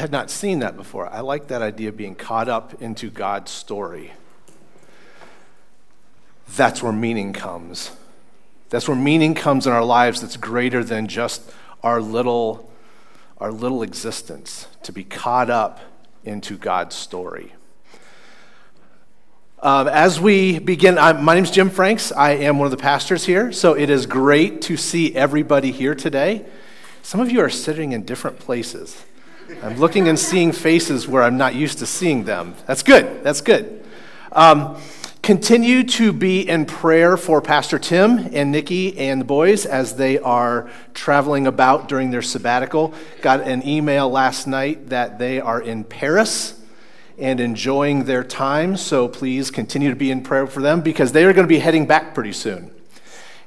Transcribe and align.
had 0.00 0.10
not 0.10 0.30
seen 0.30 0.60
that 0.60 0.76
before. 0.76 1.08
I 1.08 1.20
like 1.20 1.48
that 1.48 1.60
idea 1.62 1.90
of 1.90 1.96
being 1.96 2.14
caught 2.14 2.48
up 2.48 2.82
into 2.82 3.10
God's 3.10 3.50
story. 3.50 4.12
That's 6.56 6.82
where 6.82 6.92
meaning 6.92 7.32
comes. 7.32 7.92
That's 8.70 8.88
where 8.88 8.96
meaning 8.96 9.34
comes 9.34 9.66
in 9.66 9.72
our 9.72 9.84
lives 9.84 10.22
that's 10.22 10.36
greater 10.36 10.82
than 10.82 11.06
just 11.06 11.52
our 11.82 12.00
little, 12.00 12.72
our 13.38 13.52
little 13.52 13.82
existence, 13.82 14.66
to 14.84 14.92
be 14.92 15.04
caught 15.04 15.50
up 15.50 15.80
into 16.24 16.56
God's 16.56 16.96
story. 16.96 17.52
Um, 19.62 19.86
as 19.86 20.18
we 20.18 20.58
begin, 20.58 20.96
I'm, 20.96 21.22
my 21.22 21.34
name 21.34 21.44
is 21.44 21.50
Jim 21.50 21.68
Franks. 21.68 22.10
I 22.10 22.30
am 22.30 22.58
one 22.58 22.64
of 22.64 22.70
the 22.70 22.78
pastors 22.78 23.26
here, 23.26 23.52
so 23.52 23.74
it 23.74 23.90
is 23.90 24.06
great 24.06 24.62
to 24.62 24.78
see 24.78 25.14
everybody 25.14 25.70
here 25.70 25.94
today. 25.94 26.46
Some 27.02 27.20
of 27.20 27.30
you 27.30 27.40
are 27.42 27.50
sitting 27.50 27.92
in 27.92 28.04
different 28.04 28.38
places. 28.38 29.04
I'm 29.62 29.76
looking 29.76 30.08
and 30.08 30.18
seeing 30.18 30.52
faces 30.52 31.08
where 31.08 31.22
I'm 31.22 31.36
not 31.36 31.54
used 31.54 31.78
to 31.78 31.86
seeing 31.86 32.24
them. 32.24 32.54
That's 32.66 32.82
good. 32.82 33.22
That's 33.24 33.40
good. 33.40 33.84
Um, 34.32 34.80
continue 35.22 35.82
to 35.84 36.12
be 36.12 36.48
in 36.48 36.66
prayer 36.66 37.16
for 37.16 37.42
Pastor 37.42 37.78
Tim 37.78 38.30
and 38.32 38.52
Nikki 38.52 38.96
and 38.98 39.20
the 39.20 39.24
boys 39.24 39.66
as 39.66 39.96
they 39.96 40.18
are 40.18 40.70
traveling 40.94 41.46
about 41.46 41.88
during 41.88 42.10
their 42.10 42.22
sabbatical. 42.22 42.94
Got 43.22 43.40
an 43.40 43.66
email 43.66 44.08
last 44.08 44.46
night 44.46 44.88
that 44.88 45.18
they 45.18 45.40
are 45.40 45.60
in 45.60 45.84
Paris 45.84 46.60
and 47.18 47.40
enjoying 47.40 48.04
their 48.04 48.24
time. 48.24 48.76
So 48.76 49.08
please 49.08 49.50
continue 49.50 49.90
to 49.90 49.96
be 49.96 50.10
in 50.10 50.22
prayer 50.22 50.46
for 50.46 50.62
them 50.62 50.80
because 50.80 51.12
they 51.12 51.24
are 51.24 51.32
going 51.32 51.44
to 51.44 51.52
be 51.52 51.58
heading 51.58 51.86
back 51.86 52.14
pretty 52.14 52.32
soon. 52.32 52.70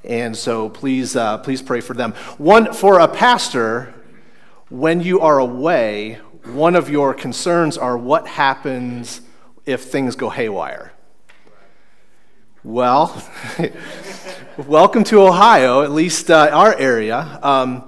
And 0.03 0.35
so 0.35 0.69
please, 0.69 1.15
uh, 1.15 1.37
please 1.39 1.61
pray 1.61 1.81
for 1.81 1.93
them. 1.93 2.11
One 2.37 2.73
for 2.73 2.99
a 2.99 3.07
pastor, 3.07 3.93
when 4.73 5.01
you 5.01 5.19
are 5.19 5.37
away, 5.37 6.15
one 6.45 6.75
of 6.75 6.89
your 6.89 7.13
concerns 7.13 7.77
are 7.77 7.95
what 7.95 8.25
happens 8.25 9.21
if 9.67 9.83
things 9.83 10.15
go 10.15 10.31
haywire. 10.31 10.91
Well, 12.63 13.23
welcome 14.57 15.03
to 15.03 15.21
Ohio, 15.21 15.83
at 15.83 15.91
least 15.91 16.31
uh, 16.31 16.49
our 16.51 16.75
area. 16.75 17.39
Um, 17.43 17.87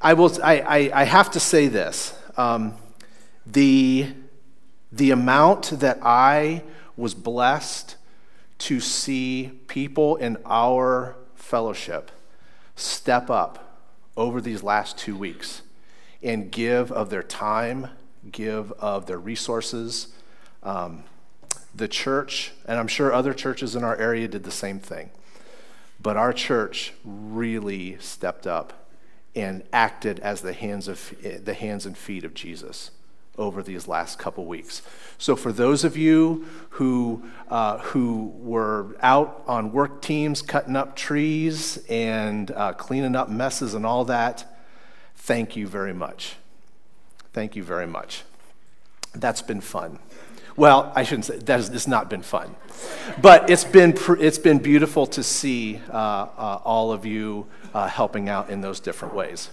I, 0.00 0.12
will, 0.14 0.30
I, 0.40 0.60
I, 0.60 1.00
I, 1.00 1.04
have 1.04 1.32
to 1.32 1.40
say 1.40 1.66
this. 1.66 2.16
Um, 2.36 2.76
the 3.44 4.12
the 4.92 5.10
amount 5.10 5.80
that 5.80 5.98
I 6.00 6.62
was 6.96 7.12
blessed 7.12 7.96
to 8.58 8.78
see 8.78 9.50
people 9.66 10.14
in 10.14 10.38
our 10.46 11.16
fellowship 11.34 12.12
step 12.76 13.30
up 13.30 13.82
over 14.16 14.40
these 14.40 14.62
last 14.62 14.96
two 14.96 15.16
weeks 15.16 15.62
and 16.22 16.50
give 16.50 16.92
of 16.92 17.10
their 17.10 17.22
time, 17.22 17.88
give 18.30 18.72
of 18.72 19.06
their 19.06 19.18
resources. 19.18 20.08
Um, 20.62 21.04
the 21.74 21.88
church, 21.88 22.52
and 22.66 22.78
I'm 22.78 22.88
sure 22.88 23.12
other 23.12 23.32
churches 23.32 23.76
in 23.76 23.84
our 23.84 23.96
area 23.96 24.28
did 24.28 24.44
the 24.44 24.50
same 24.50 24.80
thing, 24.80 25.10
but 26.02 26.16
our 26.16 26.32
church 26.32 26.92
really 27.04 27.96
stepped 28.00 28.46
up 28.46 28.88
and 29.34 29.62
acted 29.72 30.18
as 30.20 30.40
the 30.40 30.52
hands, 30.52 30.88
of, 30.88 31.14
the 31.22 31.54
hands 31.54 31.86
and 31.86 31.96
feet 31.96 32.24
of 32.24 32.34
Jesus 32.34 32.90
over 33.38 33.62
these 33.62 33.86
last 33.86 34.18
couple 34.18 34.44
weeks. 34.44 34.82
So, 35.18 35.36
for 35.36 35.52
those 35.52 35.84
of 35.84 35.96
you 35.96 36.46
who, 36.70 37.24
uh, 37.48 37.78
who 37.78 38.32
were 38.36 38.96
out 39.00 39.42
on 39.46 39.72
work 39.72 40.02
teams 40.02 40.42
cutting 40.42 40.76
up 40.76 40.96
trees 40.96 41.78
and 41.88 42.50
uh, 42.50 42.72
cleaning 42.74 43.14
up 43.14 43.28
messes 43.28 43.74
and 43.74 43.86
all 43.86 44.04
that, 44.06 44.49
thank 45.20 45.56
you 45.56 45.66
very 45.66 45.92
much. 45.92 46.36
Thank 47.32 47.56
you 47.56 47.62
very 47.62 47.86
much. 47.86 48.22
That's 49.14 49.42
been 49.42 49.60
fun. 49.60 49.98
Well, 50.56 50.92
I 50.94 51.04
shouldn't 51.04 51.26
say 51.26 51.38
that 51.38 51.72
it's 51.72 51.86
not 51.86 52.10
been 52.10 52.22
fun, 52.22 52.56
but 53.22 53.48
it's 53.48 53.64
been 53.64 53.96
it's 54.18 54.38
been 54.38 54.58
beautiful 54.58 55.06
to 55.06 55.22
see 55.22 55.80
uh, 55.88 55.96
uh 55.96 56.60
all 56.64 56.92
of 56.92 57.06
you 57.06 57.46
uh, 57.72 57.86
helping 57.88 58.28
out 58.28 58.50
in 58.50 58.60
those 58.60 58.80
different 58.80 59.14
ways. 59.14 59.50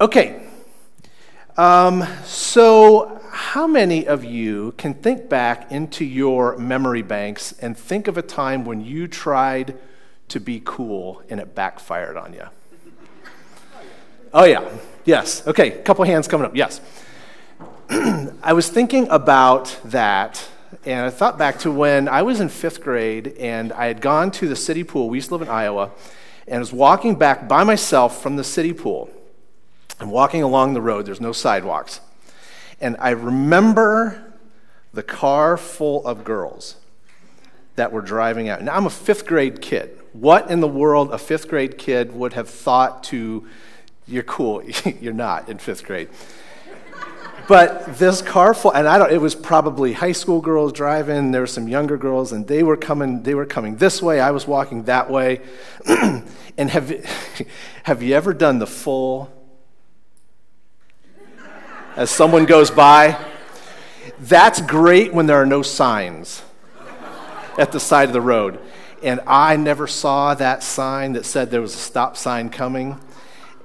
Okay, 0.00 0.40
um, 1.60 2.06
so, 2.24 3.20
how 3.32 3.66
many 3.66 4.06
of 4.06 4.24
you 4.24 4.72
can 4.78 4.94
think 4.94 5.28
back 5.28 5.70
into 5.70 6.06
your 6.06 6.56
memory 6.56 7.02
banks 7.02 7.52
and 7.60 7.76
think 7.76 8.08
of 8.08 8.16
a 8.16 8.22
time 8.22 8.64
when 8.64 8.80
you 8.80 9.06
tried 9.06 9.76
to 10.28 10.40
be 10.40 10.62
cool 10.64 11.22
and 11.28 11.38
it 11.38 11.54
backfired 11.54 12.16
on 12.16 12.32
you? 12.32 12.46
Oh, 14.32 14.44
yeah. 14.44 14.68
Yes. 15.04 15.44
Okay, 15.44 15.72
a 15.72 15.82
couple 15.82 16.04
hands 16.04 16.28
coming 16.28 16.46
up. 16.46 16.54
Yes. 16.54 16.80
I 17.90 18.52
was 18.52 18.68
thinking 18.68 19.08
about 19.08 19.76
that, 19.86 20.48
and 20.84 21.04
I 21.04 21.10
thought 21.10 21.36
back 21.36 21.58
to 21.60 21.72
when 21.72 22.08
I 22.08 22.22
was 22.22 22.38
in 22.38 22.48
fifth 22.48 22.80
grade 22.80 23.34
and 23.40 23.72
I 23.72 23.86
had 23.86 24.00
gone 24.00 24.30
to 24.32 24.46
the 24.46 24.54
city 24.54 24.84
pool. 24.84 25.10
We 25.10 25.18
used 25.18 25.28
to 25.28 25.34
live 25.34 25.42
in 25.42 25.48
Iowa, 25.48 25.90
and 26.46 26.56
I 26.56 26.58
was 26.60 26.72
walking 26.72 27.16
back 27.16 27.48
by 27.48 27.64
myself 27.64 28.22
from 28.22 28.36
the 28.36 28.44
city 28.44 28.72
pool. 28.72 29.10
I'm 29.98 30.10
walking 30.10 30.44
along 30.44 30.74
the 30.74 30.80
road, 30.80 31.06
there's 31.06 31.20
no 31.20 31.32
sidewalks. 31.32 32.00
And 32.80 32.96
I 33.00 33.10
remember 33.10 34.32
the 34.94 35.02
car 35.02 35.56
full 35.56 36.06
of 36.06 36.22
girls 36.22 36.76
that 37.74 37.90
were 37.90 38.00
driving 38.00 38.48
out. 38.48 38.62
Now, 38.62 38.76
I'm 38.76 38.86
a 38.86 38.90
fifth 38.90 39.26
grade 39.26 39.60
kid. 39.60 39.98
What 40.12 40.50
in 40.50 40.60
the 40.60 40.68
world 40.68 41.12
a 41.12 41.18
fifth 41.18 41.48
grade 41.48 41.78
kid 41.78 42.12
would 42.14 42.34
have 42.34 42.48
thought 42.48 43.02
to, 43.04 43.46
you're 44.10 44.22
cool, 44.24 44.62
you're 45.00 45.12
not 45.12 45.48
in 45.48 45.58
fifth 45.58 45.84
grade. 45.84 46.08
But 47.48 47.98
this 47.98 48.22
car 48.22 48.54
full, 48.54 48.72
and 48.72 48.86
I 48.86 48.98
don't, 48.98 49.12
it 49.12 49.20
was 49.20 49.34
probably 49.34 49.92
high 49.92 50.12
school 50.12 50.40
girls 50.40 50.72
driving, 50.72 51.32
there 51.32 51.40
were 51.40 51.46
some 51.46 51.66
younger 51.66 51.96
girls, 51.96 52.32
and 52.32 52.46
they 52.46 52.62
were 52.62 52.76
coming, 52.76 53.22
they 53.22 53.34
were 53.34 53.46
coming 53.46 53.76
this 53.76 54.00
way, 54.00 54.20
I 54.20 54.30
was 54.30 54.46
walking 54.46 54.84
that 54.84 55.10
way. 55.10 55.40
and 55.86 56.70
have, 56.70 56.90
have 57.82 58.02
you 58.02 58.14
ever 58.14 58.32
done 58.32 58.58
the 58.58 58.66
full 58.66 59.32
as 61.96 62.10
someone 62.10 62.46
goes 62.46 62.70
by. 62.70 63.18
That's 64.20 64.60
great 64.60 65.12
when 65.12 65.26
there 65.26 65.36
are 65.36 65.46
no 65.46 65.62
signs 65.62 66.42
at 67.58 67.72
the 67.72 67.80
side 67.80 68.08
of 68.08 68.12
the 68.12 68.20
road. 68.20 68.58
And 69.02 69.20
I 69.26 69.56
never 69.56 69.86
saw 69.86 70.34
that 70.34 70.62
sign 70.62 71.12
that 71.12 71.24
said 71.24 71.50
there 71.50 71.60
was 71.60 71.74
a 71.74 71.78
stop 71.78 72.16
sign 72.16 72.50
coming. 72.50 72.98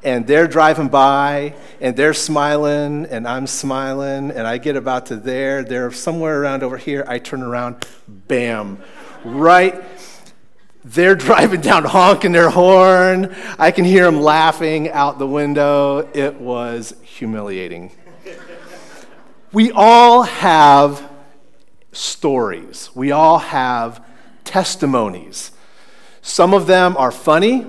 And 0.06 0.26
they're 0.26 0.48
driving 0.48 0.88
by 0.88 1.56
and 1.82 1.98
they're 1.98 2.14
smiling 2.14 3.06
and 3.08 3.28
I'm 3.28 3.48
smiling. 3.48 4.32
And 4.32 4.48
I 4.48 4.58
get 4.60 4.78
about 4.78 5.08
to 5.08 5.18
there, 5.18 5.64
they're 5.64 5.92
somewhere 5.92 6.42
around 6.42 6.64
over 6.64 6.78
here. 6.78 7.04
I 7.08 7.20
turn 7.20 7.42
around, 7.42 7.86
bam, 8.08 8.82
right 9.26 9.84
they're 10.86 11.16
driving 11.16 11.62
down 11.62 11.84
honking 11.84 12.32
their 12.32 12.50
horn. 12.50 13.36
I 13.58 13.72
can 13.72 13.84
hear 13.84 14.06
them 14.06 14.22
laughing 14.22 14.90
out 14.92 15.20
the 15.20 15.28
window. 15.28 16.08
It 16.14 16.36
was 16.36 16.96
humiliating. 17.02 17.92
We 19.52 19.72
all 19.72 20.24
have 20.24 21.10
stories, 21.92 22.90
we 22.94 23.12
all 23.12 23.40
have 23.40 24.06
testimonies. 24.44 25.52
Some 26.22 26.54
of 26.54 26.68
them 26.68 26.98
are 26.98 27.12
funny, 27.12 27.66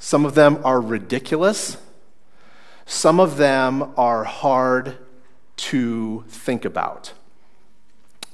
some 0.00 0.24
of 0.24 0.34
them 0.34 0.58
are 0.64 0.80
ridiculous, 0.80 1.76
some 2.86 3.20
of 3.20 3.36
them 3.36 3.92
are 3.98 4.24
hard 4.24 4.96
to 5.56 6.24
think 6.26 6.64
about. 6.64 7.12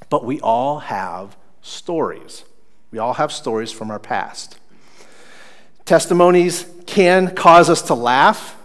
But 0.09 0.23
we 0.23 0.39
all 0.39 0.79
have 0.79 1.35
stories. 1.61 2.45
We 2.89 2.99
all 2.99 3.15
have 3.15 3.33
stories 3.33 3.73
from 3.73 3.91
our 3.91 3.99
past. 3.99 4.57
Testimonies 5.83 6.65
can 6.85 7.35
cause 7.35 7.69
us 7.69 7.81
to 7.83 7.93
laugh. 7.93 8.55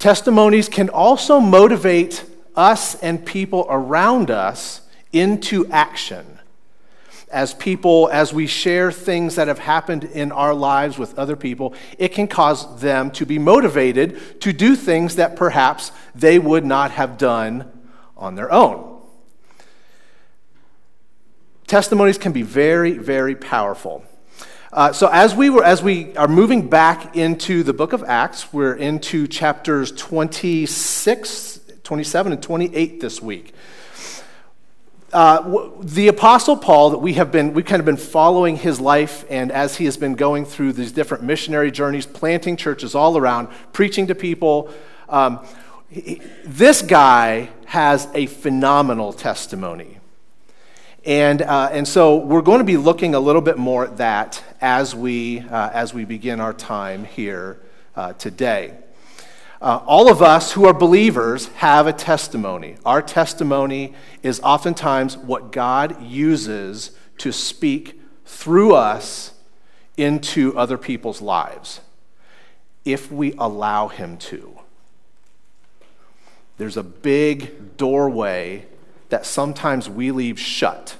Testimonies 0.00 0.68
can 0.68 0.88
also 0.88 1.38
motivate 1.38 2.24
us 2.56 2.96
and 2.96 3.24
people 3.24 3.66
around 3.70 4.32
us 4.32 4.80
into 5.12 5.70
action. 5.70 6.39
As 7.30 7.54
people, 7.54 8.08
as 8.12 8.32
we 8.32 8.46
share 8.46 8.90
things 8.90 9.36
that 9.36 9.48
have 9.48 9.60
happened 9.60 10.04
in 10.04 10.32
our 10.32 10.52
lives 10.52 10.98
with 10.98 11.18
other 11.18 11.36
people, 11.36 11.74
it 11.96 12.08
can 12.08 12.26
cause 12.26 12.80
them 12.80 13.10
to 13.12 13.24
be 13.24 13.38
motivated 13.38 14.40
to 14.40 14.52
do 14.52 14.74
things 14.74 15.16
that 15.16 15.36
perhaps 15.36 15.92
they 16.14 16.38
would 16.38 16.64
not 16.64 16.90
have 16.90 17.18
done 17.18 17.70
on 18.16 18.34
their 18.34 18.52
own. 18.52 19.00
Testimonies 21.66 22.18
can 22.18 22.32
be 22.32 22.42
very, 22.42 22.98
very 22.98 23.36
powerful. 23.36 24.04
Uh, 24.72 24.92
so 24.92 25.08
as 25.08 25.34
we 25.34 25.50
were 25.50 25.64
as 25.64 25.82
we 25.82 26.16
are 26.16 26.28
moving 26.28 26.68
back 26.68 27.16
into 27.16 27.64
the 27.64 27.72
book 27.72 27.92
of 27.92 28.04
acts 28.04 28.52
we're 28.52 28.74
into 28.74 29.26
chapters 29.26 29.90
26 29.92 31.60
27 31.82 32.32
and 32.32 32.40
28 32.42 33.00
this 33.00 33.20
week. 33.20 33.52
Uh, 35.12 35.70
the 35.80 36.06
apostle 36.06 36.56
paul 36.56 36.90
that 36.90 36.98
we 36.98 37.14
have 37.14 37.32
been 37.32 37.52
we've 37.52 37.64
kind 37.64 37.80
of 37.80 37.86
been 37.86 37.96
following 37.96 38.56
his 38.56 38.78
life 38.78 39.24
and 39.28 39.50
as 39.50 39.76
he 39.76 39.84
has 39.84 39.96
been 39.96 40.14
going 40.14 40.44
through 40.44 40.72
these 40.72 40.92
different 40.92 41.24
missionary 41.24 41.72
journeys 41.72 42.06
planting 42.06 42.56
churches 42.56 42.94
all 42.94 43.18
around 43.18 43.48
preaching 43.72 44.06
to 44.06 44.14
people 44.14 44.70
um, 45.08 45.44
this 46.44 46.82
guy 46.82 47.50
has 47.66 48.08
a 48.14 48.26
phenomenal 48.26 49.12
testimony. 49.12 49.98
And, 51.04 51.42
uh, 51.42 51.70
and 51.72 51.86
so 51.86 52.16
we're 52.16 52.42
going 52.42 52.58
to 52.58 52.64
be 52.64 52.76
looking 52.76 53.14
a 53.14 53.20
little 53.20 53.42
bit 53.42 53.58
more 53.58 53.86
at 53.86 53.96
that 53.96 54.42
as 54.60 54.94
we, 54.94 55.40
uh, 55.40 55.70
as 55.72 55.92
we 55.92 56.04
begin 56.04 56.40
our 56.40 56.52
time 56.52 57.04
here 57.04 57.60
uh, 57.96 58.12
today. 58.12 58.74
Uh, 59.60 59.82
all 59.86 60.10
of 60.10 60.22
us 60.22 60.52
who 60.52 60.64
are 60.64 60.72
believers 60.72 61.48
have 61.56 61.86
a 61.86 61.92
testimony. 61.92 62.76
Our 62.86 63.02
testimony 63.02 63.94
is 64.22 64.40
oftentimes 64.40 65.18
what 65.18 65.52
God 65.52 66.02
uses 66.02 66.92
to 67.18 67.30
speak 67.30 68.00
through 68.24 68.74
us 68.74 69.34
into 69.98 70.56
other 70.56 70.78
people's 70.78 71.20
lives, 71.20 71.80
if 72.86 73.12
we 73.12 73.34
allow 73.38 73.88
Him 73.88 74.16
to. 74.16 74.58
There's 76.56 76.78
a 76.78 76.82
big 76.82 77.76
doorway 77.76 78.64
that 79.10 79.26
sometimes 79.26 79.90
we 79.90 80.10
leave 80.10 80.40
shut 80.40 80.96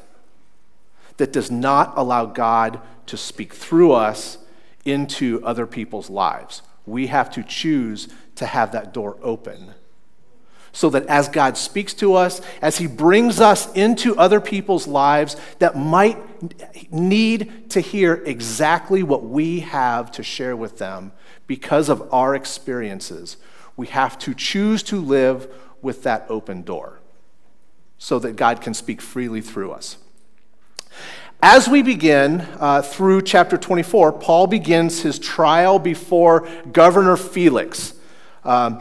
that 1.16 1.32
does 1.32 1.50
not 1.50 1.94
allow 1.96 2.26
God 2.26 2.80
to 3.06 3.16
speak 3.16 3.54
through 3.54 3.92
us 3.92 4.36
into 4.84 5.40
other 5.44 5.66
people's 5.66 6.10
lives. 6.10 6.60
We 6.86 7.06
have 7.06 7.30
to 7.32 7.42
choose 7.42 8.08
to 8.40 8.46
have 8.46 8.72
that 8.72 8.92
door 8.92 9.18
open. 9.22 9.74
So 10.72 10.88
that 10.90 11.06
as 11.06 11.28
God 11.28 11.58
speaks 11.58 11.92
to 11.94 12.14
us, 12.14 12.40
as 12.62 12.78
He 12.78 12.86
brings 12.86 13.38
us 13.38 13.70
into 13.74 14.16
other 14.16 14.40
people's 14.40 14.86
lives 14.86 15.36
that 15.58 15.76
might 15.76 16.18
need 16.90 17.68
to 17.70 17.80
hear 17.80 18.14
exactly 18.24 19.02
what 19.02 19.24
we 19.24 19.60
have 19.60 20.10
to 20.12 20.22
share 20.22 20.56
with 20.56 20.78
them 20.78 21.12
because 21.46 21.90
of 21.90 22.12
our 22.14 22.34
experiences, 22.34 23.36
we 23.76 23.88
have 23.88 24.18
to 24.20 24.34
choose 24.34 24.82
to 24.84 25.00
live 25.00 25.52
with 25.82 26.02
that 26.04 26.24
open 26.30 26.62
door 26.62 26.98
so 27.98 28.18
that 28.20 28.36
God 28.36 28.62
can 28.62 28.72
speak 28.72 29.02
freely 29.02 29.42
through 29.42 29.72
us. 29.72 29.98
As 31.42 31.68
we 31.68 31.82
begin 31.82 32.40
uh, 32.58 32.80
through 32.80 33.22
chapter 33.22 33.58
24, 33.58 34.12
Paul 34.12 34.46
begins 34.46 35.02
his 35.02 35.18
trial 35.18 35.78
before 35.78 36.48
Governor 36.72 37.18
Felix. 37.18 37.94
Um, 38.44 38.80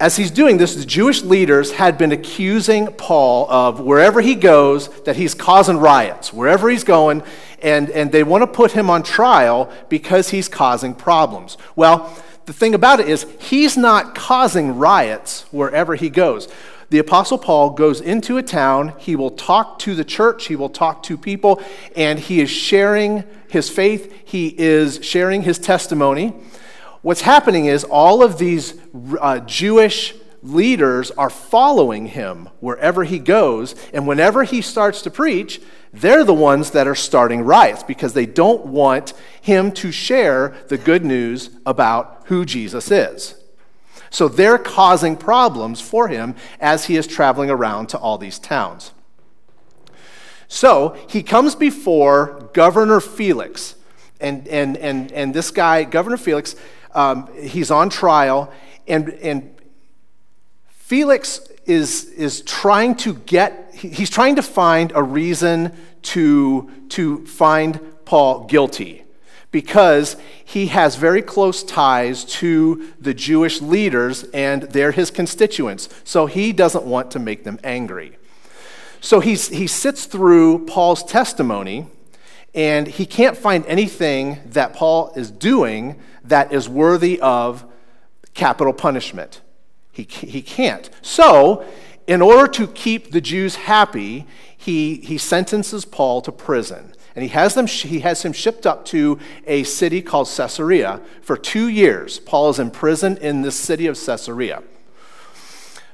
as 0.00 0.16
he's 0.16 0.30
doing 0.30 0.58
this, 0.58 0.76
the 0.76 0.84
Jewish 0.84 1.22
leaders 1.22 1.72
had 1.72 1.98
been 1.98 2.12
accusing 2.12 2.86
Paul 2.86 3.50
of 3.50 3.80
wherever 3.80 4.20
he 4.20 4.36
goes 4.36 4.88
that 5.02 5.16
he's 5.16 5.34
causing 5.34 5.78
riots, 5.78 6.32
wherever 6.32 6.68
he's 6.68 6.84
going, 6.84 7.24
and, 7.60 7.90
and 7.90 8.12
they 8.12 8.22
want 8.22 8.42
to 8.42 8.46
put 8.46 8.72
him 8.72 8.90
on 8.90 9.02
trial 9.02 9.72
because 9.88 10.30
he's 10.30 10.48
causing 10.48 10.94
problems. 10.94 11.58
Well, 11.74 12.16
the 12.46 12.52
thing 12.52 12.74
about 12.74 13.00
it 13.00 13.08
is, 13.08 13.26
he's 13.40 13.76
not 13.76 14.14
causing 14.14 14.78
riots 14.78 15.44
wherever 15.50 15.96
he 15.96 16.10
goes. 16.10 16.48
The 16.90 17.00
Apostle 17.00 17.36
Paul 17.36 17.70
goes 17.70 18.00
into 18.00 18.38
a 18.38 18.42
town, 18.42 18.94
he 18.98 19.16
will 19.16 19.32
talk 19.32 19.80
to 19.80 19.94
the 19.94 20.04
church, 20.04 20.46
he 20.46 20.56
will 20.56 20.70
talk 20.70 21.02
to 21.04 21.18
people, 21.18 21.60
and 21.96 22.18
he 22.18 22.40
is 22.40 22.48
sharing 22.48 23.24
his 23.50 23.68
faith, 23.68 24.14
he 24.24 24.54
is 24.56 25.00
sharing 25.02 25.42
his 25.42 25.58
testimony. 25.58 26.34
What's 27.02 27.20
happening 27.20 27.66
is 27.66 27.84
all 27.84 28.22
of 28.22 28.38
these 28.38 28.74
uh, 29.20 29.40
Jewish 29.40 30.14
leaders 30.42 31.10
are 31.12 31.30
following 31.30 32.06
him 32.06 32.48
wherever 32.60 33.04
he 33.04 33.18
goes, 33.18 33.74
and 33.92 34.06
whenever 34.06 34.44
he 34.44 34.62
starts 34.62 35.02
to 35.02 35.10
preach, 35.10 35.60
they're 35.92 36.24
the 36.24 36.34
ones 36.34 36.72
that 36.72 36.86
are 36.86 36.94
starting 36.94 37.42
riots 37.42 37.82
because 37.82 38.12
they 38.12 38.26
don't 38.26 38.66
want 38.66 39.14
him 39.40 39.72
to 39.72 39.90
share 39.90 40.56
the 40.68 40.78
good 40.78 41.04
news 41.04 41.50
about 41.64 42.22
who 42.26 42.44
Jesus 42.44 42.90
is. 42.90 43.34
So 44.10 44.28
they're 44.28 44.58
causing 44.58 45.16
problems 45.16 45.80
for 45.80 46.08
him 46.08 46.34
as 46.60 46.86
he 46.86 46.96
is 46.96 47.06
traveling 47.06 47.50
around 47.50 47.88
to 47.90 47.98
all 47.98 48.18
these 48.18 48.38
towns. 48.38 48.92
So 50.46 50.96
he 51.08 51.22
comes 51.22 51.54
before 51.54 52.50
Governor 52.54 53.00
Felix. 53.00 53.74
And, 54.20 54.48
and, 54.48 54.76
and, 54.78 55.12
and 55.12 55.32
this 55.32 55.50
guy, 55.50 55.84
Governor 55.84 56.16
Felix, 56.16 56.56
um, 56.98 57.28
he's 57.40 57.70
on 57.70 57.90
trial. 57.90 58.52
And, 58.88 59.10
and 59.10 59.54
Felix 60.68 61.40
is, 61.64 62.06
is 62.06 62.42
trying 62.42 62.96
to 62.96 63.14
get, 63.14 63.72
he's 63.72 64.10
trying 64.10 64.34
to 64.34 64.42
find 64.42 64.90
a 64.96 65.02
reason 65.02 65.76
to, 66.02 66.68
to 66.88 67.24
find 67.24 67.80
Paul 68.04 68.46
guilty 68.46 69.04
because 69.52 70.16
he 70.44 70.66
has 70.66 70.96
very 70.96 71.22
close 71.22 71.62
ties 71.62 72.24
to 72.24 72.92
the 73.00 73.14
Jewish 73.14 73.62
leaders 73.62 74.24
and 74.34 74.64
they're 74.64 74.92
his 74.92 75.12
constituents. 75.12 75.88
So 76.02 76.26
he 76.26 76.52
doesn't 76.52 76.84
want 76.84 77.12
to 77.12 77.20
make 77.20 77.44
them 77.44 77.60
angry. 77.62 78.18
So 79.00 79.20
he's, 79.20 79.48
he 79.48 79.68
sits 79.68 80.06
through 80.06 80.66
Paul's 80.66 81.04
testimony 81.04 81.86
and 82.54 82.88
he 82.88 83.06
can't 83.06 83.36
find 83.36 83.64
anything 83.66 84.40
that 84.46 84.72
Paul 84.72 85.12
is 85.14 85.30
doing 85.30 86.00
that 86.28 86.52
is 86.52 86.68
worthy 86.68 87.20
of 87.20 87.64
capital 88.34 88.72
punishment. 88.72 89.40
He, 89.92 90.04
he 90.04 90.42
can't. 90.42 90.88
So, 91.02 91.64
in 92.06 92.22
order 92.22 92.50
to 92.52 92.66
keep 92.66 93.10
the 93.10 93.20
Jews 93.20 93.56
happy, 93.56 94.26
he, 94.56 94.96
he 94.96 95.18
sentences 95.18 95.84
Paul 95.84 96.22
to 96.22 96.32
prison 96.32 96.94
and 97.18 97.24
he 97.24 97.30
has, 97.30 97.54
them, 97.54 97.66
he 97.66 97.98
has 97.98 98.22
him 98.22 98.32
shipped 98.32 98.64
up 98.64 98.84
to 98.86 99.18
a 99.44 99.64
city 99.64 100.02
called 100.02 100.28
Caesarea 100.28 101.00
for 101.20 101.36
two 101.36 101.66
years. 101.66 102.20
Paul 102.20 102.50
is 102.50 102.60
imprisoned 102.60 103.18
in 103.18 103.42
this 103.42 103.56
city 103.56 103.88
of 103.88 103.98
Caesarea. 103.98 104.62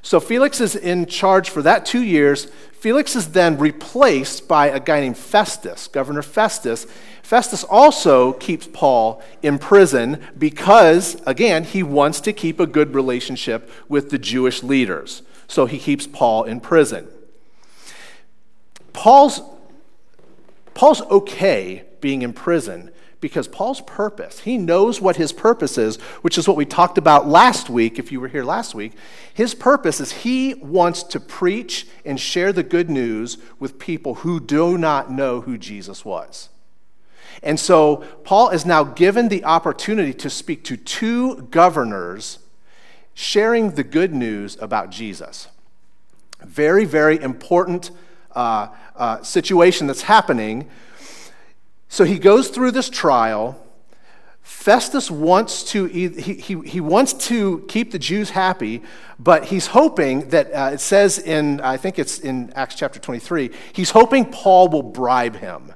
So 0.05 0.19
Felix 0.19 0.61
is 0.61 0.75
in 0.75 1.07
charge 1.07 1.49
for 1.49 1.63
that 1.63 1.83
two 1.83 2.03
years. 2.03 2.45
Felix 2.73 3.15
is 3.15 3.29
then 3.29 3.57
replaced 3.57 4.47
by 4.47 4.67
a 4.67 4.79
guy 4.79 4.99
named 4.99 5.17
Festus, 5.17 5.87
Governor 5.87 6.21
Festus. 6.21 6.85
Festus 7.23 7.63
also 7.63 8.33
keeps 8.33 8.67
Paul 8.71 9.19
in 9.41 9.57
prison 9.57 10.21
because, 10.37 11.19
again, 11.25 11.63
he 11.63 11.81
wants 11.81 12.21
to 12.21 12.33
keep 12.33 12.59
a 12.59 12.67
good 12.67 12.93
relationship 12.93 13.67
with 13.89 14.11
the 14.11 14.19
Jewish 14.19 14.61
leaders. 14.61 15.23
So 15.47 15.65
he 15.65 15.79
keeps 15.79 16.05
Paul 16.05 16.43
in 16.43 16.59
prison. 16.59 17.07
Paul's 18.93 19.41
Paul's 20.75 21.01
okay 21.01 21.83
being 21.99 22.21
in 22.21 22.31
prison 22.31 22.91
because 23.25 23.47
Paul's 23.47 23.81
purpose, 23.81 24.41
he 24.41 24.55
knows 24.55 25.01
what 25.01 25.15
his 25.15 25.33
purpose 25.33 25.79
is, 25.79 25.95
which 26.21 26.37
is 26.37 26.47
what 26.47 26.55
we 26.55 26.63
talked 26.63 26.99
about 26.99 27.27
last 27.27 27.71
week, 27.71 27.97
if 27.97 28.11
you 28.11 28.19
were 28.21 28.27
here 28.27 28.43
last 28.43 28.75
week. 28.75 28.91
His 29.33 29.55
purpose 29.55 29.99
is 29.99 30.11
he 30.11 30.53
wants 30.53 31.01
to 31.01 31.19
preach 31.19 31.87
and 32.05 32.19
share 32.19 32.53
the 32.53 32.61
good 32.61 32.87
news 32.87 33.39
with 33.57 33.79
people 33.79 34.13
who 34.13 34.39
do 34.39 34.77
not 34.77 35.09
know 35.11 35.41
who 35.41 35.57
Jesus 35.57 36.05
was. 36.05 36.49
And 37.41 37.59
so 37.59 38.05
Paul 38.23 38.51
is 38.51 38.63
now 38.63 38.83
given 38.83 39.29
the 39.29 39.43
opportunity 39.43 40.13
to 40.13 40.29
speak 40.29 40.63
to 40.65 40.77
two 40.77 41.47
governors 41.49 42.37
sharing 43.15 43.71
the 43.71 43.83
good 43.83 44.13
news 44.13 44.55
about 44.61 44.91
Jesus. 44.91 45.47
Very, 46.43 46.85
very 46.85 47.19
important 47.19 47.89
uh, 48.35 48.67
uh, 48.95 49.23
situation 49.23 49.87
that's 49.87 50.03
happening. 50.03 50.69
So 51.95 52.03
he 52.03 52.19
goes 52.19 52.49
through 52.49 52.71
this 52.71 52.89
trial. 52.89 53.55
Festus 54.41 55.09
wants 55.09 55.63
to 55.71 55.85
he, 55.85 56.09
he, 56.09 56.59
he 56.59 56.81
wants 56.81 57.13
to 57.29 57.63
keep 57.69 57.91
the 57.91 57.97
Jews 57.97 58.31
happy, 58.31 58.83
but 59.17 59.45
he's 59.45 59.67
hoping 59.67 60.27
that 60.27 60.51
uh, 60.51 60.71
it 60.73 60.81
says 60.81 61.17
in 61.17 61.61
I 61.61 61.77
think 61.77 61.97
it's 61.97 62.19
in 62.19 62.51
Acts 62.53 62.75
chapter 62.75 62.99
23, 62.99 63.49
he's 63.71 63.91
hoping 63.91 64.29
Paul 64.29 64.67
will 64.67 64.83
bribe 64.83 65.37
him 65.37 65.71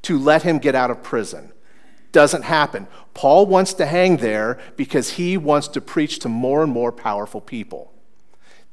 to 0.00 0.18
let 0.18 0.44
him 0.44 0.60
get 0.60 0.74
out 0.74 0.90
of 0.90 1.02
prison. 1.02 1.52
Doesn't 2.10 2.44
happen. 2.44 2.88
Paul 3.12 3.44
wants 3.44 3.74
to 3.74 3.84
hang 3.84 4.16
there 4.16 4.58
because 4.78 5.10
he 5.10 5.36
wants 5.36 5.68
to 5.68 5.82
preach 5.82 6.20
to 6.20 6.30
more 6.30 6.62
and 6.62 6.72
more 6.72 6.90
powerful 6.90 7.42
people. 7.42 7.92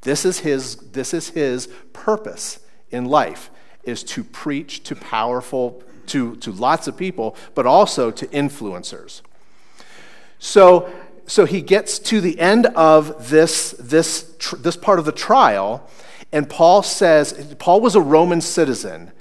This 0.00 0.24
is 0.24 0.38
his, 0.38 0.76
this 0.76 1.12
is 1.12 1.28
his 1.28 1.66
purpose 1.92 2.60
in 2.90 3.04
life 3.04 3.50
is 3.82 4.02
to 4.04 4.24
preach 4.24 4.82
to 4.84 4.96
powerful, 4.96 5.82
to, 6.08 6.36
to 6.36 6.52
lots 6.52 6.88
of 6.88 6.96
people, 6.96 7.36
but 7.54 7.66
also 7.66 8.10
to 8.10 8.26
influencers. 8.28 9.22
So, 10.38 10.92
so 11.26 11.44
he 11.44 11.60
gets 11.60 11.98
to 12.00 12.20
the 12.20 12.38
end 12.38 12.66
of 12.66 13.30
this, 13.30 13.72
this, 13.78 14.34
tr- 14.38 14.56
this 14.56 14.76
part 14.76 14.98
of 14.98 15.04
the 15.04 15.12
trial, 15.12 15.88
and 16.32 16.48
Paul 16.48 16.82
says, 16.82 17.54
Paul 17.58 17.80
was 17.80 17.94
a 17.94 18.00
Roman 18.00 18.40
citizen. 18.40 19.12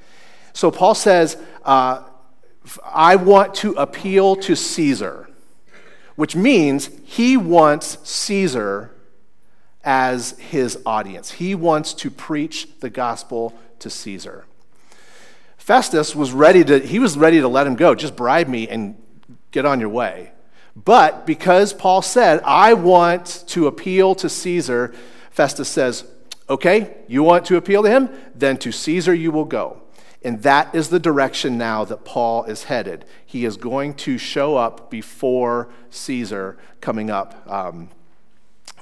So 0.54 0.72
Paul 0.72 0.96
says, 0.96 1.38
uh, 1.64 2.04
I 2.84 3.16
want 3.16 3.54
to 3.56 3.74
appeal 3.74 4.36
to 4.38 4.56
Caesar, 4.56 5.30
which 6.16 6.36
means 6.36 6.90
he 7.06 7.38
wants 7.38 7.98
Caesar 8.10 8.92
as 9.84 10.38
his 10.40 10.80
audience. 10.86 11.32
He 11.32 11.56
wants 11.56 11.94
to 11.94 12.12
preach 12.12 12.68
the 12.80 12.90
gospel 12.90 13.54
to 13.80 13.90
Caesar. 13.90 14.47
Festus 15.68 16.16
was 16.16 16.32
ready 16.32 16.64
to, 16.64 16.80
he 16.80 16.98
was 16.98 17.18
ready 17.18 17.42
to 17.42 17.48
let 17.50 17.68
him 17.68 17.76
go. 17.76 17.94
Just 17.94 18.16
bribe 18.16 18.48
me 18.48 18.70
and 18.70 18.96
get 19.52 19.66
on 19.66 19.82
your 19.82 19.90
way. 19.90 20.32
But 20.78 21.26
because 21.26 21.74
Paul 21.74 22.02
said, 22.02 22.40
I 22.46 22.74
want 22.74 23.44
to 23.48 23.68
appeal 23.68 24.16
to 24.16 24.30
Caesar, 24.30 24.94
Festus 25.30 25.68
says, 25.68 26.06
Okay, 26.50 26.96
you 27.10 27.22
want 27.22 27.44
to 27.48 27.58
appeal 27.58 27.84
to 27.84 27.90
him? 27.90 28.10
Then 28.34 28.56
to 28.60 28.72
Caesar 28.72 29.14
you 29.14 29.30
will 29.30 29.44
go. 29.44 29.82
And 30.24 30.42
that 30.44 30.74
is 30.74 30.88
the 30.88 31.02
direction 31.02 31.58
now 31.58 31.84
that 31.84 32.06
Paul 32.06 32.46
is 32.46 32.64
headed. 32.64 33.04
He 33.26 33.44
is 33.44 33.58
going 33.58 33.96
to 33.96 34.18
show 34.18 34.56
up 34.56 34.90
before 34.90 35.68
Caesar 35.90 36.58
coming 36.80 37.10
up 37.10 37.46
um, 37.46 37.90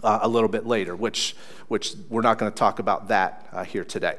uh, 0.04 0.20
a 0.22 0.27
little 0.27 0.50
bit 0.50 0.68
later, 0.68 0.96
which, 0.96 1.36
which 1.68 1.96
we're 2.10 2.22
not 2.22 2.38
going 2.38 2.51
to 2.51 2.56
talk 2.56 2.77
about 2.77 3.08
that 3.08 3.50
uh, 3.51 3.63
here 3.63 3.84
today. 3.84 4.18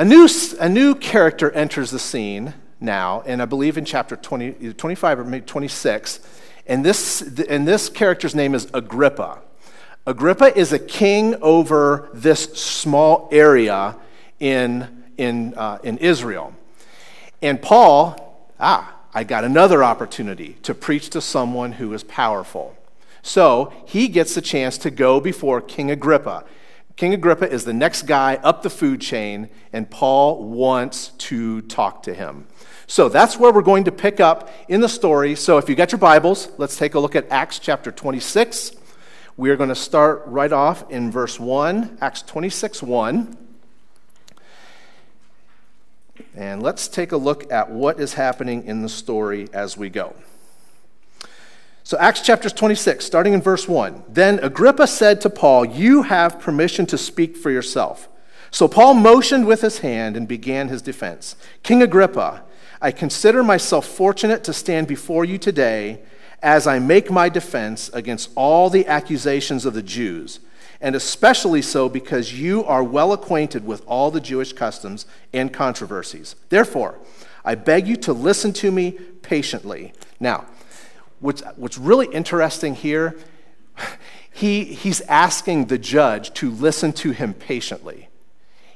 A 0.00 0.04
new, 0.04 0.28
a 0.60 0.68
new 0.68 0.94
character 0.94 1.50
enters 1.50 1.90
the 1.90 1.98
scene 1.98 2.54
now, 2.78 3.24
and 3.26 3.42
I 3.42 3.46
believe 3.46 3.76
in 3.76 3.84
chapter 3.84 4.14
20, 4.14 4.74
25 4.74 5.18
or 5.18 5.24
maybe 5.24 5.44
26. 5.44 6.20
And 6.68 6.84
this, 6.84 7.20
and 7.20 7.66
this 7.66 7.88
character's 7.88 8.32
name 8.32 8.54
is 8.54 8.68
Agrippa. 8.72 9.40
Agrippa 10.06 10.56
is 10.56 10.72
a 10.72 10.78
king 10.78 11.34
over 11.42 12.10
this 12.14 12.44
small 12.44 13.28
area 13.32 13.96
in, 14.38 15.02
in, 15.16 15.54
uh, 15.54 15.78
in 15.82 15.98
Israel. 15.98 16.54
And 17.42 17.60
Paul, 17.60 18.46
ah, 18.60 18.94
I 19.12 19.24
got 19.24 19.42
another 19.42 19.82
opportunity 19.82 20.58
to 20.62 20.74
preach 20.74 21.10
to 21.10 21.20
someone 21.20 21.72
who 21.72 21.92
is 21.92 22.04
powerful. 22.04 22.76
So 23.22 23.72
he 23.84 24.06
gets 24.06 24.36
the 24.36 24.42
chance 24.42 24.78
to 24.78 24.92
go 24.92 25.18
before 25.18 25.60
King 25.60 25.90
Agrippa. 25.90 26.44
King 26.98 27.14
Agrippa 27.14 27.48
is 27.48 27.64
the 27.64 27.72
next 27.72 28.08
guy 28.08 28.40
up 28.42 28.62
the 28.62 28.70
food 28.70 29.00
chain, 29.00 29.48
and 29.72 29.88
Paul 29.88 30.42
wants 30.42 31.10
to 31.18 31.60
talk 31.62 32.02
to 32.02 32.12
him. 32.12 32.48
So 32.88 33.08
that's 33.08 33.38
where 33.38 33.52
we're 33.52 33.62
going 33.62 33.84
to 33.84 33.92
pick 33.92 34.18
up 34.18 34.50
in 34.66 34.80
the 34.80 34.88
story. 34.88 35.36
So 35.36 35.58
if 35.58 35.68
you 35.68 35.76
got 35.76 35.92
your 35.92 36.00
Bibles, 36.00 36.48
let's 36.58 36.76
take 36.76 36.94
a 36.94 36.98
look 36.98 37.14
at 37.14 37.30
Acts 37.30 37.60
chapter 37.60 37.92
26. 37.92 38.72
We 39.36 39.50
are 39.50 39.56
going 39.56 39.68
to 39.68 39.76
start 39.76 40.24
right 40.26 40.50
off 40.50 40.90
in 40.90 41.12
verse 41.12 41.38
1, 41.38 41.98
Acts 42.00 42.22
26 42.22 42.82
1. 42.82 43.36
And 46.34 46.60
let's 46.64 46.88
take 46.88 47.12
a 47.12 47.16
look 47.16 47.52
at 47.52 47.70
what 47.70 48.00
is 48.00 48.14
happening 48.14 48.64
in 48.64 48.82
the 48.82 48.88
story 48.88 49.48
as 49.52 49.76
we 49.76 49.88
go. 49.88 50.16
So, 51.88 51.96
Acts 51.96 52.20
chapter 52.20 52.50
26, 52.50 53.02
starting 53.02 53.32
in 53.32 53.40
verse 53.40 53.66
1. 53.66 54.02
Then 54.10 54.40
Agrippa 54.40 54.86
said 54.86 55.22
to 55.22 55.30
Paul, 55.30 55.64
You 55.64 56.02
have 56.02 56.38
permission 56.38 56.84
to 56.84 56.98
speak 56.98 57.34
for 57.34 57.50
yourself. 57.50 58.10
So 58.50 58.68
Paul 58.68 58.92
motioned 58.92 59.46
with 59.46 59.62
his 59.62 59.78
hand 59.78 60.14
and 60.14 60.28
began 60.28 60.68
his 60.68 60.82
defense. 60.82 61.34
King 61.62 61.80
Agrippa, 61.82 62.42
I 62.82 62.90
consider 62.90 63.42
myself 63.42 63.86
fortunate 63.86 64.44
to 64.44 64.52
stand 64.52 64.86
before 64.86 65.24
you 65.24 65.38
today 65.38 66.02
as 66.42 66.66
I 66.66 66.78
make 66.78 67.10
my 67.10 67.30
defense 67.30 67.88
against 67.94 68.32
all 68.34 68.68
the 68.68 68.86
accusations 68.86 69.64
of 69.64 69.72
the 69.72 69.82
Jews 69.82 70.40
and 70.82 70.94
especially 70.94 71.62
so 71.62 71.88
because 71.88 72.38
you 72.38 72.64
are 72.66 72.84
well 72.84 73.14
acquainted 73.14 73.66
with 73.66 73.82
all 73.86 74.10
the 74.10 74.20
Jewish 74.20 74.52
customs 74.52 75.06
and 75.32 75.54
controversies. 75.54 76.36
Therefore, 76.50 76.98
I 77.46 77.54
beg 77.54 77.88
you 77.88 77.96
to 77.96 78.12
listen 78.12 78.52
to 78.52 78.70
me 78.70 78.92
patiently. 79.22 79.94
Now, 80.20 80.46
what's, 81.20 81.42
what's 81.56 81.78
really 81.78 82.06
interesting 82.06 82.74
here, 82.74 83.16
he, 84.32 84.64
he's 84.64 85.00
asking 85.02 85.66
the 85.66 85.78
judge 85.78 86.32
to 86.34 86.50
listen 86.50 86.92
to 86.94 87.10
him 87.10 87.34
patiently. 87.34 88.08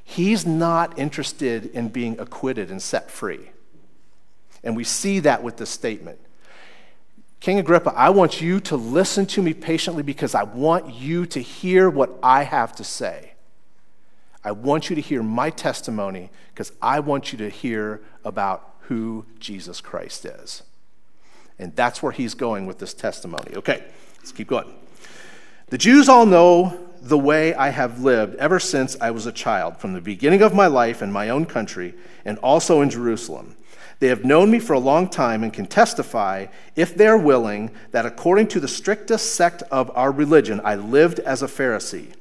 He's 0.03 0.45
not 0.45 0.99
interested 0.99 1.67
in 1.67 1.89
being 1.89 2.19
acquitted 2.19 2.71
and 2.71 2.83
set 2.83 3.11
free. 3.11 3.51
And 4.65 4.77
we 4.77 4.85
see 4.85 5.21
that 5.21 5.43
with 5.43 5.57
this 5.57 5.71
statement. 5.71 6.19
King 7.41 7.59
Agrippa, 7.59 7.93
I 7.97 8.11
want 8.11 8.41
you 8.41 8.61
to 8.61 8.77
listen 8.77 9.27
to 9.27 9.43
me 9.43 9.53
patiently 9.53 10.05
because 10.05 10.35
I 10.35 10.45
want 10.45 10.95
you 10.95 11.27
to 11.27 11.41
hear 11.41 11.91
what 11.91 12.17
I 12.23 12.45
have 12.45 12.73
to 12.77 12.85
say. 12.85 13.33
I 14.45 14.53
want 14.53 14.91
you 14.91 14.97
to 14.97 15.03
hear 15.03 15.23
my 15.23 15.51
testimony 15.51 16.31
because 16.53 16.73
I 16.81 17.01
want 17.01 17.33
you 17.33 17.39
to 17.39 17.49
hear 17.49 18.01
about 18.25 18.75
who 18.83 19.27
Jesus 19.39 19.81
Christ 19.81 20.25
is. 20.25 20.63
And 21.59 21.75
that's 21.77 22.03
where 22.03 22.13
he's 22.13 22.35
going 22.35 22.67
with 22.67 22.79
this 22.79 22.95
testimony. 22.95 23.55
Okay, 23.57 23.85
let's 24.19 24.33
keep 24.33 24.49
going. 24.49 24.73
The 25.69 25.79
Jews 25.79 26.09
all 26.09 26.27
know 26.27 26.89
the 27.01 27.19
way 27.19 27.55
I 27.55 27.71
have 27.71 28.03
lived 28.03 28.37
ever 28.37 28.61
since 28.61 28.97
I 29.01 29.11
was 29.11 29.27
a 29.27 29.33
child, 29.33 29.79
from 29.79 29.93
the 29.93 30.01
beginning 30.01 30.43
of 30.43 30.55
my 30.55 30.67
life 30.67 31.03
in 31.03 31.11
my 31.11 31.31
own 31.31 31.47
country 31.47 31.95
and 32.25 32.39
also 32.39 32.81
in 32.81 32.91
Jerusalem. 32.91 33.57
They 33.99 34.09
have 34.09 34.25
known 34.25 34.51
me 34.51 34.59
for 34.59 34.73
a 34.73 34.81
long 34.81 35.09
time 35.09 35.45
and 35.45 35.53
can 35.53 35.67
testify, 35.67 36.47
if 36.75 36.95
they 36.95 37.07
are 37.07 37.19
willing, 37.19 37.71
that 37.93 38.07
according 38.07 38.49
to 38.49 38.61
the 38.61 38.69
strictest 38.69 39.35
sect 39.35 39.63
of 39.71 39.91
our 39.95 40.11
religion, 40.11 40.61
I 40.65 40.75
lived 40.75 41.21
as 41.21 41.43
a 41.43 41.47
Pharisee. 41.47 42.13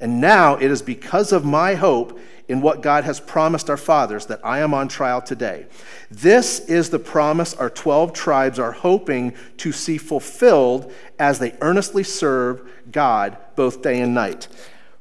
And 0.00 0.20
now 0.20 0.54
it 0.56 0.70
is 0.70 0.82
because 0.82 1.32
of 1.32 1.44
my 1.44 1.74
hope 1.74 2.18
in 2.48 2.60
what 2.60 2.80
God 2.80 3.04
has 3.04 3.18
promised 3.18 3.68
our 3.68 3.76
fathers 3.76 4.26
that 4.26 4.40
I 4.44 4.60
am 4.60 4.72
on 4.72 4.88
trial 4.88 5.20
today. 5.20 5.66
This 6.10 6.60
is 6.60 6.90
the 6.90 6.98
promise 6.98 7.54
our 7.54 7.70
12 7.70 8.12
tribes 8.12 8.58
are 8.58 8.72
hoping 8.72 9.34
to 9.58 9.72
see 9.72 9.98
fulfilled 9.98 10.92
as 11.18 11.38
they 11.38 11.56
earnestly 11.60 12.04
serve 12.04 12.68
God 12.90 13.36
both 13.56 13.82
day 13.82 14.00
and 14.00 14.14
night. 14.14 14.48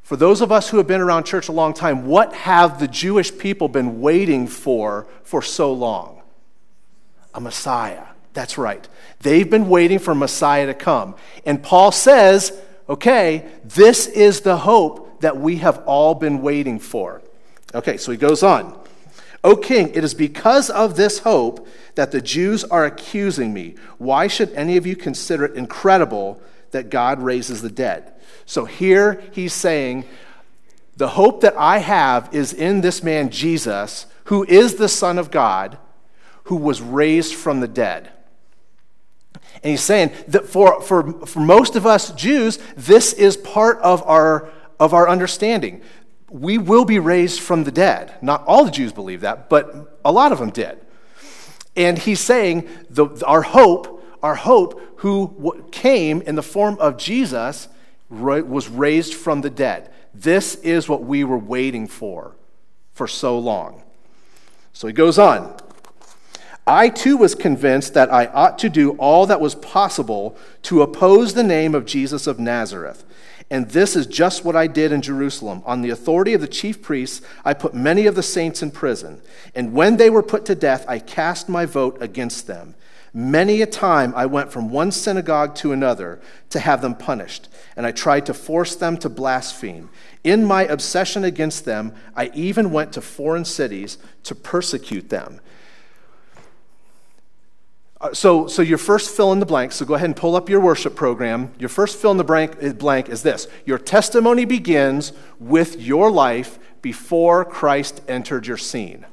For 0.02 0.16
those 0.16 0.42
of 0.42 0.52
us 0.52 0.70
who 0.70 0.78
have 0.78 0.88
been 0.88 1.02
around 1.02 1.24
church 1.26 1.48
a 1.48 1.52
long 1.52 1.74
time, 1.74 2.06
what 2.06 2.34
have 2.34 2.80
the 2.80 2.88
Jewish 2.88 3.36
people 3.36 3.68
been 3.68 4.02
waiting 4.02 4.48
for 4.48 5.08
for 5.24 5.42
so 5.42 5.74
long? 5.74 6.22
A 7.34 7.42
Messiah. 7.42 8.06
That's 8.34 8.58
right. 8.58 8.88
They've 9.22 9.50
been 9.50 9.70
waiting 9.70 9.98
for 9.98 10.14
Messiah 10.14 10.68
to 10.68 10.74
come. 10.74 11.16
And 11.46 11.64
Paul 11.64 11.92
says, 11.92 12.60
okay, 12.88 13.50
this 13.64 14.08
is 14.08 14.42
the 14.42 14.58
hope 14.58 15.22
that 15.22 15.38
we 15.38 15.58
have 15.58 15.80
all 15.86 16.14
been 16.14 16.42
waiting 16.42 16.80
for. 16.80 17.22
Okay, 17.76 17.98
so 17.98 18.12
he 18.12 18.18
goes 18.18 18.42
on. 18.42 18.80
O 19.44 19.56
king, 19.56 19.92
it 19.94 20.04
is 20.04 20.14
because 20.14 20.70
of 20.70 20.96
this 20.96 21.20
hope 21.20 21.68
that 21.96 22.12
the 22.12 22.22
Jews 22.22 22.64
are 22.64 22.86
accusing 22.86 23.54
me. 23.54 23.76
Why 23.98 24.28
should 24.28 24.52
any 24.54 24.78
of 24.78 24.88
you 24.88 24.96
consider 24.96 25.46
it 25.46 25.56
incredible 25.56 26.42
that 26.72 26.90
God 26.90 27.22
raises 27.22 27.62
the 27.62 27.70
dead? 27.70 28.14
So 28.46 28.66
here 28.66 29.22
he's 29.34 29.54
saying, 29.54 30.06
The 30.98 31.10
hope 31.10 31.42
that 31.42 31.56
I 31.58 31.80
have 31.80 32.34
is 32.34 32.54
in 32.54 32.82
this 32.82 33.04
man 33.04 33.30
Jesus, 33.30 34.08
who 34.26 34.46
is 34.46 34.76
the 34.76 34.90
Son 34.90 35.20
of 35.20 35.30
God, 35.30 35.78
who 36.46 36.56
was 36.56 36.82
raised 36.82 37.36
from 37.36 37.60
the 37.60 37.68
dead. 37.68 38.10
And 39.64 39.72
he's 39.72 39.82
saying 39.82 40.12
that 40.30 40.48
for, 40.48 40.82
for, 40.82 41.26
for 41.26 41.40
most 41.40 41.76
of 41.76 41.86
us 41.86 42.12
Jews, 42.12 42.58
this 42.76 43.14
is 43.14 43.38
part 43.38 43.80
of 43.80 44.02
our, 44.04 44.50
of 44.80 44.94
our 44.94 45.10
understanding. 45.10 45.82
We 46.36 46.58
will 46.58 46.84
be 46.84 47.00
raised 47.00 47.40
from 47.40 47.64
the 47.64 47.72
dead. 47.72 48.14
Not 48.22 48.44
all 48.46 48.66
the 48.66 48.72
Jews 48.72 48.92
believe 48.92 49.22
that, 49.22 49.50
but 49.50 49.98
a 50.04 50.12
lot 50.12 50.34
of 50.34 50.40
them 50.40 50.50
did. 50.50 50.78
And 51.78 51.98
he's 51.98 52.20
saying 52.20 52.68
the, 52.90 53.08
our 53.26 53.42
hope, 53.42 54.04
our 54.22 54.36
hope, 54.36 54.82
who 54.98 55.66
came 55.72 56.22
in 56.22 56.36
the 56.36 56.44
form 56.44 56.78
of 56.80 56.98
Jesus, 56.98 57.70
was 58.10 58.68
raised 58.68 59.14
from 59.14 59.42
the 59.42 59.50
dead. 59.50 59.90
This 60.14 60.56
is 60.56 60.90
what 60.90 61.04
we 61.04 61.24
were 61.24 61.38
waiting 61.38 61.88
for 61.88 62.36
for 62.94 63.08
so 63.08 63.40
long. 63.40 63.84
So 64.74 64.88
he 64.88 64.94
goes 64.94 65.18
on. 65.18 65.56
I 66.68 66.90
too 66.90 67.16
was 67.16 67.34
convinced 67.34 67.94
that 67.94 68.12
I 68.12 68.26
ought 68.26 68.60
to 68.60 68.70
do 68.70 68.92
all 68.98 69.26
that 69.28 69.40
was 69.40 69.56
possible 69.56 70.36
to 70.64 70.82
oppose 70.82 71.34
the 71.34 71.44
name 71.44 71.76
of 71.76 71.86
Jesus 71.86 72.28
of 72.28 72.40
Nazareth. 72.40 73.06
And 73.52 73.70
this 73.70 73.96
is 73.96 74.08
just 74.08 74.44
what 74.44 74.56
I 74.56 74.68
did 74.68 74.92
in 74.92 75.02
Jerusalem. 75.02 75.62
On 75.66 75.82
the 75.82 75.92
authority 75.92 76.34
of 76.34 76.42
the 76.42 76.48
chief 76.48 76.82
priests, 76.82 77.22
I 77.44 77.54
put 77.54 77.74
many 77.74 78.08
of 78.08 78.16
the 78.16 78.24
saints 78.24 78.64
in 78.64 78.72
prison. 78.72 79.22
And 79.54 79.74
when 79.74 79.98
they 79.98 80.10
were 80.10 80.24
put 80.24 80.46
to 80.46 80.56
death, 80.56 80.84
I 80.88 81.00
cast 81.00 81.48
my 81.48 81.66
vote 81.66 81.98
against 82.02 82.48
them. 82.48 82.76
Many 83.18 83.62
a 83.62 83.66
time 83.66 84.14
I 84.14 84.26
went 84.26 84.52
from 84.52 84.70
one 84.70 84.92
synagogue 84.92 85.56
to 85.56 85.72
another 85.72 86.20
to 86.50 86.60
have 86.60 86.82
them 86.82 86.96
punished, 86.96 87.48
and 87.78 87.86
I 87.86 87.92
tried 87.92 88.26
to 88.26 88.34
force 88.34 88.76
them 88.76 88.98
to 88.98 89.08
blaspheme. 89.08 89.90
In 90.26 90.44
my 90.44 90.64
obsession 90.64 91.24
against 91.24 91.64
them, 91.64 91.94
I 92.14 92.30
even 92.34 92.72
went 92.72 92.92
to 92.92 93.02
foreign 93.02 93.46
cities 93.46 93.98
to 94.24 94.36
persecute 94.36 95.08
them. 95.08 95.40
Uh, 98.02 98.14
so, 98.14 98.48
so 98.48 98.62
your 98.62 98.78
first 98.78 99.16
fill 99.16 99.32
in 99.32 99.40
the 99.40 99.46
blank, 99.46 99.72
so 99.72 99.86
go 99.86 99.94
ahead 99.94 100.06
and 100.06 100.16
pull 100.16 100.36
up 100.36 100.50
your 100.50 100.60
worship 100.60 100.96
program. 100.96 101.54
Your 101.58 101.70
first 101.70 101.98
fill 101.98 102.12
in 102.12 102.18
the 102.18 102.24
blank, 102.26 102.62
uh, 102.62 102.74
blank 102.74 103.10
is 103.10 103.24
this 103.24 103.48
Your 103.66 103.78
testimony 103.78 104.46
begins 104.46 105.14
with 105.40 105.80
your 105.80 106.12
life 106.12 106.60
before 106.82 107.46
Christ 107.46 108.02
entered 108.08 108.48
your 108.48 108.58
scene. 108.58 109.06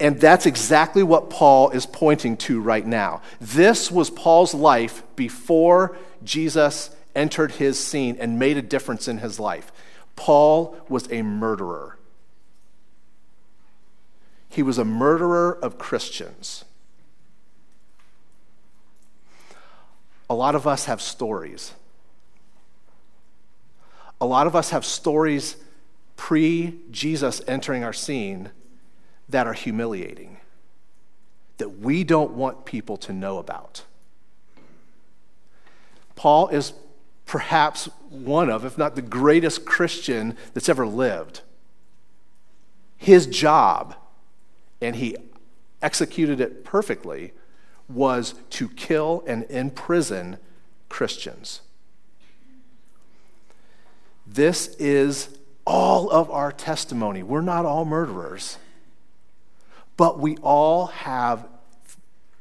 And 0.00 0.20
that's 0.20 0.46
exactly 0.46 1.02
what 1.02 1.30
Paul 1.30 1.70
is 1.70 1.84
pointing 1.84 2.36
to 2.38 2.60
right 2.60 2.86
now. 2.86 3.20
This 3.40 3.90
was 3.90 4.10
Paul's 4.10 4.54
life 4.54 5.02
before 5.16 5.96
Jesus 6.22 6.90
entered 7.16 7.52
his 7.52 7.82
scene 7.82 8.16
and 8.20 8.38
made 8.38 8.56
a 8.56 8.62
difference 8.62 9.08
in 9.08 9.18
his 9.18 9.40
life. 9.40 9.72
Paul 10.14 10.76
was 10.88 11.10
a 11.10 11.22
murderer. 11.22 11.97
He 14.48 14.62
was 14.62 14.78
a 14.78 14.84
murderer 14.84 15.58
of 15.62 15.78
Christians. 15.78 16.64
A 20.30 20.34
lot 20.34 20.54
of 20.54 20.66
us 20.66 20.86
have 20.86 21.00
stories. 21.00 21.72
A 24.20 24.26
lot 24.26 24.46
of 24.46 24.56
us 24.56 24.70
have 24.70 24.84
stories 24.84 25.56
pre 26.16 26.74
Jesus 26.90 27.40
entering 27.46 27.84
our 27.84 27.92
scene 27.92 28.50
that 29.28 29.46
are 29.46 29.52
humiliating, 29.52 30.38
that 31.58 31.78
we 31.78 32.02
don't 32.04 32.32
want 32.32 32.64
people 32.64 32.96
to 32.96 33.12
know 33.12 33.38
about. 33.38 33.84
Paul 36.16 36.48
is 36.48 36.72
perhaps 37.26 37.88
one 38.08 38.50
of, 38.50 38.64
if 38.64 38.76
not 38.76 38.96
the 38.96 39.02
greatest 39.02 39.64
Christian 39.64 40.36
that's 40.54 40.68
ever 40.68 40.86
lived. 40.86 41.42
His 42.96 43.26
job, 43.26 43.94
and 44.80 44.96
he 44.96 45.16
executed 45.82 46.40
it 46.40 46.64
perfectly, 46.64 47.32
was 47.88 48.34
to 48.50 48.68
kill 48.68 49.24
and 49.26 49.44
imprison 49.44 50.38
Christians. 50.88 51.62
This 54.26 54.68
is 54.76 55.38
all 55.66 56.10
of 56.10 56.30
our 56.30 56.52
testimony. 56.52 57.22
We're 57.22 57.40
not 57.40 57.64
all 57.64 57.84
murderers, 57.84 58.58
but 59.96 60.18
we 60.18 60.36
all 60.38 60.86
have 60.86 61.46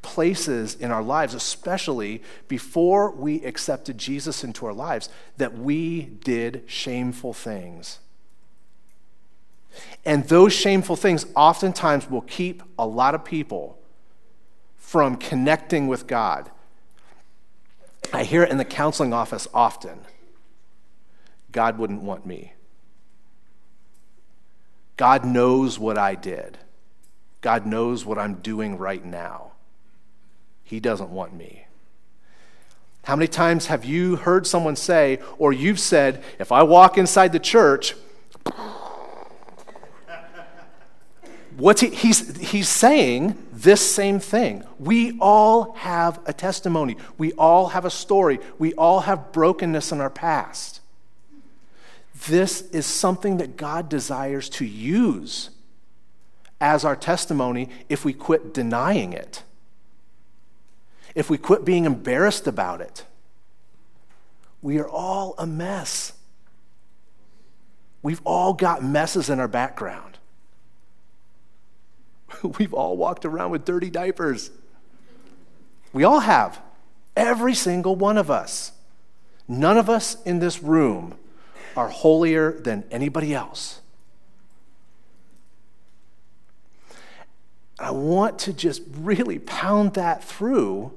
places 0.02 0.76
in 0.76 0.92
our 0.92 1.04
lives, 1.04 1.34
especially 1.34 2.24
before 2.48 3.12
we 3.12 3.44
accepted 3.44 3.98
Jesus 3.98 4.44
into 4.44 4.66
our 4.66 4.74
lives, 4.74 5.10
that 5.38 5.58
we 5.58 6.02
did 6.02 6.64
shameful 6.68 7.34
things. 7.34 8.00
And 10.06 10.28
those 10.28 10.54
shameful 10.54 10.96
things 10.96 11.26
oftentimes 11.36 12.10
will 12.10 12.22
keep 12.22 12.64
a 12.80 12.88
lot 12.88 13.14
of 13.14 13.26
people 13.26 13.78
from 14.76 15.18
connecting 15.18 15.88
with 15.88 16.08
God. 16.08 16.50
I 18.14 18.24
hear 18.24 18.44
it 18.44 18.52
in 18.52 18.58
the 18.58 18.66
counseling 18.66 19.14
office 19.14 19.48
often 19.54 20.00
God 21.52 21.78
wouldn't 21.78 22.04
want 22.04 22.26
me. 22.26 22.54
God 24.96 25.26
knows 25.26 25.80
what 25.80 25.98
I 25.98 26.16
did. 26.16 26.58
God 27.42 27.66
knows 27.66 28.06
what 28.06 28.18
I'm 28.18 28.36
doing 28.36 28.78
right 28.78 29.04
now. 29.04 29.52
He 30.64 30.80
doesn't 30.80 31.10
want 31.10 31.34
me. 31.34 31.66
How 33.04 33.16
many 33.16 33.28
times 33.28 33.68
have 33.68 33.86
you 33.86 34.18
heard 34.18 34.46
someone 34.46 34.76
say, 34.76 35.20
or 35.38 35.54
you've 35.54 35.80
said, 35.80 36.24
if 36.40 36.52
I 36.52 36.64
walk 36.64 36.98
inside 36.98 37.32
the 37.32 37.40
church, 37.40 37.96
what's 41.58 41.82
he, 41.82 41.90
he's, 41.90 42.38
he's 42.38 42.70
saying 42.70 43.38
this 43.52 43.90
same 43.90 44.20
thing. 44.20 44.64
We 44.80 45.18
all 45.20 45.74
have 45.74 46.20
a 46.26 46.34
testimony, 46.34 46.98
we 47.18 47.34
all 47.34 47.70
have 47.70 47.86
a 47.86 47.90
story, 47.90 48.40
we 48.58 48.74
all 48.74 49.02
have 49.02 49.32
brokenness 49.32 49.92
in 49.92 50.00
our 50.00 50.10
past. 50.10 50.82
This 52.28 52.62
is 52.72 52.86
something 52.86 53.38
that 53.38 53.58
God 53.58 53.90
desires 53.90 54.50
to 54.50 54.66
use 54.66 55.52
as 56.60 56.84
our 56.84 56.96
testimony 56.96 57.70
if 57.90 58.04
we 58.04 58.14
quit 58.14 58.54
denying 58.54 59.14
it 59.14 59.44
if 61.18 61.32
we 61.32 61.38
quit 61.40 61.66
being 61.66 61.86
embarrassed 61.86 62.46
about 62.46 62.80
it. 62.80 63.04
We 64.62 64.78
are 64.78 64.88
all 64.88 65.34
a 65.40 65.48
mess. 65.48 66.14
We've 68.04 68.22
all 68.24 68.54
got 68.54 68.84
messes 68.84 69.28
in 69.28 69.40
our 69.40 69.48
background. 69.48 70.17
We've 72.58 72.74
all 72.74 72.98
walked 72.98 73.26
around 73.26 73.52
with 73.52 73.66
dirty 73.66 73.90
diapers. 73.90 74.52
We 75.94 76.04
all 76.04 76.20
have. 76.22 76.62
Every 77.16 77.56
single 77.56 77.96
one 77.96 78.18
of 78.18 78.30
us. 78.30 78.72
None 79.48 79.78
of 79.78 79.90
us 79.90 80.22
in 80.24 80.40
this 80.40 80.62
room 80.62 81.16
are 81.76 81.88
holier 81.88 82.52
than 82.52 82.84
anybody 82.92 83.34
else. 83.34 83.82
I 87.80 87.92
want 87.92 88.40
to 88.40 88.54
just 88.54 88.82
really 88.92 89.38
pound 89.40 89.94
that 89.94 90.24
through 90.24 90.92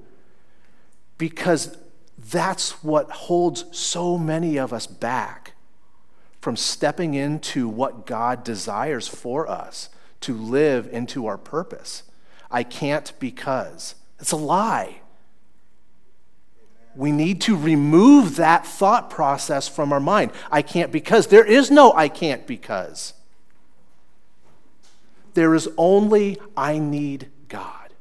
because 1.18 1.76
that's 2.18 2.82
what 2.82 3.10
holds 3.10 3.64
so 3.70 4.16
many 4.16 4.58
of 4.58 4.72
us 4.72 4.86
back 4.86 5.52
from 6.40 6.56
stepping 6.56 7.12
into 7.12 7.68
what 7.68 8.06
God 8.06 8.42
desires 8.44 9.06
for 9.06 9.48
us 9.48 9.90
to 10.20 10.34
live 10.34 10.88
into 10.92 11.26
our 11.26 11.38
purpose. 11.38 12.02
I 12.50 12.62
can't 12.62 13.12
because. 13.18 13.94
It's 14.18 14.32
a 14.32 14.36
lie. 14.36 15.00
We 16.96 17.12
need 17.12 17.40
to 17.42 17.56
remove 17.56 18.36
that 18.36 18.66
thought 18.66 19.10
process 19.10 19.68
from 19.68 19.92
our 19.92 20.00
mind. 20.00 20.32
I 20.50 20.62
can't 20.62 20.90
because. 20.90 21.28
There 21.28 21.44
is 21.44 21.70
no 21.70 21.92
I 21.92 22.08
can't 22.08 22.46
because. 22.46 23.14
There 25.34 25.54
is 25.54 25.68
only 25.76 26.38
I 26.56 26.78
need 26.78 27.30
God. 27.48 27.94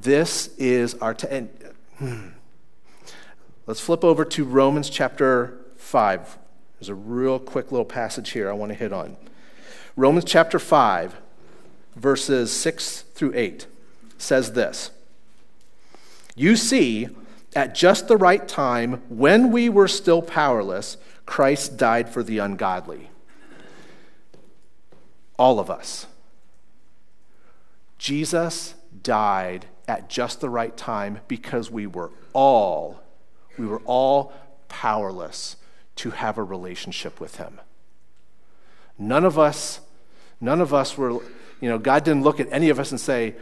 This 0.00 0.48
is 0.56 0.94
our. 0.94 1.14
T- 1.14 1.28
and, 1.30 1.50
hmm. 1.98 2.28
Let's 3.66 3.80
flip 3.80 4.02
over 4.02 4.24
to 4.24 4.44
Romans 4.44 4.88
chapter 4.88 5.58
5. 5.76 6.38
There's 6.78 6.88
a 6.88 6.94
real 6.94 7.38
quick 7.38 7.72
little 7.72 7.84
passage 7.84 8.30
here 8.30 8.48
I 8.48 8.52
want 8.52 8.70
to 8.70 8.78
hit 8.78 8.92
on. 8.92 9.16
Romans 9.96 10.24
chapter 10.24 10.60
5, 10.60 11.16
verses 11.96 12.52
6 12.52 13.00
through 13.14 13.32
8 13.34 13.66
says 14.16 14.52
this 14.52 14.90
You 16.36 16.54
see, 16.54 17.08
at 17.56 17.74
just 17.74 18.06
the 18.06 18.16
right 18.16 18.46
time, 18.46 19.02
when 19.08 19.50
we 19.50 19.68
were 19.68 19.88
still 19.88 20.22
powerless, 20.22 20.96
Christ 21.26 21.76
died 21.76 22.08
for 22.08 22.22
the 22.22 22.38
ungodly. 22.38 23.10
All 25.36 25.58
of 25.58 25.70
us. 25.70 26.06
Jesus 27.98 28.74
died 29.02 29.66
at 29.88 30.08
just 30.08 30.40
the 30.40 30.48
right 30.48 30.76
time 30.76 31.18
because 31.26 31.70
we 31.70 31.86
were 31.86 32.12
all, 32.32 33.00
we 33.56 33.66
were 33.66 33.82
all 33.84 34.32
powerless 34.68 35.56
to 35.98 36.10
have 36.10 36.38
a 36.38 36.42
relationship 36.42 37.20
with 37.20 37.36
him. 37.36 37.60
None 38.98 39.24
of 39.24 39.38
us, 39.38 39.80
none 40.40 40.60
of 40.60 40.74
us 40.74 40.96
were, 40.96 41.10
you 41.60 41.68
know, 41.68 41.78
God 41.78 42.04
didn't 42.04 42.22
look 42.22 42.40
at 42.40 42.48
any 42.50 42.68
of 42.68 42.80
us 42.80 42.90
and 42.90 43.00
say, 43.00 43.34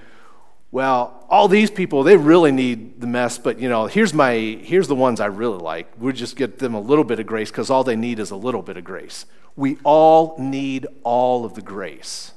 well, 0.70 1.24
all 1.30 1.48
these 1.48 1.70
people, 1.70 2.02
they 2.02 2.16
really 2.16 2.52
need 2.52 3.00
the 3.00 3.06
mess, 3.06 3.38
but 3.38 3.58
you 3.58 3.68
know, 3.68 3.86
here's 3.86 4.12
my 4.12 4.34
here's 4.34 4.88
the 4.88 4.94
ones 4.94 5.20
I 5.20 5.26
really 5.26 5.58
like. 5.58 5.90
We'll 5.96 6.12
just 6.12 6.36
get 6.36 6.58
them 6.58 6.74
a 6.74 6.80
little 6.80 7.04
bit 7.04 7.20
of 7.20 7.26
grace 7.26 7.50
because 7.50 7.70
all 7.70 7.84
they 7.84 7.96
need 7.96 8.18
is 8.18 8.30
a 8.30 8.36
little 8.36 8.62
bit 8.62 8.76
of 8.76 8.84
grace. 8.84 9.26
We 9.54 9.78
all 9.84 10.36
need 10.38 10.86
all 11.02 11.44
of 11.44 11.54
the 11.54 11.62
grace. 11.62 12.32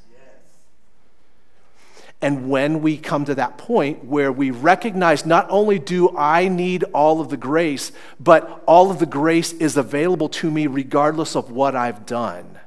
And 2.21 2.49
when 2.49 2.82
we 2.82 2.97
come 2.97 3.23
to 3.25 3.36
that 3.36 3.58
point 3.58 4.03
where 4.03 4.32
we 4.32 4.51
recognize 4.51 5.25
not 5.25 5.47
only 5.49 5.79
do 5.79 6.15
I 6.17 6.49
need 6.49 6.84
all 6.93 7.21
of 7.21 7.29
the 7.29 7.38
grace, 7.38 7.93
but 8.19 8.62
all 8.65 8.91
of 8.91 8.99
the 8.99 9.05
grace 9.05 9.53
is 9.53 9.77
available 9.77 10.27
to 10.29 10.51
me 10.51 10.67
regardless 10.67 11.36
of 11.36 11.49
what 11.49 11.75
I've 11.75 12.05
done. 12.05 12.60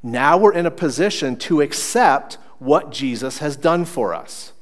Now 0.00 0.38
we're 0.38 0.52
in 0.52 0.66
a 0.66 0.70
position 0.70 1.36
to 1.38 1.60
accept 1.60 2.38
what 2.60 2.92
Jesus 2.92 3.38
has 3.38 3.56
done 3.56 3.84
for 3.84 4.14
us. 4.14 4.52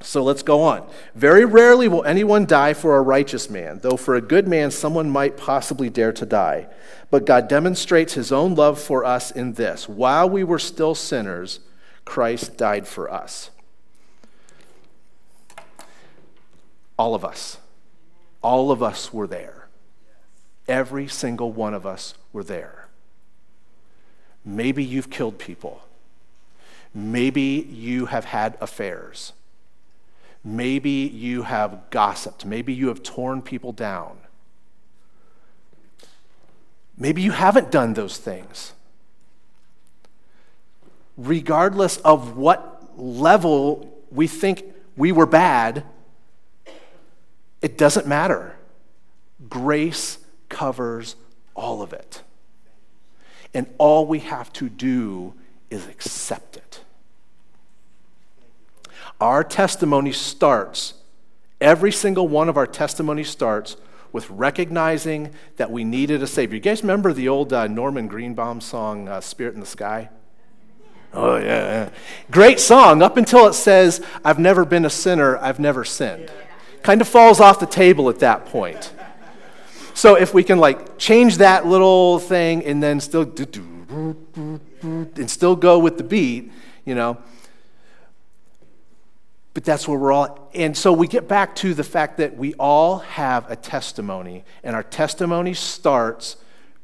So 0.00 0.22
let's 0.22 0.42
go 0.42 0.62
on. 0.62 0.88
Very 1.14 1.44
rarely 1.44 1.88
will 1.88 2.04
anyone 2.04 2.44
die 2.44 2.74
for 2.74 2.96
a 2.96 3.02
righteous 3.02 3.48
man, 3.48 3.80
though 3.82 3.96
for 3.96 4.14
a 4.14 4.20
good 4.20 4.46
man 4.46 4.70
someone 4.70 5.10
might 5.10 5.36
possibly 5.36 5.88
dare 5.90 6.12
to 6.12 6.26
die. 6.26 6.68
But 7.10 7.24
God 7.24 7.48
demonstrates 7.48 8.14
his 8.14 8.30
own 8.30 8.54
love 8.54 8.80
for 8.80 9.04
us 9.04 9.30
in 9.30 9.54
this 9.54 9.88
while 9.88 10.28
we 10.28 10.44
were 10.44 10.58
still 10.58 10.94
sinners, 10.94 11.60
Christ 12.04 12.56
died 12.56 12.86
for 12.86 13.10
us. 13.12 13.50
All 16.98 17.14
of 17.14 17.24
us. 17.24 17.58
All 18.42 18.70
of 18.70 18.82
us 18.82 19.12
were 19.12 19.26
there. 19.26 19.68
Every 20.68 21.08
single 21.08 21.52
one 21.52 21.74
of 21.74 21.86
us 21.86 22.14
were 22.32 22.44
there. 22.44 22.88
Maybe 24.44 24.84
you've 24.84 25.10
killed 25.10 25.38
people. 25.38 25.82
Maybe 26.94 27.66
you 27.68 28.06
have 28.06 28.26
had 28.26 28.56
affairs. 28.60 29.32
Maybe 30.46 31.10
you 31.12 31.42
have 31.42 31.90
gossiped. 31.90 32.46
Maybe 32.46 32.72
you 32.72 32.86
have 32.86 33.02
torn 33.02 33.42
people 33.42 33.72
down. 33.72 34.16
Maybe 36.96 37.20
you 37.20 37.32
haven't 37.32 37.72
done 37.72 37.94
those 37.94 38.16
things. 38.16 38.72
Regardless 41.16 41.96
of 41.96 42.36
what 42.36 42.96
level 42.96 43.92
we 44.12 44.28
think 44.28 44.62
we 44.96 45.10
were 45.10 45.26
bad, 45.26 45.82
it 47.60 47.76
doesn't 47.76 48.06
matter. 48.06 48.54
Grace 49.48 50.18
covers 50.48 51.16
all 51.56 51.82
of 51.82 51.92
it. 51.92 52.22
And 53.52 53.66
all 53.78 54.06
we 54.06 54.20
have 54.20 54.52
to 54.52 54.68
do 54.68 55.34
is 55.70 55.88
accept 55.88 56.56
it. 56.56 56.84
Our 59.20 59.42
testimony 59.42 60.12
starts, 60.12 60.94
every 61.60 61.92
single 61.92 62.28
one 62.28 62.48
of 62.48 62.56
our 62.56 62.66
testimony 62.66 63.24
starts 63.24 63.76
with 64.12 64.28
recognizing 64.30 65.32
that 65.56 65.70
we 65.70 65.84
needed 65.84 66.22
a 66.22 66.26
Savior. 66.26 66.56
You 66.56 66.60
guys 66.60 66.82
remember 66.82 67.12
the 67.12 67.28
old 67.28 67.52
uh, 67.52 67.66
Norman 67.66 68.08
Greenbaum 68.08 68.60
song, 68.60 69.08
uh, 69.08 69.20
Spirit 69.20 69.54
in 69.54 69.60
the 69.60 69.66
Sky? 69.66 70.10
Oh, 71.14 71.38
yeah. 71.38 71.88
Great 72.30 72.60
song 72.60 73.02
up 73.02 73.16
until 73.16 73.46
it 73.46 73.54
says, 73.54 74.04
I've 74.22 74.38
never 74.38 74.66
been 74.66 74.84
a 74.84 74.90
sinner, 74.90 75.38
I've 75.38 75.58
never 75.58 75.82
sinned. 75.84 76.30
Kind 76.82 77.00
of 77.00 77.08
falls 77.08 77.40
off 77.40 77.58
the 77.58 77.66
table 77.66 78.10
at 78.10 78.18
that 78.18 78.46
point. 78.46 78.92
So 79.94 80.14
if 80.14 80.34
we 80.34 80.44
can 80.44 80.58
like 80.58 80.98
change 80.98 81.38
that 81.38 81.66
little 81.66 82.18
thing 82.18 82.64
and 82.66 82.82
then 82.82 83.00
still 83.00 83.24
do, 83.24 83.46
do, 83.46 83.86
do, 83.88 84.60
do, 84.82 85.10
and 85.16 85.30
still 85.30 85.56
go 85.56 85.78
with 85.78 85.96
the 85.96 86.04
beat, 86.04 86.52
you 86.84 86.94
know. 86.94 87.16
But 89.56 89.64
that's 89.64 89.88
where 89.88 89.98
we're 89.98 90.12
all. 90.12 90.50
And 90.52 90.76
so 90.76 90.92
we 90.92 91.08
get 91.08 91.28
back 91.28 91.54
to 91.56 91.72
the 91.72 91.82
fact 91.82 92.18
that 92.18 92.36
we 92.36 92.52
all 92.58 92.98
have 92.98 93.50
a 93.50 93.56
testimony, 93.56 94.44
and 94.62 94.76
our 94.76 94.82
testimony 94.82 95.54
starts 95.54 96.36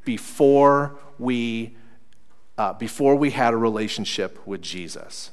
before 0.06 0.98
we 1.18 1.76
uh, 2.56 2.72
before 2.72 3.14
we 3.14 3.32
had 3.32 3.52
a 3.52 3.58
relationship 3.58 4.46
with 4.46 4.62
Jesus. 4.62 5.32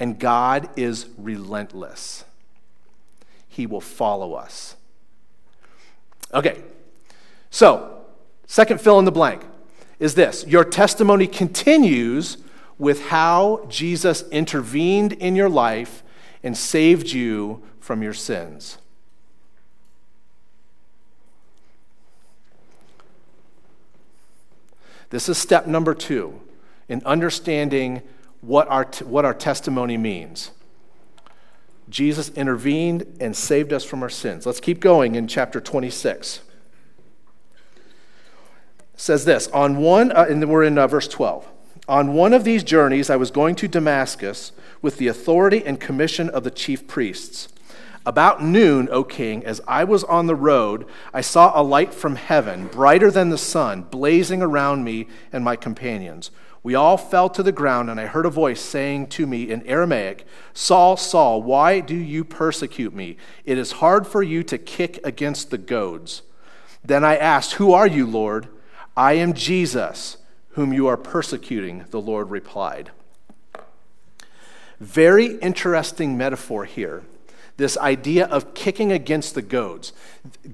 And 0.00 0.18
God 0.18 0.70
is 0.74 1.08
relentless. 1.18 2.24
He 3.46 3.66
will 3.66 3.82
follow 3.82 4.32
us. 4.32 4.76
Okay, 6.32 6.62
so, 7.50 8.02
second 8.46 8.80
fill 8.80 8.98
in 8.98 9.04
the 9.04 9.12
blank 9.12 9.44
is 9.98 10.14
this 10.14 10.46
Your 10.46 10.64
testimony 10.64 11.26
continues 11.26 12.38
with 12.78 13.08
how 13.08 13.66
Jesus 13.68 14.26
intervened 14.30 15.12
in 15.12 15.36
your 15.36 15.50
life 15.50 16.01
and 16.42 16.56
saved 16.56 17.12
you 17.12 17.62
from 17.80 18.02
your 18.02 18.14
sins. 18.14 18.78
This 25.10 25.28
is 25.28 25.36
step 25.36 25.66
number 25.66 25.94
two 25.94 26.40
in 26.88 27.02
understanding 27.04 28.02
what 28.40 28.66
our, 28.68 28.84
what 29.04 29.24
our 29.24 29.34
testimony 29.34 29.96
means. 29.96 30.50
Jesus 31.88 32.30
intervened 32.30 33.18
and 33.20 33.36
saved 33.36 33.72
us 33.72 33.84
from 33.84 34.02
our 34.02 34.08
sins. 34.08 34.46
Let's 34.46 34.60
keep 34.60 34.80
going 34.80 35.14
in 35.14 35.28
chapter 35.28 35.60
26 35.60 36.40
says 39.02 39.24
this 39.24 39.48
on 39.48 39.78
one, 39.78 40.12
uh, 40.12 40.26
and 40.28 40.48
we're 40.48 40.62
in 40.62 40.78
uh, 40.78 40.86
verse 40.86 41.08
12. 41.08 41.50
On 41.88 42.14
one 42.14 42.32
of 42.32 42.44
these 42.44 42.62
journeys, 42.62 43.10
I 43.10 43.16
was 43.16 43.30
going 43.30 43.56
to 43.56 43.68
Damascus 43.68 44.52
with 44.80 44.98
the 44.98 45.08
authority 45.08 45.64
and 45.64 45.80
commission 45.80 46.30
of 46.30 46.44
the 46.44 46.50
chief 46.50 46.86
priests. 46.86 47.48
About 48.06 48.42
noon, 48.42 48.88
O 48.90 49.04
king, 49.04 49.44
as 49.44 49.60
I 49.66 49.84
was 49.84 50.02
on 50.04 50.26
the 50.26 50.34
road, 50.34 50.86
I 51.12 51.20
saw 51.20 51.52
a 51.54 51.62
light 51.62 51.92
from 51.94 52.16
heaven, 52.16 52.66
brighter 52.66 53.10
than 53.10 53.30
the 53.30 53.38
sun, 53.38 53.82
blazing 53.82 54.42
around 54.42 54.84
me 54.84 55.08
and 55.32 55.44
my 55.44 55.56
companions. 55.56 56.30
We 56.64 56.76
all 56.76 56.96
fell 56.96 57.28
to 57.30 57.42
the 57.42 57.52
ground, 57.52 57.90
and 57.90 58.00
I 58.00 58.06
heard 58.06 58.26
a 58.26 58.30
voice 58.30 58.60
saying 58.60 59.08
to 59.08 59.26
me 59.26 59.50
in 59.50 59.66
Aramaic, 59.66 60.24
Saul, 60.52 60.96
Saul, 60.96 61.42
why 61.42 61.80
do 61.80 61.96
you 61.96 62.22
persecute 62.22 62.94
me? 62.94 63.16
It 63.44 63.58
is 63.58 63.72
hard 63.72 64.06
for 64.06 64.22
you 64.22 64.44
to 64.44 64.58
kick 64.58 65.00
against 65.04 65.50
the 65.50 65.58
goads. 65.58 66.22
Then 66.84 67.04
I 67.04 67.16
asked, 67.16 67.54
Who 67.54 67.72
are 67.72 67.86
you, 67.86 68.06
Lord? 68.06 68.48
I 68.96 69.14
am 69.14 69.32
Jesus, 69.32 70.18
whom 70.52 70.72
you 70.72 70.86
are 70.86 70.96
persecuting, 70.96 71.84
the 71.90 72.00
Lord 72.00 72.30
replied. 72.30 72.90
Very 74.80 75.36
interesting 75.38 76.16
metaphor 76.16 76.64
here. 76.64 77.02
This 77.56 77.76
idea 77.78 78.26
of 78.26 78.54
kicking 78.54 78.90
against 78.90 79.34
the 79.34 79.42
goads. 79.42 79.92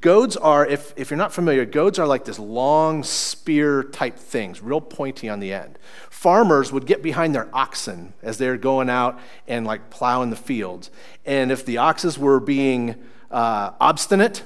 Goads 0.01 0.37
are, 0.37 0.67
if, 0.67 0.93
if 0.97 1.11
you're 1.11 1.17
not 1.17 1.33
familiar, 1.33 1.65
goads 1.65 1.99
are 1.99 2.07
like 2.07 2.25
this 2.25 2.39
long 2.39 3.05
spear 3.05 3.83
type 3.83 4.19
things, 4.19 4.61
real 4.61 4.81
pointy 4.81 5.29
on 5.29 5.41
the 5.41 5.53
end. 5.53 5.79
Farmers 6.11 6.73
would 6.73 6.87
get 6.87 7.03
behind 7.03 7.35
their 7.35 7.49
oxen 7.55 8.13
as 8.23 8.39
they're 8.39 8.57
going 8.57 8.91
out 8.91 9.19
and 9.47 9.67
like 9.67 9.91
plowing 9.91 10.31
the 10.31 10.37
fields. 10.37 10.91
And 11.25 11.51
if 11.51 11.65
the 11.65 11.79
oxes 11.79 12.19
were 12.19 12.41
being 12.41 12.97
uh, 13.31 13.71
obstinate, 13.81 14.43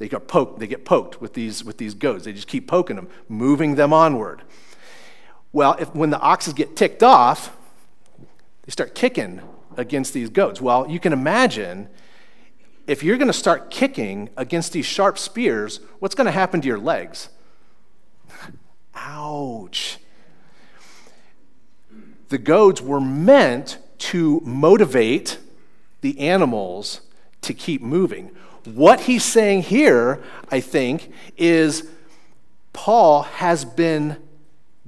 they 0.00 0.08
get 0.08 0.26
poked, 0.26 0.58
they 0.58 0.66
get 0.66 0.86
poked 0.86 1.20
with 1.20 1.34
these, 1.34 1.62
with 1.62 1.76
these 1.76 1.92
goads. 1.92 2.24
They 2.24 2.32
just 2.32 2.48
keep 2.48 2.66
poking 2.66 2.96
them, 2.96 3.08
moving 3.28 3.74
them 3.74 3.92
onward. 3.92 4.40
Well, 5.52 5.76
if, 5.78 5.94
when 5.94 6.08
the 6.08 6.18
oxes 6.18 6.54
get 6.54 6.74
ticked 6.74 7.02
off, 7.02 7.54
they 8.62 8.70
start 8.70 8.94
kicking 8.94 9.42
against 9.76 10.14
these 10.14 10.30
goads. 10.30 10.58
Well, 10.58 10.88
you 10.88 10.98
can 10.98 11.12
imagine 11.12 11.90
if 12.86 13.02
you're 13.02 13.18
going 13.18 13.28
to 13.28 13.34
start 13.34 13.70
kicking 13.70 14.30
against 14.38 14.72
these 14.72 14.86
sharp 14.86 15.18
spears, 15.18 15.80
what's 15.98 16.14
going 16.14 16.24
to 16.24 16.30
happen 16.30 16.62
to 16.62 16.66
your 16.66 16.78
legs? 16.78 17.28
Ouch. 18.94 19.98
The 22.30 22.38
goads 22.38 22.80
were 22.80 23.02
meant 23.02 23.76
to 23.98 24.40
motivate 24.46 25.36
the 26.00 26.18
animals 26.20 27.02
to 27.42 27.52
keep 27.52 27.82
moving. 27.82 28.30
What 28.64 29.00
he's 29.00 29.24
saying 29.24 29.62
here, 29.62 30.22
I 30.50 30.60
think, 30.60 31.12
is 31.36 31.88
Paul 32.72 33.22
has 33.22 33.64
been 33.64 34.16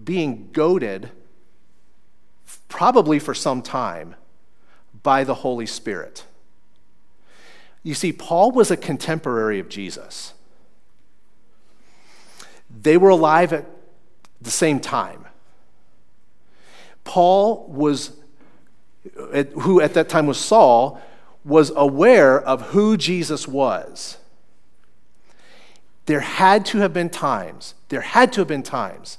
being 0.02 0.50
goaded, 0.52 1.10
probably 2.68 3.18
for 3.18 3.34
some 3.34 3.62
time, 3.62 4.14
by 5.02 5.24
the 5.24 5.34
Holy 5.34 5.66
Spirit. 5.66 6.24
You 7.82 7.94
see, 7.94 8.12
Paul 8.12 8.52
was 8.52 8.70
a 8.70 8.76
contemporary 8.76 9.58
of 9.58 9.68
Jesus. 9.68 10.34
They 12.70 12.96
were 12.96 13.10
alive 13.10 13.52
at 13.52 13.66
the 14.40 14.50
same 14.50 14.80
time. 14.80 15.26
Paul 17.04 17.66
was, 17.68 18.12
who 19.60 19.80
at 19.80 19.94
that 19.94 20.08
time 20.08 20.26
was 20.26 20.38
Saul, 20.38 21.00
was 21.44 21.72
aware 21.74 22.40
of 22.40 22.68
who 22.68 22.96
Jesus 22.96 23.48
was. 23.48 24.18
There 26.06 26.20
had 26.20 26.66
to 26.66 26.78
have 26.78 26.92
been 26.92 27.10
times, 27.10 27.74
there 27.88 28.00
had 28.00 28.32
to 28.34 28.40
have 28.40 28.48
been 28.48 28.62
times, 28.62 29.18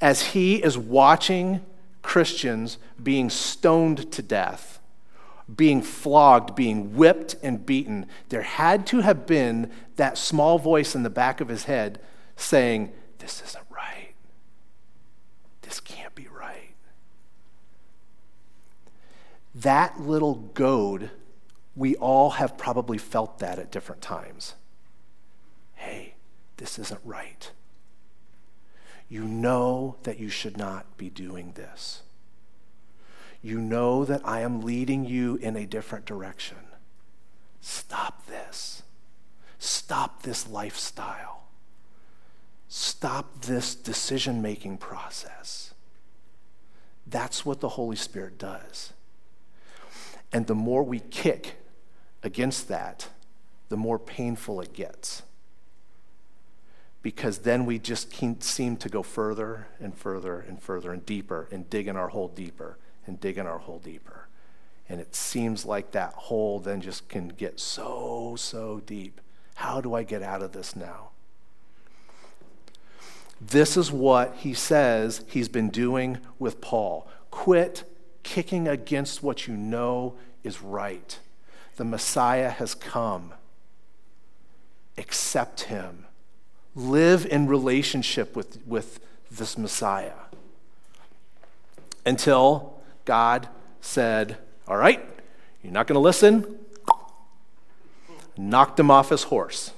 as 0.00 0.28
he 0.28 0.62
is 0.62 0.76
watching 0.78 1.64
Christians 2.02 2.78
being 3.02 3.30
stoned 3.30 4.12
to 4.12 4.22
death, 4.22 4.78
being 5.54 5.82
flogged, 5.82 6.54
being 6.54 6.94
whipped 6.96 7.36
and 7.42 7.64
beaten, 7.64 8.06
there 8.28 8.42
had 8.42 8.86
to 8.88 9.00
have 9.00 9.26
been 9.26 9.70
that 9.96 10.18
small 10.18 10.58
voice 10.58 10.94
in 10.94 11.02
the 11.02 11.10
back 11.10 11.40
of 11.40 11.48
his 11.48 11.64
head 11.64 12.00
saying, 12.36 12.92
This 13.18 13.42
isn't 13.46 13.64
right. 13.70 14.14
This 15.62 15.80
can't 15.80 16.14
be 16.14 16.28
right. 16.28 16.74
That 19.54 20.00
little 20.00 20.34
goad 20.34 21.10
we 21.76 21.96
all 21.96 22.30
have 22.30 22.56
probably 22.56 22.98
felt 22.98 23.38
that 23.40 23.58
at 23.58 23.72
different 23.72 24.00
times. 24.00 24.54
Hey, 25.74 26.14
this 26.56 26.78
isn't 26.78 27.00
right. 27.04 27.50
You 29.08 29.24
know 29.24 29.96
that 30.04 30.18
you 30.18 30.28
should 30.28 30.56
not 30.56 30.96
be 30.96 31.10
doing 31.10 31.52
this. 31.52 32.02
You 33.42 33.60
know 33.60 34.04
that 34.04 34.22
I 34.24 34.40
am 34.40 34.62
leading 34.62 35.04
you 35.04 35.36
in 35.36 35.56
a 35.56 35.66
different 35.66 36.06
direction. 36.06 36.56
Stop 37.60 38.26
this. 38.26 38.82
Stop 39.58 40.22
this 40.22 40.48
lifestyle. 40.48 41.44
Stop 42.68 43.42
this 43.42 43.74
decision 43.74 44.40
making 44.40 44.78
process. 44.78 45.74
That's 47.06 47.44
what 47.44 47.60
the 47.60 47.70
Holy 47.70 47.96
Spirit 47.96 48.38
does. 48.38 48.92
And 50.32 50.46
the 50.46 50.54
more 50.54 50.82
we 50.82 51.00
kick 51.00 51.56
against 52.24 52.66
that, 52.68 53.08
the 53.68 53.76
more 53.76 53.98
painful 53.98 54.60
it 54.60 54.72
gets. 54.72 55.22
Because 57.02 57.38
then 57.40 57.66
we 57.66 57.78
just 57.78 58.12
seem 58.42 58.76
to 58.78 58.88
go 58.88 59.02
further 59.02 59.68
and 59.78 59.96
further 59.96 60.40
and 60.40 60.60
further 60.60 60.92
and 60.92 61.04
deeper 61.04 61.46
and 61.52 61.68
dig 61.68 61.86
in 61.86 61.96
our 61.96 62.08
hole 62.08 62.28
deeper 62.28 62.78
and 63.06 63.20
dig 63.20 63.36
in 63.36 63.46
our 63.46 63.58
hole 63.58 63.78
deeper. 63.78 64.26
And 64.88 65.00
it 65.00 65.14
seems 65.14 65.66
like 65.66 65.92
that 65.92 66.14
hole 66.14 66.60
then 66.60 66.80
just 66.80 67.08
can 67.08 67.28
get 67.28 67.60
so, 67.60 68.36
so 68.38 68.80
deep. 68.86 69.20
How 69.56 69.82
do 69.82 69.94
I 69.94 70.02
get 70.02 70.22
out 70.22 70.42
of 70.42 70.52
this 70.52 70.74
now? 70.74 71.10
This 73.40 73.76
is 73.76 73.92
what 73.92 74.36
he 74.36 74.54
says 74.54 75.24
he's 75.28 75.48
been 75.48 75.68
doing 75.68 76.18
with 76.38 76.62
Paul. 76.62 77.06
Quit 77.30 77.84
kicking 78.22 78.66
against 78.66 79.22
what 79.22 79.46
you 79.46 79.54
know 79.54 80.14
is 80.42 80.62
right. 80.62 81.18
The 81.76 81.84
Messiah 81.84 82.50
has 82.50 82.74
come. 82.74 83.32
Accept 84.96 85.62
him. 85.62 86.06
Live 86.74 87.26
in 87.26 87.46
relationship 87.46 88.36
with, 88.36 88.64
with 88.66 89.00
this 89.30 89.58
Messiah. 89.58 90.12
Until 92.06 92.80
God 93.04 93.48
said, 93.80 94.38
All 94.68 94.76
right, 94.76 95.04
you're 95.62 95.72
not 95.72 95.86
going 95.86 95.94
to 95.94 96.00
listen? 96.00 96.58
Knocked 98.36 98.78
him 98.80 98.90
off 98.90 99.10
his 99.10 99.24
horse, 99.24 99.72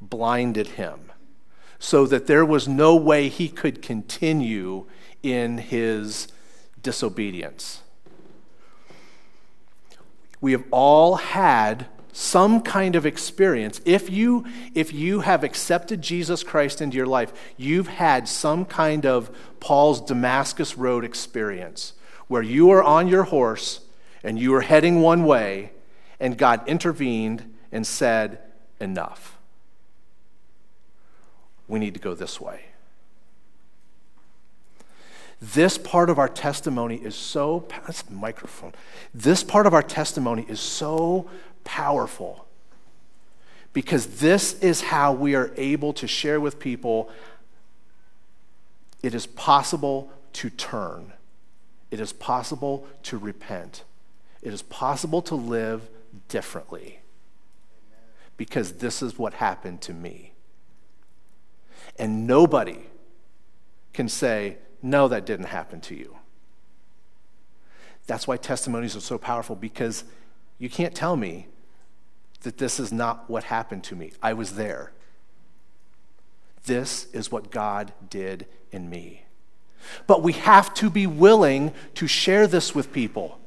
blinded 0.00 0.68
him, 0.68 1.12
so 1.78 2.06
that 2.06 2.26
there 2.26 2.44
was 2.44 2.68
no 2.68 2.94
way 2.94 3.28
he 3.28 3.48
could 3.48 3.82
continue 3.82 4.86
in 5.22 5.58
his 5.58 6.28
disobedience. 6.80 7.82
We 10.40 10.52
have 10.52 10.64
all 10.70 11.16
had 11.16 11.86
some 12.12 12.62
kind 12.62 12.96
of 12.96 13.04
experience. 13.04 13.80
If 13.84 14.08
you, 14.10 14.46
if 14.74 14.92
you 14.92 15.20
have 15.20 15.44
accepted 15.44 16.00
Jesus 16.00 16.42
Christ 16.42 16.80
into 16.80 16.96
your 16.96 17.06
life, 17.06 17.32
you've 17.58 17.88
had 17.88 18.26
some 18.26 18.64
kind 18.64 19.04
of 19.04 19.30
Paul's 19.60 20.00
Damascus 20.00 20.78
Road 20.78 21.04
experience 21.04 21.92
where 22.28 22.42
you 22.42 22.70
are 22.70 22.82
on 22.82 23.08
your 23.08 23.24
horse 23.24 23.80
and 24.24 24.38
you 24.38 24.54
are 24.54 24.62
heading 24.62 25.02
one 25.02 25.24
way, 25.24 25.72
and 26.18 26.36
God 26.36 26.66
intervened 26.66 27.54
and 27.70 27.86
said, 27.86 28.40
Enough. 28.80 29.38
We 31.68 31.78
need 31.78 31.94
to 31.94 32.00
go 32.00 32.14
this 32.14 32.40
way. 32.40 32.65
This 35.40 35.76
part 35.76 36.08
of 36.08 36.18
our 36.18 36.28
testimony 36.28 36.96
is 36.96 37.14
so, 37.14 37.66
that's 37.68 38.08
microphone. 38.10 38.72
This 39.12 39.44
part 39.44 39.66
of 39.66 39.74
our 39.74 39.82
testimony 39.82 40.46
is 40.48 40.60
so 40.60 41.28
powerful 41.64 42.46
because 43.72 44.06
this 44.20 44.58
is 44.60 44.80
how 44.80 45.12
we 45.12 45.34
are 45.34 45.52
able 45.56 45.92
to 45.92 46.06
share 46.06 46.40
with 46.40 46.58
people 46.58 47.10
it 49.02 49.14
is 49.14 49.26
possible 49.26 50.10
to 50.32 50.48
turn, 50.48 51.12
it 51.90 52.00
is 52.00 52.12
possible 52.12 52.86
to 53.02 53.18
repent, 53.18 53.84
it 54.40 54.54
is 54.54 54.62
possible 54.62 55.20
to 55.22 55.34
live 55.34 55.88
differently 56.28 57.00
because 58.36 58.72
this 58.72 59.02
is 59.02 59.18
what 59.18 59.34
happened 59.34 59.80
to 59.82 59.92
me. 59.92 60.32
And 61.98 62.26
nobody 62.26 62.80
can 63.92 64.08
say, 64.08 64.56
no, 64.82 65.08
that 65.08 65.26
didn't 65.26 65.46
happen 65.46 65.80
to 65.82 65.94
you. 65.94 66.16
That's 68.06 68.26
why 68.26 68.36
testimonies 68.36 68.96
are 68.96 69.00
so 69.00 69.18
powerful 69.18 69.56
because 69.56 70.04
you 70.58 70.70
can't 70.70 70.94
tell 70.94 71.16
me 71.16 71.48
that 72.42 72.58
this 72.58 72.78
is 72.78 72.92
not 72.92 73.28
what 73.28 73.44
happened 73.44 73.82
to 73.84 73.96
me. 73.96 74.12
I 74.22 74.32
was 74.32 74.54
there. 74.54 74.92
This 76.64 77.06
is 77.12 77.30
what 77.30 77.50
God 77.50 77.92
did 78.08 78.46
in 78.70 78.88
me. 78.88 79.24
But 80.06 80.22
we 80.22 80.32
have 80.32 80.72
to 80.74 80.90
be 80.90 81.06
willing 81.06 81.72
to 81.94 82.06
share 82.06 82.46
this 82.46 82.74
with 82.74 82.92
people, 82.92 83.38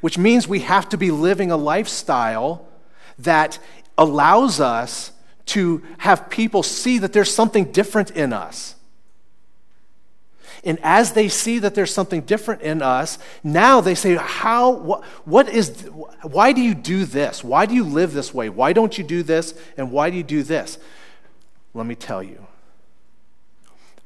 which 0.00 0.18
means 0.18 0.46
we 0.46 0.60
have 0.60 0.88
to 0.90 0.96
be 0.96 1.10
living 1.10 1.50
a 1.50 1.56
lifestyle 1.56 2.68
that 3.18 3.58
allows 3.96 4.60
us 4.60 5.12
to 5.46 5.82
have 5.98 6.30
people 6.30 6.62
see 6.62 6.98
that 6.98 7.12
there's 7.12 7.34
something 7.34 7.72
different 7.72 8.10
in 8.12 8.32
us. 8.32 8.76
And 10.64 10.78
as 10.82 11.12
they 11.12 11.28
see 11.28 11.58
that 11.60 11.74
there's 11.74 11.92
something 11.92 12.22
different 12.22 12.62
in 12.62 12.82
us, 12.82 13.18
now 13.44 13.80
they 13.80 13.94
say, 13.94 14.16
How, 14.16 14.70
what, 14.70 15.04
what 15.24 15.48
is, 15.48 15.88
why 16.22 16.52
do 16.52 16.60
you 16.60 16.74
do 16.74 17.04
this? 17.04 17.44
Why 17.44 17.66
do 17.66 17.74
you 17.74 17.84
live 17.84 18.12
this 18.12 18.34
way? 18.34 18.48
Why 18.48 18.72
don't 18.72 18.98
you 18.98 19.04
do 19.04 19.22
this? 19.22 19.54
And 19.76 19.92
why 19.92 20.10
do 20.10 20.16
you 20.16 20.22
do 20.22 20.42
this? 20.42 20.78
Let 21.74 21.86
me 21.86 21.94
tell 21.94 22.22
you. 22.22 22.46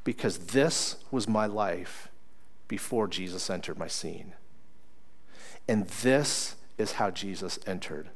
Because 0.05 0.39
this 0.39 0.97
was 1.11 1.29
my 1.29 1.47
life 1.47 2.09
before 2.69 3.07
Jesus 3.07 3.49
entered 3.49 3.79
my 3.79 3.89
scene. 3.89 4.35
And 5.69 5.87
this 5.87 6.57
is 6.77 6.93
how 6.93 7.11
Jesus 7.11 7.59
entered 7.67 8.09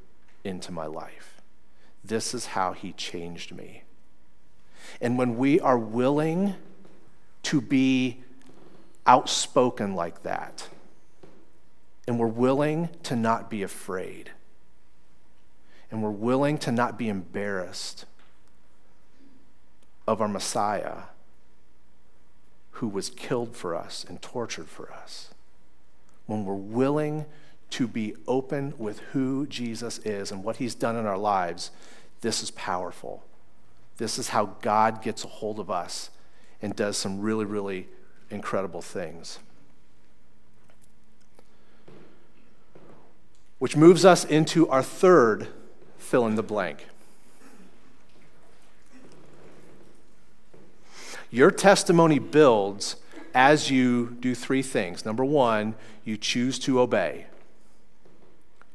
into 0.44 0.72
my 0.72 0.86
life. 0.86 1.40
This 2.04 2.34
is 2.34 2.46
how 2.46 2.72
he 2.72 2.92
changed 2.92 3.54
me. 3.54 3.82
And 5.00 5.18
when 5.18 5.36
we 5.36 5.60
are 5.60 5.78
willing 5.78 6.54
to 7.44 7.60
be 7.60 8.22
outspoken 9.06 9.94
like 9.94 10.22
that. 10.22 10.68
And 12.08 12.18
we're 12.18 12.26
willing 12.26 12.88
to 13.04 13.16
not 13.16 13.50
be 13.50 13.62
afraid. 13.62 14.30
And 15.90 16.02
we're 16.02 16.10
willing 16.10 16.58
to 16.58 16.72
not 16.72 16.98
be 16.98 17.08
embarrassed 17.08 18.04
of 20.06 20.20
our 20.20 20.28
Messiah 20.28 21.04
who 22.72 22.88
was 22.88 23.10
killed 23.10 23.56
for 23.56 23.74
us 23.74 24.04
and 24.08 24.20
tortured 24.20 24.68
for 24.68 24.92
us. 24.92 25.30
When 26.26 26.44
we're 26.44 26.54
willing 26.54 27.24
to 27.70 27.88
be 27.88 28.14
open 28.28 28.74
with 28.78 29.00
who 29.12 29.46
Jesus 29.46 29.98
is 30.00 30.30
and 30.30 30.44
what 30.44 30.56
he's 30.56 30.74
done 30.74 30.96
in 30.96 31.06
our 31.06 31.18
lives, 31.18 31.70
this 32.20 32.42
is 32.42 32.50
powerful. 32.50 33.24
This 33.96 34.18
is 34.18 34.28
how 34.28 34.56
God 34.60 35.02
gets 35.02 35.24
a 35.24 35.28
hold 35.28 35.58
of 35.58 35.70
us 35.70 36.10
and 36.60 36.76
does 36.76 36.96
some 36.96 37.20
really, 37.20 37.44
really 37.44 37.88
incredible 38.30 38.82
things. 38.82 39.38
Which 43.58 43.76
moves 43.76 44.04
us 44.04 44.24
into 44.24 44.68
our 44.68 44.82
third 44.82 45.48
fill 45.98 46.26
in 46.26 46.34
the 46.34 46.42
blank. 46.42 46.86
Your 51.30 51.50
testimony 51.50 52.18
builds 52.18 52.96
as 53.34 53.70
you 53.70 54.16
do 54.20 54.34
three 54.34 54.62
things. 54.62 55.04
Number 55.04 55.24
one, 55.24 55.74
you 56.04 56.16
choose 56.16 56.58
to 56.60 56.80
obey. 56.80 57.26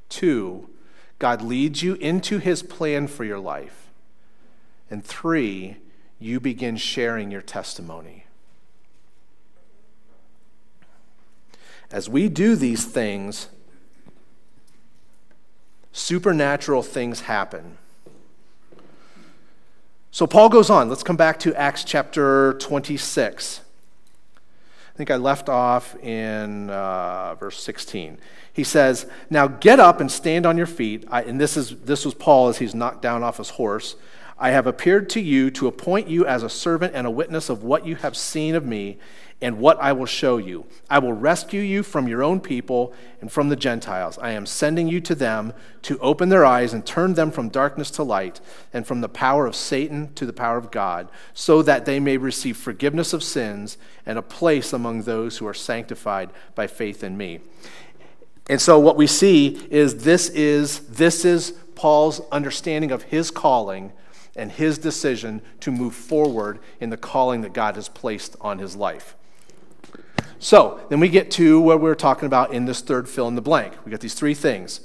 Two, 0.09 0.69
God 1.17 1.41
leads 1.41 1.81
you 1.81 1.95
into 1.95 2.39
his 2.39 2.61
plan 2.61 3.07
for 3.07 3.23
your 3.23 3.39
life. 3.39 3.87
And 4.89 5.03
three, 5.03 5.77
you 6.19 6.39
begin 6.39 6.75
sharing 6.75 7.31
your 7.31 7.41
testimony. 7.41 8.25
As 11.91 12.07
we 12.07 12.29
do 12.29 12.55
these 12.55 12.85
things, 12.85 13.49
supernatural 15.91 16.83
things 16.83 17.21
happen. 17.21 17.77
So 20.09 20.25
Paul 20.25 20.49
goes 20.49 20.69
on. 20.69 20.89
Let's 20.89 21.03
come 21.03 21.17
back 21.17 21.39
to 21.39 21.53
Acts 21.55 21.83
chapter 21.83 22.53
26. 22.59 23.61
I 24.93 24.97
think 24.97 25.11
I 25.11 25.15
left 25.15 25.49
off 25.49 25.95
in 26.03 26.69
uh, 26.69 27.35
verse 27.35 27.61
16. 27.61 28.17
He 28.53 28.63
says, 28.63 29.05
Now 29.29 29.47
get 29.47 29.79
up 29.79 29.99
and 29.99 30.11
stand 30.11 30.45
on 30.45 30.57
your 30.57 30.67
feet. 30.67 31.05
I, 31.09 31.23
and 31.23 31.39
this, 31.39 31.57
is, 31.57 31.77
this 31.81 32.05
was 32.05 32.13
Paul 32.13 32.49
as 32.49 32.57
he's 32.57 32.75
knocked 32.75 33.01
down 33.01 33.23
off 33.23 33.37
his 33.37 33.51
horse. 33.51 33.95
I 34.37 34.51
have 34.51 34.67
appeared 34.67 35.09
to 35.11 35.21
you 35.21 35.51
to 35.51 35.67
appoint 35.67 36.07
you 36.07 36.25
as 36.25 36.43
a 36.43 36.49
servant 36.49 36.93
and 36.95 37.05
a 37.05 37.11
witness 37.11 37.49
of 37.49 37.63
what 37.63 37.85
you 37.85 37.95
have 37.97 38.17
seen 38.17 38.55
of 38.55 38.65
me 38.65 38.97
and 39.41 39.57
what 39.57 39.79
I 39.79 39.91
will 39.91 40.05
show 40.05 40.37
you. 40.37 40.65
I 40.89 40.99
will 40.99 41.13
rescue 41.13 41.61
you 41.61 41.81
from 41.81 42.07
your 42.07 42.23
own 42.23 42.39
people 42.39 42.93
and 43.21 43.31
from 43.31 43.49
the 43.49 43.55
Gentiles. 43.55 44.19
I 44.19 44.31
am 44.31 44.45
sending 44.45 44.87
you 44.87 45.01
to 45.01 45.15
them 45.15 45.53
to 45.83 45.97
open 45.99 46.29
their 46.29 46.45
eyes 46.45 46.73
and 46.73 46.85
turn 46.85 47.15
them 47.15 47.31
from 47.31 47.49
darkness 47.49 47.89
to 47.91 48.03
light 48.03 48.39
and 48.71 48.85
from 48.85 49.01
the 49.01 49.09
power 49.09 49.47
of 49.47 49.55
Satan 49.55 50.13
to 50.13 50.25
the 50.27 50.33
power 50.33 50.57
of 50.57 50.69
God, 50.69 51.09
so 51.33 51.63
that 51.63 51.85
they 51.85 51.99
may 51.99 52.17
receive 52.17 52.55
forgiveness 52.55 53.13
of 53.13 53.23
sins 53.23 53.77
and 54.05 54.19
a 54.19 54.23
place 54.23 54.73
among 54.73 55.03
those 55.03 55.39
who 55.39 55.47
are 55.47 55.53
sanctified 55.53 56.29
by 56.53 56.67
faith 56.67 57.03
in 57.03 57.17
me. 57.17 57.39
And 58.47 58.61
so 58.61 58.79
what 58.79 58.97
we 58.97 59.07
see 59.07 59.67
is 59.71 60.03
this 60.03 60.29
is 60.29 60.81
this 60.81 61.25
is 61.25 61.53
Paul's 61.73 62.21
understanding 62.31 62.91
of 62.91 63.03
his 63.03 63.31
calling 63.31 63.91
and 64.35 64.51
his 64.51 64.77
decision 64.77 65.41
to 65.61 65.71
move 65.71 65.95
forward 65.95 66.59
in 66.79 66.89
the 66.89 66.97
calling 66.97 67.41
that 67.41 67.53
God 67.53 67.75
has 67.75 67.89
placed 67.89 68.35
on 68.39 68.59
his 68.59 68.75
life. 68.75 69.15
So 70.41 70.79
then 70.89 70.99
we 70.99 71.07
get 71.07 71.29
to 71.31 71.61
what 71.61 71.79
we 71.81 71.89
are 71.89 71.95
talking 71.95 72.25
about 72.25 72.51
in 72.51 72.65
this 72.65 72.81
third 72.81 73.07
fill 73.07 73.27
in 73.27 73.35
the 73.35 73.43
blank. 73.43 73.73
We 73.85 73.91
got 73.91 73.99
these 73.99 74.15
three 74.15 74.33
things. 74.33 74.81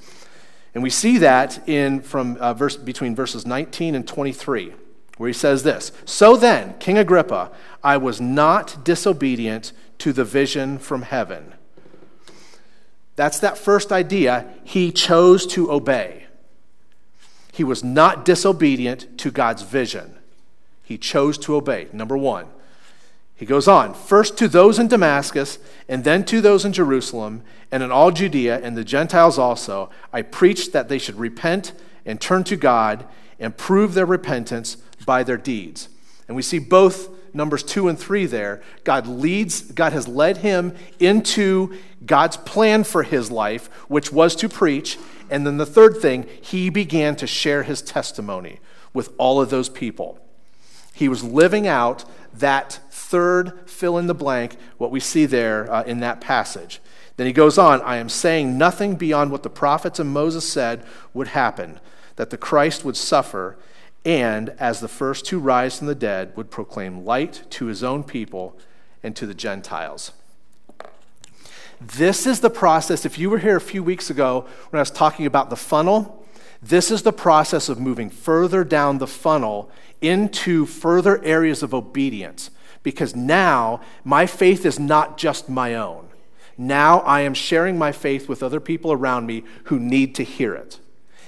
And 0.74 0.82
we 0.82 0.90
see 0.90 1.16
that 1.16 1.66
in 1.66 2.02
from 2.02 2.36
uh, 2.36 2.52
verse, 2.52 2.76
between 2.76 3.14
verses 3.14 3.46
19 3.46 3.94
and 3.94 4.06
23, 4.06 4.74
where 5.16 5.26
he 5.26 5.32
says 5.32 5.62
this 5.62 5.92
So 6.04 6.36
then, 6.36 6.78
King 6.78 6.98
Agrippa, 6.98 7.50
I 7.82 7.96
was 7.96 8.20
not 8.20 8.84
disobedient 8.84 9.72
to 9.98 10.12
the 10.12 10.24
vision 10.24 10.78
from 10.78 11.00
heaven. 11.00 11.54
That's 13.16 13.38
that 13.38 13.56
first 13.56 13.92
idea. 13.92 14.46
He 14.62 14.92
chose 14.92 15.46
to 15.46 15.72
obey. 15.72 16.26
He 17.50 17.64
was 17.64 17.82
not 17.82 18.26
disobedient 18.26 19.16
to 19.20 19.30
God's 19.30 19.62
vision. 19.62 20.18
He 20.82 20.98
chose 20.98 21.38
to 21.38 21.56
obey. 21.56 21.88
Number 21.94 22.18
one. 22.18 22.48
He 23.36 23.44
goes 23.44 23.68
on, 23.68 23.92
first 23.92 24.38
to 24.38 24.48
those 24.48 24.78
in 24.78 24.88
Damascus, 24.88 25.58
and 25.88 26.04
then 26.04 26.24
to 26.24 26.40
those 26.40 26.64
in 26.64 26.72
Jerusalem, 26.72 27.42
and 27.70 27.82
in 27.82 27.92
all 27.92 28.10
Judea, 28.10 28.60
and 28.62 28.76
the 28.76 28.84
Gentiles 28.84 29.38
also, 29.38 29.90
I 30.12 30.22
preached 30.22 30.72
that 30.72 30.88
they 30.88 30.98
should 30.98 31.18
repent 31.18 31.72
and 32.06 32.18
turn 32.18 32.44
to 32.44 32.56
God 32.56 33.04
and 33.38 33.56
prove 33.56 33.92
their 33.92 34.06
repentance 34.06 34.78
by 35.04 35.22
their 35.22 35.36
deeds. 35.36 35.90
And 36.26 36.34
we 36.34 36.42
see 36.42 36.58
both 36.58 37.10
Numbers 37.34 37.62
2 37.62 37.88
and 37.88 37.98
3 37.98 38.24
there, 38.24 38.62
God 38.84 39.06
leads, 39.06 39.60
God 39.60 39.92
has 39.92 40.08
led 40.08 40.38
him 40.38 40.74
into 40.98 41.76
God's 42.06 42.38
plan 42.38 42.82
for 42.82 43.02
his 43.02 43.30
life, 43.30 43.66
which 43.88 44.10
was 44.10 44.34
to 44.36 44.48
preach. 44.48 44.98
And 45.28 45.46
then 45.46 45.58
the 45.58 45.66
third 45.66 45.98
thing, 45.98 46.26
he 46.40 46.70
began 46.70 47.14
to 47.16 47.26
share 47.26 47.64
his 47.64 47.82
testimony 47.82 48.60
with 48.94 49.12
all 49.18 49.40
of 49.40 49.50
those 49.50 49.68
people. 49.68 50.18
He 50.94 51.10
was 51.10 51.22
living 51.22 51.66
out 51.66 52.06
that 52.38 52.80
third 52.90 53.68
fill 53.68 53.98
in 53.98 54.06
the 54.06 54.14
blank, 54.14 54.56
what 54.78 54.90
we 54.90 55.00
see 55.00 55.26
there 55.26 55.70
uh, 55.72 55.82
in 55.84 56.00
that 56.00 56.20
passage. 56.20 56.80
Then 57.16 57.26
he 57.26 57.32
goes 57.32 57.56
on, 57.56 57.80
I 57.82 57.96
am 57.96 58.08
saying 58.08 58.58
nothing 58.58 58.96
beyond 58.96 59.30
what 59.30 59.42
the 59.42 59.50
prophets 59.50 59.98
and 59.98 60.10
Moses 60.10 60.46
said 60.46 60.84
would 61.14 61.28
happen, 61.28 61.80
that 62.16 62.30
the 62.30 62.36
Christ 62.36 62.84
would 62.84 62.96
suffer, 62.96 63.56
and 64.04 64.50
as 64.58 64.80
the 64.80 64.88
first 64.88 65.24
to 65.26 65.38
rise 65.38 65.78
from 65.78 65.86
the 65.86 65.94
dead, 65.94 66.36
would 66.36 66.50
proclaim 66.50 67.04
light 67.04 67.42
to 67.50 67.66
his 67.66 67.82
own 67.82 68.04
people 68.04 68.58
and 69.02 69.16
to 69.16 69.26
the 69.26 69.34
Gentiles. 69.34 70.12
This 71.80 72.26
is 72.26 72.40
the 72.40 72.50
process. 72.50 73.04
If 73.04 73.18
you 73.18 73.28
were 73.30 73.38
here 73.38 73.56
a 73.56 73.60
few 73.60 73.82
weeks 73.82 74.10
ago 74.10 74.46
when 74.70 74.78
I 74.78 74.82
was 74.82 74.90
talking 74.90 75.26
about 75.26 75.50
the 75.50 75.56
funnel, 75.56 76.24
this 76.62 76.90
is 76.90 77.02
the 77.02 77.12
process 77.12 77.68
of 77.68 77.78
moving 77.78 78.08
further 78.08 78.64
down 78.64 78.98
the 78.98 79.06
funnel 79.06 79.70
into 80.00 80.66
further 80.66 81.22
areas 81.24 81.62
of 81.62 81.74
obedience. 81.74 82.50
Because 82.82 83.16
now 83.16 83.80
my 84.04 84.26
faith 84.26 84.64
is 84.64 84.78
not 84.78 85.18
just 85.18 85.48
my 85.48 85.74
own. 85.74 86.08
Now 86.58 87.00
I 87.00 87.20
am 87.20 87.34
sharing 87.34 87.78
my 87.78 87.92
faith 87.92 88.28
with 88.28 88.42
other 88.42 88.60
people 88.60 88.92
around 88.92 89.26
me 89.26 89.44
who 89.64 89.78
need 89.78 90.14
to 90.16 90.22
hear 90.22 90.54
it. 90.54 90.78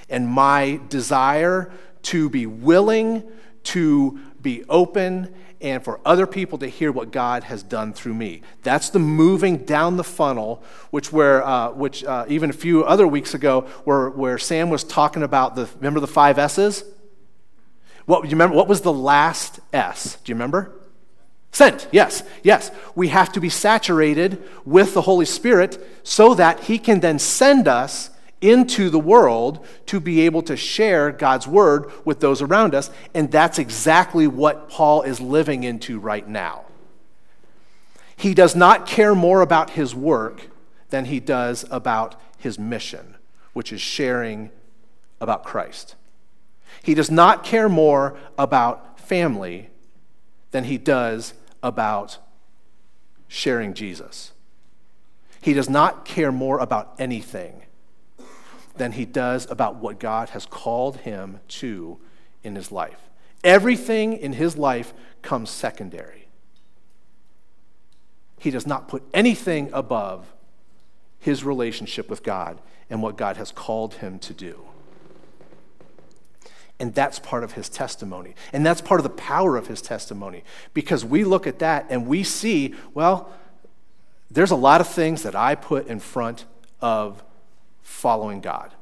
And 0.09 0.27
my 0.27 0.79
desire 0.89 1.71
to 2.03 2.29
be 2.29 2.45
willing, 2.45 3.23
to 3.63 4.19
be 4.41 4.63
open, 4.69 5.33
and 5.61 5.83
for 5.83 5.99
other 6.05 6.25
people 6.25 6.57
to 6.59 6.67
hear 6.67 6.91
what 6.91 7.11
God 7.11 7.43
has 7.43 7.63
done 7.63 7.93
through 7.93 8.13
me. 8.13 8.41
That's 8.63 8.89
the 8.89 8.99
moving 8.99 9.57
down 9.57 9.97
the 9.97 10.03
funnel, 10.03 10.63
which 10.89 11.11
where 11.11 11.45
uh, 11.45 11.71
which 11.71 12.03
uh, 12.03 12.25
even 12.27 12.49
a 12.49 12.53
few 12.53 12.83
other 12.85 13.07
weeks 13.07 13.33
ago, 13.33 13.61
where 13.83 14.09
where 14.09 14.37
Sam 14.37 14.69
was 14.69 14.83
talking 14.83 15.23
about 15.23 15.55
the 15.55 15.67
remember 15.75 15.99
the 15.99 16.07
five 16.07 16.39
S's. 16.39 16.83
What 18.09 18.23
you 18.23 18.31
remember? 18.31 18.55
What 18.55 18.67
was 18.67 18.81
the 18.81 18.91
last 18.91 19.59
S? 19.71 20.17
Do 20.23 20.31
you 20.31 20.35
remember? 20.35 20.71
Sent, 21.51 21.87
yes, 21.91 22.23
yes. 22.41 22.71
We 22.95 23.09
have 23.09 23.31
to 23.33 23.39
be 23.39 23.49
saturated 23.49 24.43
with 24.65 24.95
the 24.95 25.03
Holy 25.03 25.25
Spirit 25.25 25.77
so 26.01 26.33
that 26.33 26.61
He 26.61 26.79
can 26.79 27.01
then 27.01 27.19
send 27.19 27.67
us 27.67 28.09
into 28.41 28.89
the 28.89 28.97
world 28.97 29.63
to 29.85 29.99
be 29.99 30.21
able 30.21 30.41
to 30.41 30.57
share 30.57 31.11
God's 31.11 31.47
word 31.47 31.91
with 32.03 32.19
those 32.19 32.41
around 32.41 32.73
us. 32.73 32.89
And 33.13 33.31
that's 33.31 33.59
exactly 33.59 34.25
what 34.25 34.69
Paul 34.69 35.03
is 35.03 35.21
living 35.21 35.63
into 35.63 35.99
right 35.99 36.27
now. 36.27 36.63
He 38.17 38.33
does 38.33 38.55
not 38.55 38.87
care 38.87 39.13
more 39.13 39.41
about 39.41 39.69
his 39.71 39.93
work 39.93 40.47
than 40.89 41.05
he 41.05 41.19
does 41.19 41.63
about 41.69 42.19
his 42.39 42.57
mission, 42.57 43.17
which 43.53 43.71
is 43.71 43.81
sharing 43.81 44.49
about 45.21 45.43
Christ. 45.43 45.93
He 46.83 46.93
does 46.93 47.11
not 47.11 47.43
care 47.43 47.69
more 47.69 48.17
about 48.37 48.99
family 48.99 49.69
than 50.51 50.63
he 50.65 50.77
does 50.77 51.33
about 51.61 52.17
sharing 53.27 53.73
Jesus. 53.73 54.31
He 55.41 55.53
does 55.53 55.69
not 55.69 56.05
care 56.05 56.31
more 56.31 56.59
about 56.59 56.95
anything 56.99 57.63
than 58.75 58.93
he 58.93 59.05
does 59.05 59.49
about 59.49 59.75
what 59.75 59.99
God 59.99 60.29
has 60.29 60.45
called 60.45 60.97
him 60.97 61.39
to 61.49 61.99
in 62.43 62.55
his 62.55 62.71
life. 62.71 62.99
Everything 63.43 64.13
in 64.13 64.33
his 64.33 64.57
life 64.57 64.93
comes 65.21 65.49
secondary. 65.49 66.27
He 68.37 68.51
does 68.51 68.65
not 68.65 68.87
put 68.87 69.03
anything 69.13 69.69
above 69.73 70.33
his 71.19 71.43
relationship 71.43 72.09
with 72.09 72.23
God 72.23 72.59
and 72.89 73.03
what 73.03 73.17
God 73.17 73.37
has 73.37 73.51
called 73.51 73.95
him 73.95 74.17
to 74.19 74.33
do. 74.33 74.65
And 76.79 76.95
that's 76.95 77.19
part 77.19 77.43
of 77.43 77.53
his 77.53 77.67
testimony. 77.67 78.35
And 78.53 78.65
that's 78.65 78.79
part 78.79 78.99
of 78.99 79.03
the 79.03 79.09
power 79.09 79.57
of 79.57 79.67
his 79.67 79.81
testimony. 79.81 80.43
Because 80.73 81.03
we 81.03 81.23
look 81.23 81.45
at 81.45 81.59
that 81.59 81.85
and 81.89 82.07
we 82.07 82.23
see, 82.23 82.73
well, 82.93 83.31
there's 84.31 84.51
a 84.51 84.55
lot 84.55 84.79
of 84.79 84.87
things 84.87 85.23
that 85.23 85.35
I 85.35 85.55
put 85.55 85.87
in 85.87 85.99
front 85.99 86.45
of 86.81 87.23
following 87.81 88.39
God. 88.39 88.73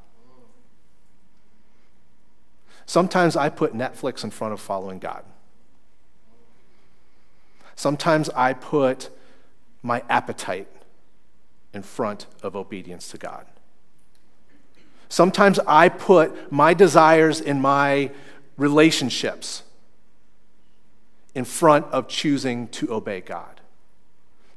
Sometimes 2.86 3.36
I 3.36 3.49
put 3.49 3.73
Netflix 3.73 4.23
in 4.23 4.29
front 4.29 4.53
of 4.53 4.62
following 4.62 4.99
God. 4.99 5.23
Sometimes 7.75 8.29
I 8.29 8.53
put 8.53 9.10
my 9.83 10.03
appetite 10.10 10.67
in 11.73 11.83
front 11.83 12.25
of 12.41 12.55
obedience 12.55 13.10
to 13.10 13.17
God. 13.17 13.45
Sometimes 15.10 15.60
I 15.67 15.89
put 15.89 16.52
my 16.52 16.74
desires 16.74 17.39
in 17.39 17.62
my 17.62 18.12
relationships 18.58 19.63
in 21.34 21.46
front 21.46 21.86
of 21.88 22.08
choosing 22.08 22.67
to 22.70 22.91
obey 22.91 23.22
God. 23.22 23.62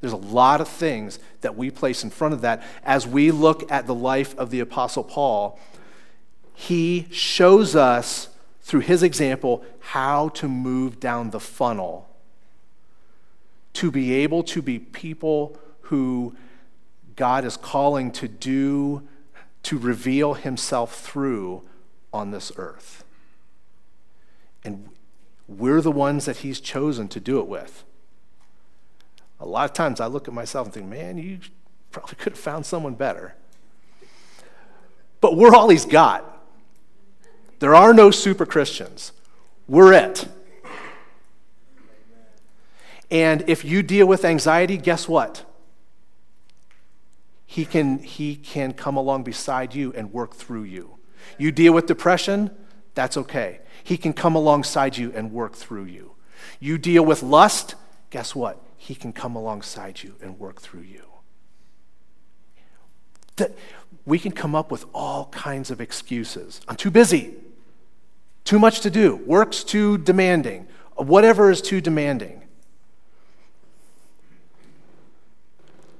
There's 0.00 0.14
a 0.14 0.16
lot 0.16 0.60
of 0.60 0.68
things 0.68 1.18
that 1.42 1.56
we 1.56 1.70
place 1.70 2.02
in 2.02 2.10
front 2.10 2.32
of 2.32 2.40
that 2.40 2.62
as 2.82 3.06
we 3.06 3.30
look 3.30 3.70
at 3.70 3.86
the 3.86 3.94
life 3.94 4.36
of 4.38 4.50
the 4.50 4.60
Apostle 4.60 5.04
Paul. 5.04 5.58
He 6.54 7.06
shows 7.10 7.76
us 7.76 8.28
through 8.62 8.80
his 8.80 9.02
example 9.02 9.64
how 9.80 10.30
to 10.30 10.48
move 10.48 11.00
down 11.00 11.30
the 11.30 11.40
funnel 11.40 12.08
to 13.74 13.90
be 13.90 14.14
able 14.14 14.42
to 14.42 14.62
be 14.62 14.78
people 14.78 15.58
who 15.82 16.34
God 17.16 17.44
is 17.44 17.56
calling 17.56 18.10
to 18.12 18.28
do 18.28 19.02
to 19.62 19.78
reveal 19.78 20.34
himself 20.34 21.00
through 21.00 21.62
on 22.12 22.30
this 22.30 22.50
earth. 22.56 23.04
And 24.64 24.88
we're 25.48 25.80
the 25.80 25.92
ones 25.92 26.24
that 26.26 26.38
he's 26.38 26.60
chosen 26.60 27.08
to 27.08 27.20
do 27.20 27.40
it 27.40 27.46
with. 27.46 27.84
A 29.40 29.46
lot 29.46 29.64
of 29.64 29.72
times 29.72 30.00
I 30.00 30.06
look 30.06 30.28
at 30.28 30.34
myself 30.34 30.66
and 30.66 30.74
think, 30.74 30.86
man, 30.86 31.18
you 31.18 31.38
probably 31.90 32.14
could 32.16 32.32
have 32.32 32.40
found 32.40 32.66
someone 32.66 32.94
better. 32.94 33.34
But 35.20 35.36
we're 35.36 35.54
all 35.54 35.68
he's 35.68 35.86
got. 35.86 36.24
There 37.58 37.74
are 37.74 37.92
no 37.92 38.10
super 38.10 38.46
Christians. 38.46 39.12
We're 39.68 39.92
it. 39.92 40.28
And 43.10 43.48
if 43.48 43.64
you 43.64 43.82
deal 43.82 44.06
with 44.06 44.24
anxiety, 44.24 44.76
guess 44.76 45.08
what? 45.08 45.44
He 47.50 47.64
can, 47.64 47.98
he 47.98 48.36
can 48.36 48.72
come 48.72 48.96
along 48.96 49.24
beside 49.24 49.74
you 49.74 49.92
and 49.94 50.12
work 50.12 50.36
through 50.36 50.62
you. 50.62 50.98
You 51.36 51.50
deal 51.50 51.72
with 51.72 51.86
depression, 51.86 52.52
that's 52.94 53.16
okay. 53.16 53.58
He 53.82 53.96
can 53.96 54.12
come 54.12 54.36
alongside 54.36 54.96
you 54.96 55.12
and 55.16 55.32
work 55.32 55.56
through 55.56 55.86
you. 55.86 56.12
You 56.60 56.78
deal 56.78 57.04
with 57.04 57.24
lust, 57.24 57.74
guess 58.10 58.36
what? 58.36 58.64
He 58.76 58.94
can 58.94 59.12
come 59.12 59.34
alongside 59.34 60.00
you 60.00 60.14
and 60.22 60.38
work 60.38 60.60
through 60.60 60.82
you. 60.82 61.02
That 63.34 63.58
we 64.06 64.20
can 64.20 64.30
come 64.30 64.54
up 64.54 64.70
with 64.70 64.84
all 64.94 65.26
kinds 65.32 65.72
of 65.72 65.80
excuses. 65.80 66.60
I'm 66.68 66.76
too 66.76 66.92
busy, 66.92 67.34
too 68.44 68.60
much 68.60 68.78
to 68.82 68.90
do, 68.90 69.16
work's 69.16 69.64
too 69.64 69.98
demanding, 69.98 70.68
whatever 70.94 71.50
is 71.50 71.60
too 71.60 71.80
demanding. 71.80 72.39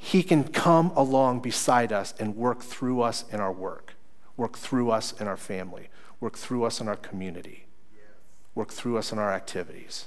He 0.02 0.22
can 0.22 0.44
come 0.44 0.92
along 0.96 1.40
beside 1.40 1.92
us 1.92 2.14
and 2.18 2.34
work 2.34 2.62
through 2.62 3.02
us 3.02 3.26
in 3.30 3.38
our 3.38 3.52
work, 3.52 3.92
work 4.34 4.56
through 4.56 4.90
us 4.90 5.12
in 5.20 5.28
our 5.28 5.36
family, 5.36 5.90
work 6.20 6.38
through 6.38 6.64
us 6.64 6.80
in 6.80 6.88
our 6.88 6.96
community, 6.96 7.66
work 8.54 8.72
through 8.72 8.96
us 8.96 9.12
in 9.12 9.18
our 9.18 9.30
activities. 9.30 10.06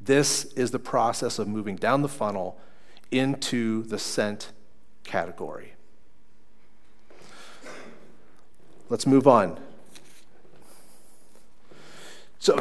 This 0.00 0.44
is 0.54 0.70
the 0.70 0.78
process 0.78 1.40
of 1.40 1.48
moving 1.48 1.74
down 1.74 2.02
the 2.02 2.08
funnel 2.08 2.60
into 3.10 3.82
the 3.82 3.98
sent 3.98 4.52
category. 5.02 5.74
Let's 8.88 9.04
move 9.04 9.26
on. 9.26 9.58
So, 12.38 12.56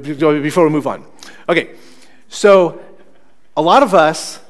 before 0.00 0.64
we 0.64 0.70
move 0.70 0.86
on, 0.86 1.04
okay, 1.46 1.76
so 2.30 2.82
a 3.56 3.62
lot 3.62 3.82
of 3.82 3.94
us, 3.94 4.40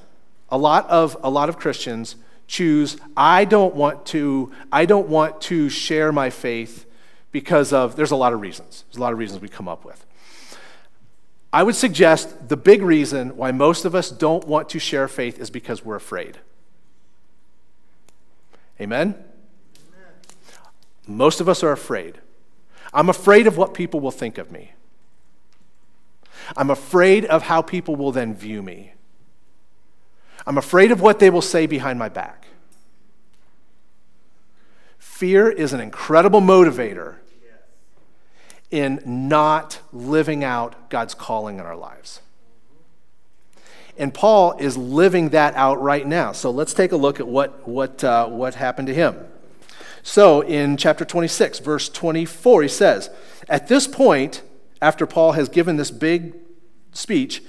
a 0.48 0.58
lot 0.58 0.88
of, 0.88 1.16
a 1.22 1.30
lot 1.30 1.48
of 1.48 1.58
Christians 1.58 2.16
choose, 2.46 2.96
I 3.16 3.44
don't 3.44 3.74
want 3.74 4.06
to, 4.06 4.52
I 4.70 4.84
don't 4.84 5.08
want 5.08 5.40
to 5.42 5.68
share 5.68 6.12
my 6.12 6.30
faith 6.30 6.86
because 7.32 7.72
of, 7.72 7.96
there's 7.96 8.10
a 8.10 8.16
lot 8.16 8.32
of 8.32 8.40
reasons. 8.40 8.84
There's 8.88 8.98
a 8.98 9.00
lot 9.00 9.12
of 9.12 9.18
reasons 9.18 9.40
we 9.40 9.48
come 9.48 9.68
up 9.68 9.84
with. 9.84 10.04
I 11.52 11.62
would 11.62 11.74
suggest 11.74 12.48
the 12.48 12.56
big 12.56 12.82
reason 12.82 13.36
why 13.36 13.52
most 13.52 13.84
of 13.84 13.94
us 13.94 14.10
don't 14.10 14.46
want 14.46 14.68
to 14.70 14.78
share 14.78 15.08
faith 15.08 15.38
is 15.38 15.50
because 15.50 15.84
we're 15.84 15.96
afraid. 15.96 16.38
Amen? 18.80 19.14
Amen? 19.14 19.24
Most 21.06 21.40
of 21.40 21.48
us 21.48 21.62
are 21.62 21.72
afraid. 21.72 22.18
I'm 22.94 23.08
afraid 23.08 23.46
of 23.46 23.56
what 23.56 23.74
people 23.74 24.00
will 24.00 24.10
think 24.10 24.38
of 24.38 24.50
me. 24.50 24.72
I'm 26.56 26.70
afraid 26.70 27.24
of 27.24 27.42
how 27.42 27.62
people 27.62 27.96
will 27.96 28.12
then 28.12 28.34
view 28.34 28.62
me. 28.62 28.92
I'm 30.46 30.58
afraid 30.58 30.90
of 30.90 31.00
what 31.00 31.18
they 31.18 31.30
will 31.30 31.42
say 31.42 31.66
behind 31.66 31.98
my 31.98 32.08
back. 32.08 32.46
Fear 34.98 35.50
is 35.50 35.72
an 35.72 35.80
incredible 35.80 36.40
motivator 36.40 37.16
in 38.70 39.00
not 39.04 39.78
living 39.92 40.42
out 40.42 40.90
God's 40.90 41.14
calling 41.14 41.58
in 41.58 41.64
our 41.64 41.76
lives. 41.76 42.20
And 43.98 44.12
Paul 44.12 44.56
is 44.58 44.76
living 44.76 45.28
that 45.28 45.54
out 45.54 45.80
right 45.80 46.06
now. 46.06 46.32
So 46.32 46.50
let's 46.50 46.72
take 46.72 46.92
a 46.92 46.96
look 46.96 47.20
at 47.20 47.28
what, 47.28 47.68
what, 47.68 48.02
uh, 48.02 48.26
what 48.26 48.54
happened 48.54 48.88
to 48.88 48.94
him. 48.94 49.16
So 50.02 50.40
in 50.40 50.76
chapter 50.76 51.04
26, 51.04 51.60
verse 51.60 51.88
24, 51.88 52.62
he 52.62 52.68
says, 52.68 53.10
At 53.48 53.68
this 53.68 53.86
point, 53.86 54.42
after 54.80 55.06
Paul 55.06 55.32
has 55.32 55.48
given 55.48 55.76
this 55.76 55.90
big 55.90 56.34
speech, 56.92 57.42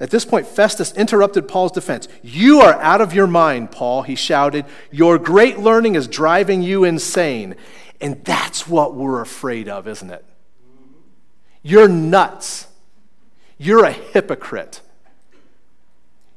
at 0.00 0.10
this 0.10 0.24
point, 0.24 0.46
Festus 0.46 0.92
interrupted 0.92 1.46
Paul's 1.46 1.72
defense. 1.72 2.08
You 2.22 2.60
are 2.60 2.72
out 2.80 3.02
of 3.02 3.12
your 3.12 3.26
mind, 3.26 3.70
Paul, 3.70 4.02
he 4.02 4.14
shouted. 4.14 4.64
Your 4.90 5.18
great 5.18 5.58
learning 5.58 5.94
is 5.94 6.08
driving 6.08 6.62
you 6.62 6.84
insane. 6.84 7.54
And 8.00 8.24
that's 8.24 8.66
what 8.66 8.94
we're 8.94 9.20
afraid 9.20 9.68
of, 9.68 9.86
isn't 9.86 10.10
it? 10.10 10.24
You're 11.62 11.86
nuts. 11.86 12.66
You're 13.58 13.84
a 13.84 13.92
hypocrite. 13.92 14.80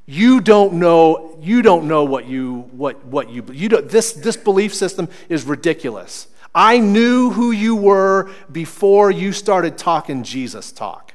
You 0.05 0.41
don't 0.41 0.73
know, 0.73 1.37
you 1.41 1.61
don't 1.61 1.87
know 1.87 2.03
what 2.03 2.27
you, 2.27 2.67
what, 2.71 3.05
what 3.05 3.29
you, 3.29 3.45
you 3.53 3.69
don't, 3.69 3.87
this, 3.87 4.11
this 4.11 4.35
belief 4.35 4.73
system 4.73 5.07
is 5.29 5.45
ridiculous. 5.45 6.27
I 6.53 6.79
knew 6.79 7.29
who 7.29 7.51
you 7.51 7.77
were 7.77 8.29
before 8.51 9.09
you 9.09 9.31
started 9.31 9.77
talking 9.77 10.23
Jesus 10.23 10.73
talk. 10.73 11.12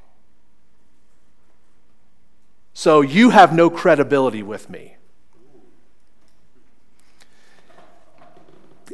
So 2.78 3.00
you 3.00 3.30
have 3.30 3.52
no 3.52 3.70
credibility 3.70 4.40
with 4.40 4.70
me. 4.70 4.98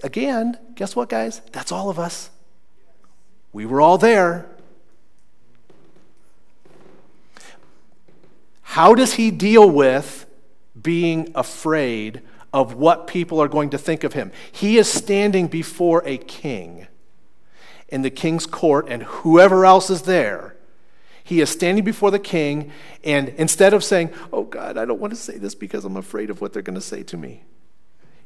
Again, 0.03 0.57
guess 0.75 0.97
what, 0.97 1.11
guys? 1.11 1.43
That's 1.53 1.71
all 1.71 1.91
of 1.91 1.99
us. 1.99 2.31
We 3.53 3.67
were 3.67 3.83
all 3.83 3.99
there. 3.99 4.47
How 8.63 8.95
does 8.95 9.13
he 9.13 9.31
deal 9.31 9.69
with 9.69 10.25
being 10.81 11.31
afraid 11.35 12.23
of 12.55 12.73
what 12.73 13.07
people 13.07 13.39
are 13.39 13.49
going 13.49 13.69
to 13.69 13.77
think 13.77 14.03
of 14.03 14.15
him? 14.15 14.33
He 14.51 14.79
is 14.79 14.91
standing 14.91 15.47
before 15.47 16.03
a 16.07 16.17
king 16.17 16.87
in 17.91 18.01
the 18.01 18.09
king's 18.09 18.47
court, 18.47 18.87
and 18.89 19.03
whoever 19.03 19.67
else 19.67 19.91
is 19.91 20.03
there. 20.05 20.57
He 21.25 21.41
is 21.41 21.49
standing 21.49 21.85
before 21.85 22.11
the 22.11 22.19
king, 22.19 22.71
and 23.03 23.31
instead 23.31 23.73
of 23.73 23.83
saying, 23.83 24.11
Oh 24.31 24.45
God, 24.45 24.77
I 24.77 24.85
don't 24.85 25.01
want 25.01 25.15
to 25.15 25.19
say 25.19 25.39
this 25.39 25.55
because 25.55 25.87
I'm 25.87 25.97
afraid 25.97 26.29
of 26.29 26.43
what 26.43 26.53
they're 26.53 26.63
going 26.63 26.75
to 26.75 26.83
say 26.83 27.03
to 27.05 27.17
me, 27.17 27.45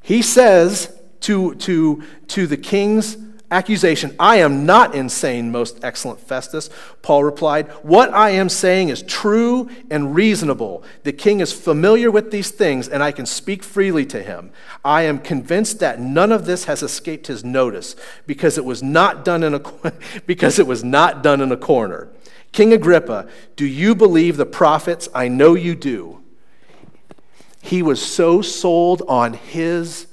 he 0.02 0.20
says 0.20 1.00
to, 1.20 1.54
to, 1.54 2.02
to 2.26 2.46
the 2.48 2.56
king's 2.56 3.16
accusation, 3.50 4.14
I 4.18 4.36
am 4.36 4.66
not 4.66 4.94
insane, 4.94 5.50
most 5.50 5.82
excellent 5.82 6.20
Festus. 6.20 6.70
Paul 7.00 7.24
replied, 7.24 7.68
What 7.82 8.12
I 8.12 8.30
am 8.30 8.48
saying 8.48 8.88
is 8.88 9.02
true 9.02 9.70
and 9.90 10.14
reasonable. 10.14 10.82
The 11.04 11.12
king 11.12 11.40
is 11.40 11.52
familiar 11.52 12.10
with 12.10 12.30
these 12.30 12.50
things, 12.50 12.88
and 12.88 13.02
I 13.02 13.12
can 13.12 13.26
speak 13.26 13.62
freely 13.62 14.04
to 14.06 14.22
him. 14.22 14.50
I 14.84 15.02
am 15.02 15.20
convinced 15.20 15.78
that 15.80 16.00
none 16.00 16.32
of 16.32 16.46
this 16.46 16.64
has 16.64 16.82
escaped 16.82 17.28
his 17.28 17.44
notice 17.44 17.96
because 18.26 18.58
it 18.58 18.64
was 18.64 18.82
not 18.82 19.24
done 19.24 19.42
in 19.42 19.54
a, 19.54 19.62
because 20.26 20.58
it 20.58 20.66
was 20.66 20.84
not 20.84 21.22
done 21.22 21.40
in 21.40 21.52
a 21.52 21.56
corner. 21.56 22.08
King 22.52 22.72
Agrippa, 22.72 23.28
do 23.56 23.66
you 23.66 23.94
believe 23.94 24.36
the 24.36 24.46
prophets? 24.46 25.08
I 25.14 25.28
know 25.28 25.54
you 25.54 25.74
do. 25.74 26.22
He 27.60 27.82
was 27.82 28.00
so 28.00 28.40
sold 28.40 29.02
on 29.08 29.34
his 29.34 30.06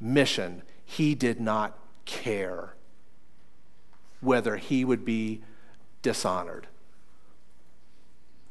mission, 0.00 0.62
he 0.84 1.14
did 1.14 1.40
not 1.40 1.78
care 2.04 2.74
whether 4.20 4.56
he 4.56 4.84
would 4.84 5.04
be 5.04 5.42
dishonored, 6.02 6.66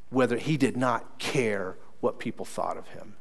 whether 0.09 0.38
he 0.38 0.57
did 0.57 0.76
not 0.76 1.19
care 1.19 1.76
what 1.99 2.19
people 2.19 2.45
thought 2.45 2.78
of 2.78 2.88
him. 2.89 3.15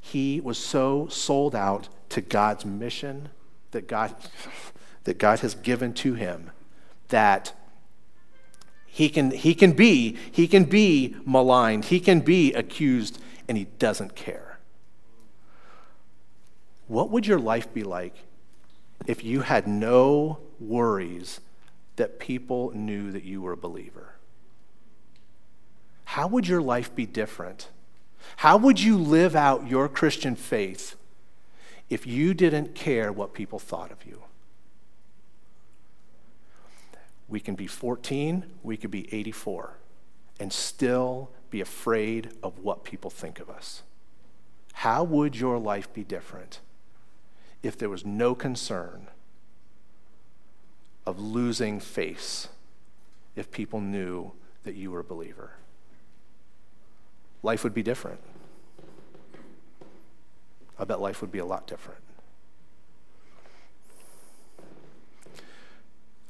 He 0.00 0.40
was 0.40 0.58
so 0.58 1.08
sold 1.08 1.54
out 1.54 1.88
to 2.10 2.20
God's 2.20 2.64
mission 2.64 3.28
that 3.70 3.86
God, 3.86 4.14
that 5.04 5.18
God 5.18 5.40
has 5.40 5.54
given 5.54 5.92
to 5.94 6.14
him 6.14 6.50
that 7.08 7.52
he 8.94 9.08
can, 9.08 9.30
he, 9.30 9.54
can 9.54 9.72
be, 9.72 10.18
he 10.30 10.46
can 10.46 10.64
be 10.64 11.16
maligned, 11.24 11.86
he 11.86 11.98
can 11.98 12.20
be 12.20 12.52
accused, 12.52 13.18
and 13.48 13.56
he 13.56 13.64
doesn't 13.78 14.14
care. 14.14 14.58
What 16.88 17.08
would 17.08 17.26
your 17.26 17.38
life 17.38 17.72
be 17.72 17.84
like 17.84 18.14
if 19.06 19.24
you 19.24 19.40
had 19.40 19.66
no 19.66 20.40
worries 20.60 21.40
that 21.96 22.18
people 22.18 22.70
knew 22.72 23.10
that 23.12 23.24
you 23.24 23.40
were 23.40 23.52
a 23.52 23.56
believer? 23.56 24.16
How 26.04 26.26
would 26.26 26.46
your 26.46 26.60
life 26.60 26.94
be 26.94 27.06
different? 27.06 27.70
How 28.36 28.58
would 28.58 28.78
you 28.78 28.98
live 28.98 29.34
out 29.34 29.66
your 29.66 29.88
Christian 29.88 30.36
faith 30.36 30.96
if 31.88 32.06
you 32.06 32.34
didn't 32.34 32.74
care 32.74 33.10
what 33.10 33.32
people 33.32 33.58
thought 33.58 33.90
of 33.90 34.04
you? 34.04 34.21
We 37.32 37.40
can 37.40 37.56
be 37.56 37.66
14, 37.66 38.44
we 38.62 38.76
could 38.76 38.90
be 38.92 39.12
84, 39.12 39.78
and 40.38 40.52
still 40.52 41.30
be 41.50 41.60
afraid 41.60 42.30
of 42.42 42.60
what 42.60 42.84
people 42.84 43.10
think 43.10 43.40
of 43.40 43.50
us. 43.50 43.82
How 44.74 45.02
would 45.02 45.34
your 45.34 45.58
life 45.58 45.92
be 45.92 46.04
different? 46.04 46.60
if 47.62 47.78
there 47.78 47.88
was 47.88 48.04
no 48.04 48.34
concern 48.34 49.08
of 51.06 51.18
losing 51.20 51.80
face 51.80 52.48
if 53.34 53.50
people 53.50 53.80
knew 53.80 54.32
that 54.64 54.74
you 54.74 54.90
were 54.90 55.00
a 55.00 55.04
believer? 55.04 55.52
Life 57.42 57.64
would 57.64 57.74
be 57.74 57.82
different. 57.82 58.20
I 60.78 60.84
bet 60.84 61.00
life 61.00 61.20
would 61.20 61.32
be 61.32 61.38
a 61.38 61.44
lot 61.44 61.66
different. 61.66 62.00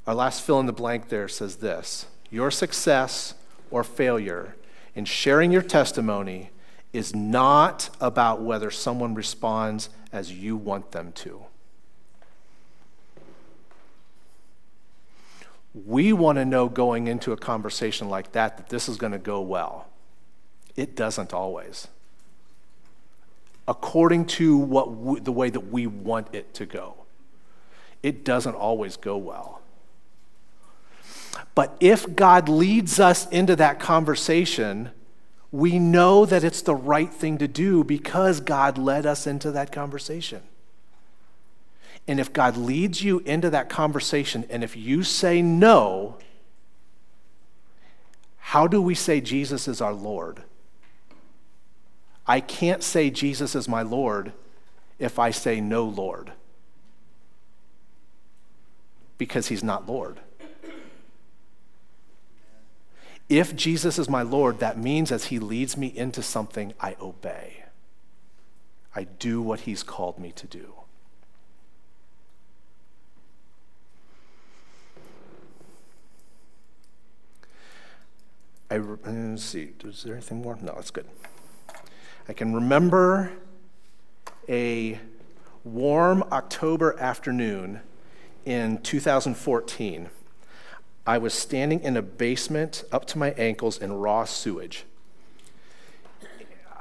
Our 0.06 0.14
last 0.14 0.42
fill 0.42 0.58
in 0.58 0.66
the 0.66 0.72
blank 0.72 1.08
there 1.08 1.28
says 1.28 1.56
this 1.56 2.06
Your 2.30 2.50
success 2.50 3.34
or 3.70 3.84
failure 3.84 4.56
in 4.94 5.04
sharing 5.04 5.52
your 5.52 5.62
testimony 5.62 6.50
is 6.92 7.14
not 7.14 7.88
about 8.00 8.42
whether 8.42 8.70
someone 8.70 9.14
responds 9.14 9.88
as 10.12 10.32
you 10.32 10.56
want 10.56 10.92
them 10.92 11.12
to. 11.12 11.46
We 15.86 16.12
want 16.12 16.36
to 16.36 16.44
know 16.44 16.68
going 16.68 17.06
into 17.06 17.32
a 17.32 17.36
conversation 17.36 18.10
like 18.10 18.32
that 18.32 18.58
that 18.58 18.68
this 18.68 18.90
is 18.90 18.98
going 18.98 19.12
to 19.12 19.18
go 19.18 19.40
well. 19.40 19.88
It 20.76 20.94
doesn't 20.94 21.32
always. 21.32 21.88
According 23.66 24.26
to 24.26 24.56
what 24.56 24.92
we, 24.94 25.20
the 25.20 25.32
way 25.32 25.48
that 25.48 25.70
we 25.72 25.86
want 25.86 26.34
it 26.34 26.52
to 26.54 26.66
go, 26.66 26.96
it 28.02 28.22
doesn't 28.22 28.54
always 28.54 28.98
go 28.98 29.16
well. 29.16 29.61
But 31.54 31.76
if 31.80 32.14
God 32.14 32.48
leads 32.48 33.00
us 33.00 33.26
into 33.28 33.56
that 33.56 33.80
conversation, 33.80 34.90
we 35.50 35.78
know 35.78 36.24
that 36.24 36.44
it's 36.44 36.62
the 36.62 36.74
right 36.74 37.12
thing 37.12 37.38
to 37.38 37.48
do 37.48 37.84
because 37.84 38.40
God 38.40 38.78
led 38.78 39.06
us 39.06 39.26
into 39.26 39.50
that 39.52 39.70
conversation. 39.70 40.42
And 42.08 42.18
if 42.18 42.32
God 42.32 42.56
leads 42.56 43.02
you 43.02 43.20
into 43.20 43.50
that 43.50 43.68
conversation, 43.68 44.44
and 44.50 44.64
if 44.64 44.76
you 44.76 45.02
say 45.02 45.40
no, 45.40 46.16
how 48.38 48.66
do 48.66 48.82
we 48.82 48.94
say 48.94 49.20
Jesus 49.20 49.68
is 49.68 49.80
our 49.80 49.92
Lord? 49.92 50.42
I 52.26 52.40
can't 52.40 52.82
say 52.82 53.10
Jesus 53.10 53.54
is 53.54 53.68
my 53.68 53.82
Lord 53.82 54.32
if 54.98 55.18
I 55.18 55.30
say 55.30 55.60
no, 55.60 55.84
Lord, 55.84 56.32
because 59.18 59.48
he's 59.48 59.64
not 59.64 59.88
Lord. 59.88 60.20
If 63.32 63.56
Jesus 63.56 63.98
is 63.98 64.10
my 64.10 64.20
Lord, 64.20 64.58
that 64.58 64.76
means 64.76 65.10
as 65.10 65.24
he 65.24 65.38
leads 65.38 65.74
me 65.74 65.86
into 65.86 66.22
something, 66.22 66.74
I 66.78 66.96
obey. 67.00 67.64
I 68.94 69.04
do 69.04 69.40
what 69.40 69.60
he's 69.60 69.82
called 69.82 70.18
me 70.18 70.32
to 70.32 70.46
do. 70.46 70.74
I, 78.70 78.76
uh, 78.76 78.82
let's 79.06 79.44
see, 79.44 79.72
is 79.82 80.02
there 80.02 80.12
anything 80.12 80.42
more? 80.42 80.58
No, 80.60 80.74
that's 80.74 80.90
good. 80.90 81.06
I 82.28 82.34
can 82.34 82.52
remember 82.52 83.32
a 84.46 85.00
warm 85.64 86.22
October 86.30 87.00
afternoon 87.00 87.80
in 88.44 88.82
2014. 88.82 90.10
I 91.04 91.18
was 91.18 91.34
standing 91.34 91.80
in 91.80 91.96
a 91.96 92.02
basement 92.02 92.84
up 92.92 93.06
to 93.06 93.18
my 93.18 93.32
ankles 93.32 93.78
in 93.78 93.92
raw 93.92 94.24
sewage. 94.24 94.84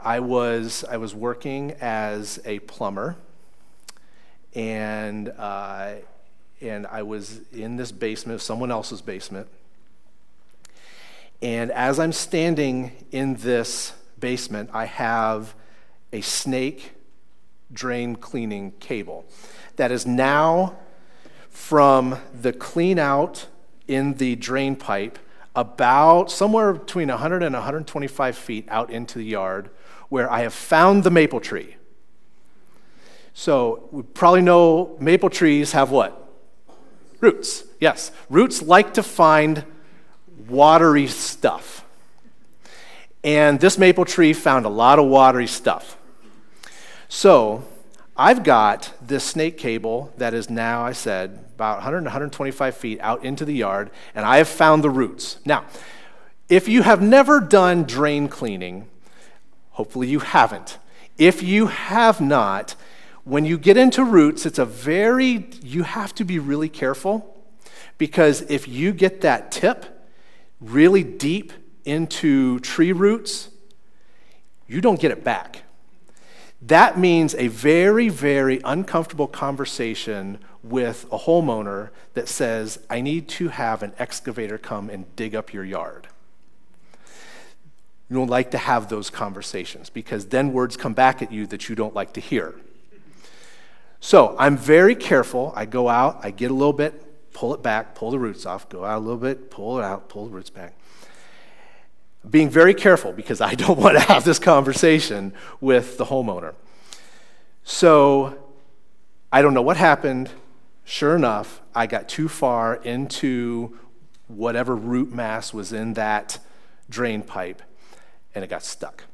I 0.04 0.20
was, 0.20 0.86
I 0.90 0.98
was 0.98 1.16
working 1.16 1.72
as 1.82 2.40
a 2.46 2.60
plumber, 2.60 3.16
and, 4.54 5.30
uh, 5.30 5.94
and 6.62 6.86
I 6.86 7.02
was 7.02 7.40
in 7.52 7.78
this 7.78 7.92
basement, 7.92 8.42
someone 8.42 8.70
else's 8.70 9.02
basement. 9.02 9.48
And 11.42 11.72
as 11.72 12.00
I'm 12.00 12.12
standing 12.12 12.92
in 13.12 13.36
this 13.38 13.94
basement, 14.20 14.70
I 14.72 14.86
have 14.86 15.56
a 16.14 16.22
snake 16.22 16.92
drain 17.74 18.16
cleaning 18.16 18.74
cable 18.80 19.26
that 19.78 19.92
is 19.92 20.06
now 20.06 20.78
from 21.50 22.20
the 22.40 22.54
clean 22.54 23.00
out 23.00 23.48
in 23.92 24.14
the 24.14 24.38
drain 24.38 24.76
pipe 24.76 25.20
about 25.54 26.32
somewhere 26.32 26.74
between 26.74 27.10
100 27.10 27.44
and 27.44 27.54
125 27.54 28.38
feet 28.38 28.66
out 28.70 28.90
into 28.90 29.18
the 29.18 29.26
yard 29.26 29.70
where 30.08 30.32
I 30.32 30.42
have 30.42 30.54
found 30.54 31.04
the 31.04 31.12
maple 31.12 31.42
tree. 31.42 31.76
So 33.34 33.90
we 33.92 34.04
probably 34.04 34.42
know 34.42 34.96
maple 35.00 35.30
trees 35.30 35.74
have 35.74 35.92
what? 35.92 36.18
Roots. 37.20 37.66
Yes. 37.80 38.12
Roots 38.30 38.62
like 38.62 38.94
to 38.94 39.04
find 39.04 39.66
watery 40.48 41.08
stuff. 41.08 41.86
And 43.24 43.60
this 43.60 43.78
maple 43.78 44.06
tree 44.06 44.34
found 44.34 44.66
a 44.66 44.70
lot 44.70 45.00
of 45.00 45.08
watery 45.08 45.48
stuff. 45.48 45.98
So 47.10 47.64
I've 48.16 48.44
got 48.44 48.94
this 49.02 49.26
snake 49.26 49.58
cable 49.58 50.14
that 50.18 50.34
is 50.34 50.50
now, 50.50 50.84
I 50.84 50.94
said, 50.94 51.44
about 51.62 51.78
100 51.78 52.06
125 52.06 52.76
feet 52.76 53.00
out 53.02 53.24
into 53.24 53.46
the 53.46 53.54
yard, 53.54 53.92
and 54.16 54.26
I 54.26 54.38
have 54.38 54.48
found 54.48 54.84
the 54.84 54.90
roots. 54.90 55.38
Now, 55.46 55.66
if 56.50 56.68
you 56.68 56.82
have 56.82 57.04
never 57.04 57.40
done 57.40 57.84
drain 57.84 58.28
cleaning, 58.30 58.90
hopefully 59.70 60.08
you 60.08 60.18
haven't. 60.18 60.80
If 61.20 61.44
you 61.44 61.68
have 61.68 62.20
not, 62.20 62.74
when 63.26 63.46
you 63.46 63.60
get 63.60 63.78
into 63.78 64.04
roots, 64.04 64.48
it's 64.48 64.58
a 64.58 64.66
very, 64.66 65.50
you 65.62 65.84
have 65.84 66.16
to 66.16 66.24
be 66.24 66.40
really 66.40 66.68
careful 66.68 67.38
because 68.00 68.42
if 68.50 68.68
you 68.68 68.92
get 68.92 69.22
that 69.22 69.52
tip 69.52 69.86
really 70.60 71.04
deep 71.04 71.54
into 71.86 72.58
tree 72.62 72.92
roots, 72.92 73.50
you 74.68 74.82
don't 74.82 75.00
get 75.00 75.12
it 75.12 75.24
back. 75.24 75.62
That 76.60 76.98
means 76.98 77.36
a 77.36 77.50
very, 77.50 78.10
very 78.10 78.62
uncomfortable 78.66 79.28
conversation 79.28 80.40
with 80.64 81.06
a 81.12 81.20
homeowner 81.20 81.90
that 82.14 82.28
says, 82.28 82.80
I 82.90 83.02
need 83.02 83.28
to 83.30 83.50
have 83.50 83.82
an 83.84 83.94
excavator 83.98 84.58
come 84.58 84.90
and 84.90 85.14
dig 85.16 85.36
up 85.36 85.54
your 85.54 85.64
yard. 85.64 86.08
You 88.10 88.18
don't 88.18 88.30
like 88.30 88.52
to 88.52 88.58
have 88.58 88.90
those 88.90 89.10
conversations 89.10 89.90
because 89.90 90.28
then 90.28 90.52
words 90.52 90.76
come 90.76 90.94
back 90.94 91.22
at 91.22 91.32
you 91.32 91.48
that 91.48 91.70
you 91.70 91.76
don't 91.76 91.96
like 91.96 92.14
to 92.14 92.22
hear. 92.22 92.56
So 94.02 94.36
I'm 94.38 94.58
very 94.58 94.96
careful. 94.96 95.54
I 95.56 95.66
go 95.66 95.88
out, 95.88 96.20
I 96.24 96.32
get 96.32 96.52
a 96.52 96.54
little 96.54 96.74
bit, 96.74 97.34
pull 97.34 97.54
it 97.54 97.64
back, 97.64 97.96
pull 97.96 98.12
the 98.12 98.20
roots 98.20 98.46
off, 98.46 98.68
go 98.68 98.84
out 98.84 98.98
a 98.98 99.00
little 99.00 99.20
bit, 99.20 99.50
pull 99.50 99.80
it 99.80 99.84
out, 99.84 100.10
pull 100.10 100.26
the 100.26 100.32
roots 100.32 100.50
back. 100.50 100.74
Being 102.30 102.50
very 102.50 102.74
careful 102.74 103.14
because 103.14 103.40
I 103.42 103.56
don't 103.56 103.80
want 103.80 103.98
to 103.98 104.02
have 104.02 104.26
this 104.26 104.40
conversation 104.40 105.34
with 105.62 105.98
the 105.98 106.06
homeowner. 106.06 106.54
So 107.64 108.38
I 109.32 109.42
don't 109.42 109.54
know 109.54 109.62
what 109.62 109.78
happened. 109.78 110.30
Sure 110.92 111.16
enough, 111.16 111.62
I 111.74 111.88
got 111.88 112.10
too 112.10 112.28
far 112.28 112.76
into 112.76 113.80
whatever 114.28 114.76
root 114.76 115.10
mass 115.14 115.54
was 115.54 115.72
in 115.72 115.94
that 115.94 116.38
drain 116.90 117.22
pipe 117.22 117.62
and 118.36 118.44
it 118.44 118.50
got 118.50 118.62
stuck. 118.62 119.06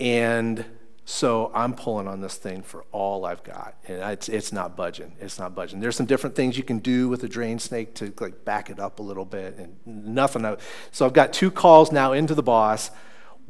And 0.00 0.64
so 1.04 1.52
I'm 1.54 1.74
pulling 1.74 2.08
on 2.08 2.20
this 2.20 2.34
thing 2.34 2.62
for 2.62 2.84
all 2.90 3.24
I've 3.24 3.44
got, 3.44 3.76
and 3.86 4.00
it's, 4.10 4.28
it's 4.28 4.52
not 4.52 4.76
budging. 4.76 5.12
It's 5.20 5.38
not 5.38 5.54
budging. 5.54 5.78
There's 5.78 5.94
some 5.94 6.06
different 6.06 6.34
things 6.34 6.58
you 6.58 6.64
can 6.64 6.80
do 6.80 7.08
with 7.08 7.22
a 7.22 7.28
drain 7.28 7.60
snake 7.60 7.94
to 7.94 8.12
like 8.18 8.44
back 8.44 8.70
it 8.70 8.80
up 8.80 8.98
a 8.98 9.02
little 9.02 9.24
bit, 9.24 9.56
and 9.56 9.76
nothing. 9.86 10.56
So 10.90 11.06
I've 11.06 11.12
got 11.12 11.32
two 11.32 11.52
calls 11.52 11.92
now 11.92 12.12
into 12.12 12.34
the 12.34 12.42
boss. 12.42 12.90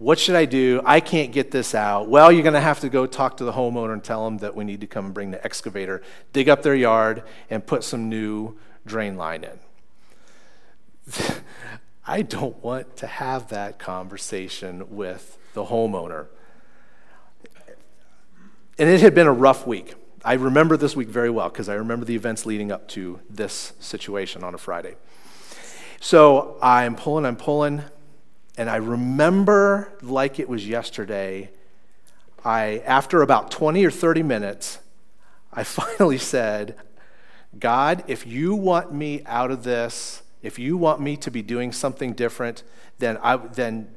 What 0.01 0.19
should 0.19 0.35
I 0.35 0.47
do? 0.47 0.81
I 0.87 1.01
can't 1.01 1.31
get 1.31 1.51
this 1.51 1.75
out. 1.75 2.09
Well, 2.09 2.33
you're 2.33 2.43
going 2.43 2.55
to 2.55 2.61
have 2.61 2.81
to 2.81 2.89
go 2.89 3.05
talk 3.05 3.37
to 3.37 3.45
the 3.45 3.53
homeowner 3.53 3.93
and 3.93 4.03
tell 4.03 4.25
them 4.25 4.39
that 4.39 4.57
we 4.57 4.65
need 4.65 4.81
to 4.81 4.87
come 4.87 5.13
bring 5.13 5.31
the 5.31 5.45
excavator, 5.45 6.01
dig 6.33 6.49
up 6.49 6.63
their 6.63 6.75
yard, 6.75 7.23
and 7.51 7.67
put 7.67 7.85
some 7.85 8.09
new 8.09 8.57
drain 8.87 9.19
line 9.19 9.45
in. 9.45 9.59
I 12.07 12.23
don't 12.23 12.57
want 12.65 12.97
to 12.97 13.07
have 13.07 13.49
that 13.51 13.79
conversation 13.79 14.97
with 14.97 15.37
the 15.53 15.67
homeowner. 15.67 16.29
And 18.79 18.89
it 18.89 19.03
had 19.03 19.15
been 19.15 19.27
a 19.27 19.35
rough 19.35 19.67
week. 19.67 19.97
I 20.25 20.33
remember 20.33 20.79
this 20.79 20.97
week 20.97 21.09
very 21.09 21.29
well 21.29 21.51
because 21.51 21.69
I 21.69 21.75
remember 21.75 22.07
the 22.07 22.15
events 22.15 22.47
leading 22.47 22.73
up 22.73 22.89
to 22.89 23.21
this 23.29 23.75
situation 23.81 24.45
on 24.45 24.55
a 24.55 24.59
Friday. 24.59 24.95
So 26.01 26.57
I'm 26.63 26.97
pulling, 26.97 27.27
I'm 27.27 27.37
pulling. 27.37 27.83
And 28.57 28.69
I 28.69 28.77
remember 28.77 29.93
like 30.03 30.39
it 30.39 30.49
was 30.49 30.67
yesterday, 30.67 31.51
I, 32.45 32.83
after 32.87 33.23
about 33.23 33.51
20 33.51 33.85
or 33.85 33.91
30 33.91 34.23
minutes, 34.23 34.79
I 35.53 35.65
finally 35.65 36.19
said, 36.19 36.77
God, 37.59 38.05
if 38.07 38.27
you 38.27 38.55
want 38.55 38.93
me 38.93 39.23
out 39.27 39.51
of 39.51 39.65
this, 39.65 40.23
if 40.43 40.59
you 40.59 40.77
want 40.77 41.01
me 41.01 41.17
to 41.19 41.31
be 41.31 41.43
doing 41.43 41.73
something 41.73 42.13
different, 42.13 42.63
then, 42.99 43.19
I, 43.23 43.37
then 43.37 43.89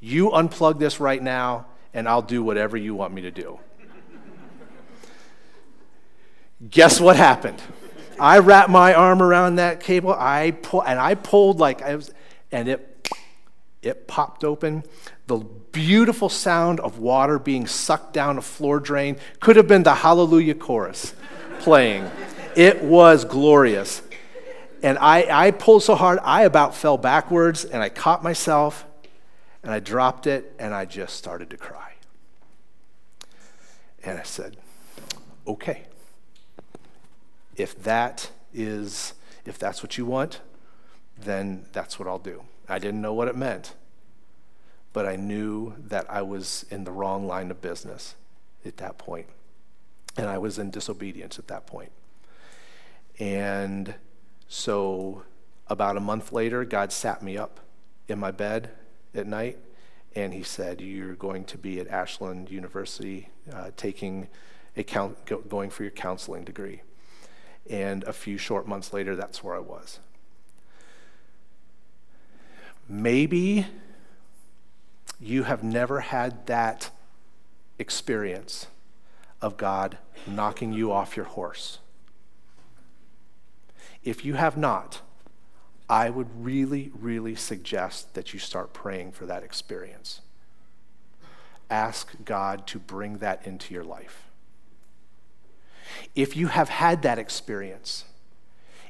you 0.00 0.30
unplug 0.30 0.78
this 0.78 0.98
right 0.98 1.22
now 1.22 1.66
and 1.94 2.08
I'll 2.08 2.22
do 2.22 2.42
whatever 2.42 2.76
you 2.76 2.94
want 2.94 3.12
me 3.12 3.22
to 3.22 3.30
do. 3.30 3.60
Guess 6.70 7.00
what 7.00 7.16
happened? 7.16 7.60
I 8.18 8.38
wrapped 8.38 8.70
my 8.70 8.94
arm 8.94 9.20
around 9.20 9.56
that 9.56 9.80
cable. 9.80 10.12
I 10.12 10.52
pull, 10.62 10.82
and 10.82 10.98
I 10.98 11.14
pulled 11.16 11.58
like 11.58 11.82
I 11.82 11.96
was, 11.96 12.12
and 12.52 12.68
it 12.68 12.91
it 13.82 14.06
popped 14.06 14.44
open. 14.44 14.84
The 15.26 15.38
beautiful 15.38 16.28
sound 16.28 16.80
of 16.80 16.98
water 16.98 17.38
being 17.38 17.66
sucked 17.66 18.12
down 18.12 18.38
a 18.38 18.42
floor 18.42 18.78
drain 18.80 19.16
could 19.40 19.56
have 19.56 19.66
been 19.66 19.82
the 19.82 19.94
Hallelujah 19.94 20.54
chorus 20.54 21.14
playing. 21.60 22.08
It 22.56 22.82
was 22.82 23.24
glorious. 23.24 24.02
And 24.82 24.98
I, 24.98 25.46
I 25.46 25.50
pulled 25.52 25.82
so 25.82 25.94
hard, 25.94 26.18
I 26.22 26.42
about 26.42 26.74
fell 26.74 26.98
backwards 26.98 27.64
and 27.64 27.82
I 27.82 27.88
caught 27.88 28.22
myself 28.22 28.84
and 29.62 29.72
I 29.72 29.80
dropped 29.80 30.26
it 30.26 30.54
and 30.58 30.74
I 30.74 30.84
just 30.84 31.16
started 31.16 31.50
to 31.50 31.56
cry. 31.56 31.94
And 34.04 34.18
I 34.18 34.24
said, 34.24 34.56
okay, 35.46 35.82
if 37.56 37.80
that 37.84 38.30
is, 38.52 39.14
if 39.44 39.58
that's 39.58 39.82
what 39.82 39.96
you 39.96 40.04
want, 40.04 40.40
then 41.16 41.66
that's 41.72 41.98
what 41.98 42.08
I'll 42.08 42.18
do. 42.18 42.42
I 42.72 42.78
didn't 42.78 43.02
know 43.02 43.12
what 43.12 43.28
it 43.28 43.36
meant, 43.36 43.74
but 44.94 45.04
I 45.04 45.16
knew 45.16 45.74
that 45.78 46.06
I 46.10 46.22
was 46.22 46.64
in 46.70 46.84
the 46.84 46.90
wrong 46.90 47.26
line 47.26 47.50
of 47.50 47.60
business 47.60 48.14
at 48.64 48.78
that 48.78 48.96
point. 48.96 49.26
And 50.16 50.26
I 50.26 50.38
was 50.38 50.58
in 50.58 50.70
disobedience 50.70 51.38
at 51.38 51.48
that 51.48 51.66
point. 51.66 51.92
And 53.18 53.94
so, 54.48 55.22
about 55.68 55.98
a 55.98 56.00
month 56.00 56.32
later, 56.32 56.64
God 56.64 56.92
sat 56.92 57.22
me 57.22 57.36
up 57.36 57.60
in 58.08 58.18
my 58.18 58.30
bed 58.30 58.70
at 59.14 59.26
night 59.26 59.58
and 60.14 60.32
he 60.32 60.42
said, 60.42 60.80
You're 60.80 61.14
going 61.14 61.44
to 61.44 61.58
be 61.58 61.78
at 61.78 61.88
Ashland 61.88 62.50
University 62.50 63.28
uh, 63.52 63.70
taking 63.76 64.28
a 64.78 64.82
count, 64.82 65.18
going 65.48 65.68
for 65.68 65.82
your 65.82 65.92
counseling 65.92 66.44
degree. 66.44 66.80
And 67.68 68.02
a 68.04 68.14
few 68.14 68.38
short 68.38 68.66
months 68.66 68.94
later, 68.94 69.14
that's 69.14 69.44
where 69.44 69.54
I 69.54 69.60
was. 69.60 70.00
Maybe 72.88 73.66
you 75.20 75.44
have 75.44 75.62
never 75.62 76.00
had 76.00 76.46
that 76.46 76.90
experience 77.78 78.66
of 79.40 79.56
God 79.56 79.98
knocking 80.26 80.72
you 80.72 80.92
off 80.92 81.16
your 81.16 81.26
horse. 81.26 81.78
If 84.04 84.24
you 84.24 84.34
have 84.34 84.56
not, 84.56 85.00
I 85.88 86.10
would 86.10 86.44
really, 86.44 86.90
really 86.98 87.34
suggest 87.34 88.14
that 88.14 88.32
you 88.32 88.38
start 88.38 88.72
praying 88.72 89.12
for 89.12 89.26
that 89.26 89.42
experience. 89.42 90.20
Ask 91.70 92.12
God 92.24 92.66
to 92.68 92.78
bring 92.78 93.18
that 93.18 93.46
into 93.46 93.74
your 93.74 93.84
life. 93.84 94.28
If 96.14 96.36
you 96.36 96.48
have 96.48 96.68
had 96.68 97.02
that 97.02 97.18
experience 97.18 98.04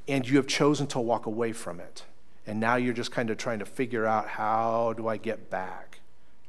and 0.08 0.28
you 0.28 0.36
have 0.36 0.46
chosen 0.46 0.86
to 0.88 1.00
walk 1.00 1.26
away 1.26 1.52
from 1.52 1.80
it, 1.80 2.04
and 2.46 2.58
now 2.58 2.76
you're 2.76 2.92
just 2.94 3.12
kind 3.12 3.30
of 3.30 3.36
trying 3.38 3.60
to 3.60 3.64
figure 3.64 4.06
out 4.06 4.28
how 4.28 4.94
do 4.96 5.08
I 5.08 5.16
get 5.16 5.50
back 5.50 6.00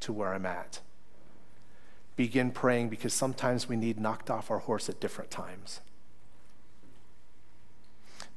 to 0.02 0.12
where 0.12 0.34
I'm 0.34 0.46
at. 0.46 0.80
Begin 2.16 2.52
praying 2.52 2.90
because 2.90 3.14
sometimes 3.14 3.68
we 3.68 3.76
need 3.76 4.00
knocked 4.00 4.30
off 4.30 4.52
our 4.52 4.60
horse 4.60 4.90
at 4.90 5.00
different 5.00 5.32
times. 5.32 5.82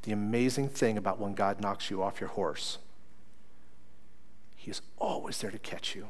the 0.02 0.12
amazing 0.12 0.68
thing 0.68 0.96
about 0.96 1.18
when 1.18 1.34
God 1.34 1.60
knocks 1.60 1.90
you 1.90 2.00
off 2.00 2.20
your 2.20 2.28
horse, 2.30 2.78
He 4.54 4.70
is 4.70 4.80
always 4.98 5.38
there 5.38 5.50
to 5.50 5.58
catch 5.58 5.96
you. 5.96 6.06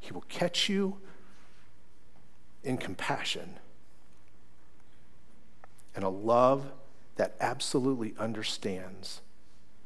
He 0.00 0.12
will 0.12 0.24
catch 0.30 0.68
you 0.68 0.96
in 2.62 2.78
compassion 2.78 3.58
and 5.94 6.04
a 6.04 6.08
love 6.08 6.72
that 7.16 7.36
absolutely 7.38 8.14
understands 8.18 9.20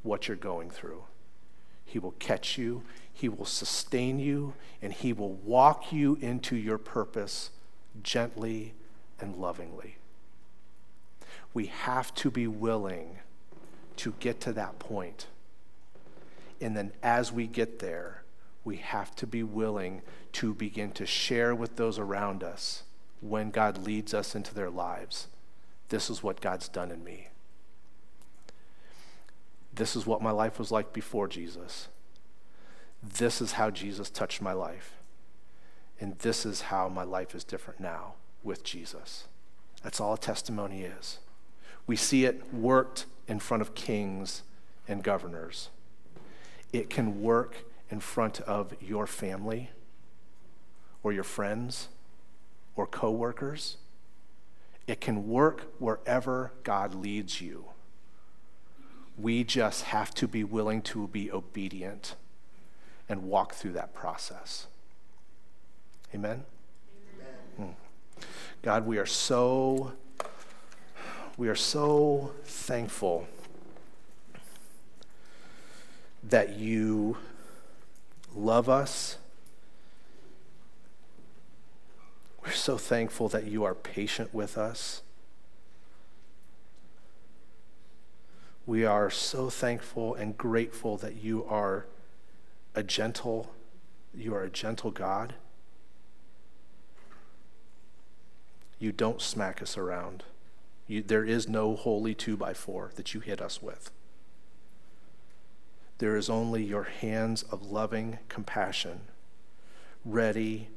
what 0.08 0.26
you're 0.26 0.36
going 0.36 0.70
through. 0.70 1.04
He 1.84 1.98
will 1.98 2.12
catch 2.12 2.58
you, 2.58 2.82
He 3.12 3.28
will 3.28 3.44
sustain 3.44 4.18
you, 4.18 4.54
and 4.82 4.92
He 4.92 5.12
will 5.12 5.34
walk 5.34 5.92
you 5.92 6.16
into 6.20 6.56
your 6.56 6.78
purpose 6.78 7.50
gently 8.02 8.74
and 9.20 9.36
lovingly. 9.36 9.96
We 11.54 11.66
have 11.66 12.14
to 12.16 12.30
be 12.30 12.46
willing 12.46 13.18
to 13.96 14.14
get 14.20 14.40
to 14.42 14.52
that 14.52 14.78
point. 14.78 15.26
And 16.60 16.76
then 16.76 16.92
as 17.02 17.32
we 17.32 17.46
get 17.46 17.78
there, 17.78 18.22
we 18.64 18.76
have 18.76 19.14
to 19.16 19.26
be 19.26 19.42
willing 19.42 20.02
to 20.32 20.54
begin 20.54 20.92
to 20.92 21.06
share 21.06 21.54
with 21.54 21.76
those 21.76 21.98
around 21.98 22.42
us 22.42 22.82
when 23.20 23.50
God 23.50 23.78
leads 23.78 24.14
us 24.14 24.34
into 24.34 24.54
their 24.54 24.70
lives. 24.70 25.28
This 25.88 26.10
is 26.10 26.22
what 26.22 26.40
God's 26.40 26.68
done 26.68 26.90
in 26.90 27.02
me. 27.02 27.28
This 29.78 29.94
is 29.94 30.06
what 30.06 30.20
my 30.20 30.32
life 30.32 30.58
was 30.58 30.72
like 30.72 30.92
before 30.92 31.28
Jesus. 31.28 31.86
This 33.00 33.40
is 33.40 33.52
how 33.52 33.70
Jesus 33.70 34.10
touched 34.10 34.42
my 34.42 34.52
life. 34.52 34.96
And 36.00 36.18
this 36.18 36.44
is 36.44 36.62
how 36.62 36.88
my 36.88 37.04
life 37.04 37.32
is 37.32 37.44
different 37.44 37.78
now 37.78 38.14
with 38.42 38.64
Jesus. 38.64 39.28
That's 39.84 40.00
all 40.00 40.14
a 40.14 40.18
testimony 40.18 40.82
is. 40.82 41.20
We 41.86 41.94
see 41.94 42.24
it 42.24 42.52
worked 42.52 43.06
in 43.28 43.38
front 43.38 43.60
of 43.60 43.76
kings 43.76 44.42
and 44.88 45.04
governors. 45.04 45.70
It 46.72 46.90
can 46.90 47.22
work 47.22 47.64
in 47.88 48.00
front 48.00 48.40
of 48.40 48.74
your 48.80 49.06
family 49.06 49.70
or 51.04 51.12
your 51.12 51.22
friends 51.22 51.86
or 52.74 52.84
coworkers. 52.84 53.76
It 54.88 55.00
can 55.00 55.28
work 55.28 55.72
wherever 55.78 56.50
God 56.64 56.96
leads 56.96 57.40
you. 57.40 57.66
We 59.18 59.44
just 59.44 59.84
have 59.84 60.14
to 60.14 60.28
be 60.28 60.44
willing 60.44 60.82
to 60.82 61.08
be 61.08 61.30
obedient 61.30 62.14
and 63.08 63.24
walk 63.24 63.54
through 63.54 63.72
that 63.72 63.94
process. 63.94 64.66
Amen? 66.14 66.44
Amen. 67.58 67.74
Hmm. 68.18 68.22
God, 68.62 68.86
we 68.86 68.98
are 68.98 69.06
so 69.06 69.92
we 71.36 71.48
are 71.48 71.54
so 71.54 72.32
thankful 72.44 73.28
that 76.24 76.56
you 76.56 77.16
love 78.34 78.68
us. 78.68 79.18
We're 82.44 82.52
so 82.52 82.76
thankful 82.76 83.28
that 83.28 83.44
you 83.44 83.62
are 83.62 83.74
patient 83.74 84.34
with 84.34 84.58
us. 84.58 85.02
We 88.68 88.84
are 88.84 89.08
so 89.08 89.48
thankful 89.48 90.14
and 90.14 90.36
grateful 90.36 90.98
that 90.98 91.24
you 91.24 91.42
are 91.46 91.86
a 92.74 92.82
gentle, 92.82 93.54
you 94.14 94.34
are 94.34 94.42
a 94.42 94.50
gentle 94.50 94.90
God. 94.90 95.36
You 98.78 98.92
don't 98.92 99.22
smack 99.22 99.62
us 99.62 99.78
around. 99.78 100.24
You, 100.86 101.02
there 101.02 101.24
is 101.24 101.48
no 101.48 101.76
holy 101.76 102.14
two 102.14 102.36
by 102.36 102.52
four 102.52 102.92
that 102.96 103.14
you 103.14 103.20
hit 103.20 103.40
us 103.40 103.62
with. 103.62 103.90
There 105.96 106.18
is 106.18 106.28
only 106.28 106.62
your 106.62 106.84
hands 106.84 107.44
of 107.44 107.70
loving 107.70 108.18
compassion 108.28 109.00
ready 110.04 110.68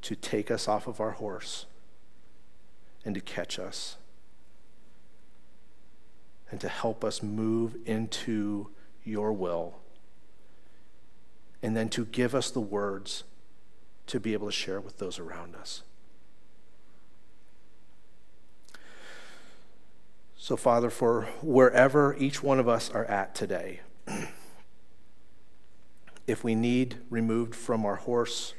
to 0.00 0.16
take 0.16 0.50
us 0.50 0.66
off 0.66 0.86
of 0.86 0.98
our 0.98 1.10
horse 1.10 1.66
and 3.04 3.14
to 3.14 3.20
catch 3.20 3.58
us 3.58 3.98
and 6.50 6.60
to 6.60 6.68
help 6.68 7.04
us 7.04 7.22
move 7.22 7.76
into 7.84 8.68
your 9.04 9.32
will 9.32 9.78
and 11.62 11.76
then 11.76 11.88
to 11.88 12.04
give 12.04 12.34
us 12.34 12.50
the 12.50 12.60
words 12.60 13.24
to 14.06 14.20
be 14.20 14.32
able 14.32 14.46
to 14.46 14.52
share 14.52 14.80
with 14.80 14.98
those 14.98 15.18
around 15.18 15.54
us. 15.56 15.82
So, 20.36 20.56
Father, 20.56 20.88
for 20.88 21.22
wherever 21.42 22.16
each 22.16 22.42
one 22.42 22.58
of 22.58 22.68
us 22.68 22.90
are 22.90 23.04
at 23.04 23.34
today, 23.34 23.80
if 26.26 26.44
we 26.44 26.54
need 26.54 26.98
removed 27.10 27.54
from 27.54 27.84
our 27.84 27.96
horse 27.96 28.54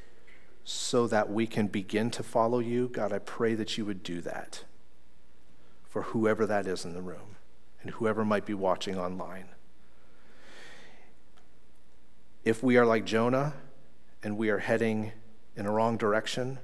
so 0.64 1.08
that 1.08 1.32
we 1.32 1.48
can 1.48 1.68
begin 1.68 2.12
to 2.12 2.22
follow 2.22 2.60
you, 2.60 2.90
God, 2.90 3.12
I 3.12 3.20
pray 3.20 3.56
that 3.56 3.78
you 3.78 3.86
would 3.86 4.04
do 4.04 4.22
that 4.22 4.66
for 5.88 6.04
whoever 6.04 6.46
that 6.46 6.68
is 6.68 6.86
in 6.86 6.94
the 6.94 7.02
room 7.02 7.38
and 7.82 7.92
whoever 7.92 8.26
might 8.26 8.46
be 8.46 8.54
watching 8.54 8.98
online. 8.98 9.50
If 12.44 12.64
we 12.64 12.78
are 12.78 12.86
like 12.86 13.06
Jonah 13.06 13.54
and 14.24 14.38
we 14.38 14.50
are 14.50 14.60
heading 14.60 15.12
in 15.56 15.66
a 15.66 15.72
wrong 15.72 15.98
direction, 15.98 16.60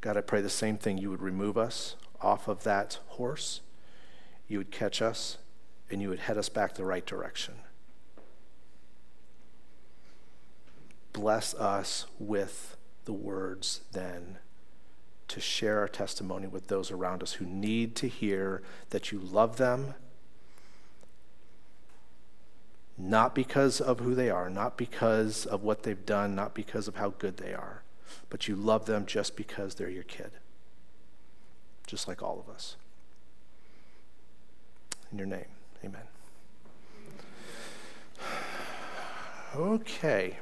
God, 0.00 0.16
I 0.16 0.20
pray 0.20 0.40
the 0.40 0.48
same 0.48 0.78
thing. 0.78 0.98
You 0.98 1.10
would 1.10 1.22
remove 1.22 1.58
us 1.58 1.96
off 2.20 2.48
of 2.48 2.64
that 2.64 2.98
horse 3.08 3.60
you 4.48 4.56
would 4.58 4.70
catch 4.70 5.00
us 5.00 5.38
and 5.90 6.02
you 6.02 6.08
would 6.08 6.20
head 6.20 6.38
us 6.38 6.48
back 6.48 6.74
the 6.74 6.84
right 6.84 7.04
direction. 7.04 7.54
Bless 11.12 11.54
us 11.54 12.06
with 12.18 12.76
the 13.04 13.12
words 13.12 13.82
then 13.92 14.38
to 15.28 15.40
share 15.40 15.78
our 15.78 15.88
testimony 15.88 16.46
with 16.46 16.68
those 16.68 16.90
around 16.90 17.22
us 17.22 17.34
who 17.34 17.44
need 17.44 17.94
to 17.96 18.08
hear 18.08 18.62
that 18.90 19.12
you 19.12 19.18
love 19.18 19.58
them, 19.58 19.94
not 22.98 23.34
because 23.34 23.80
of 23.80 24.00
who 24.00 24.14
they 24.14 24.28
are, 24.28 24.50
not 24.50 24.76
because 24.76 25.46
of 25.46 25.62
what 25.62 25.84
they've 25.84 26.04
done, 26.04 26.34
not 26.34 26.52
because 26.54 26.88
of 26.88 26.96
how 26.96 27.10
good 27.18 27.36
they 27.36 27.54
are, 27.54 27.82
but 28.28 28.48
you 28.48 28.56
love 28.56 28.86
them 28.86 29.06
just 29.06 29.36
because 29.36 29.76
they're 29.76 29.88
your 29.88 30.02
kid, 30.02 30.32
just 31.86 32.08
like 32.08 32.22
all 32.22 32.44
of 32.44 32.52
us 32.52 32.76
in 35.12 35.18
your 35.18 35.26
name. 35.26 35.46
Amen. 35.84 36.02
Okay. 39.56 40.36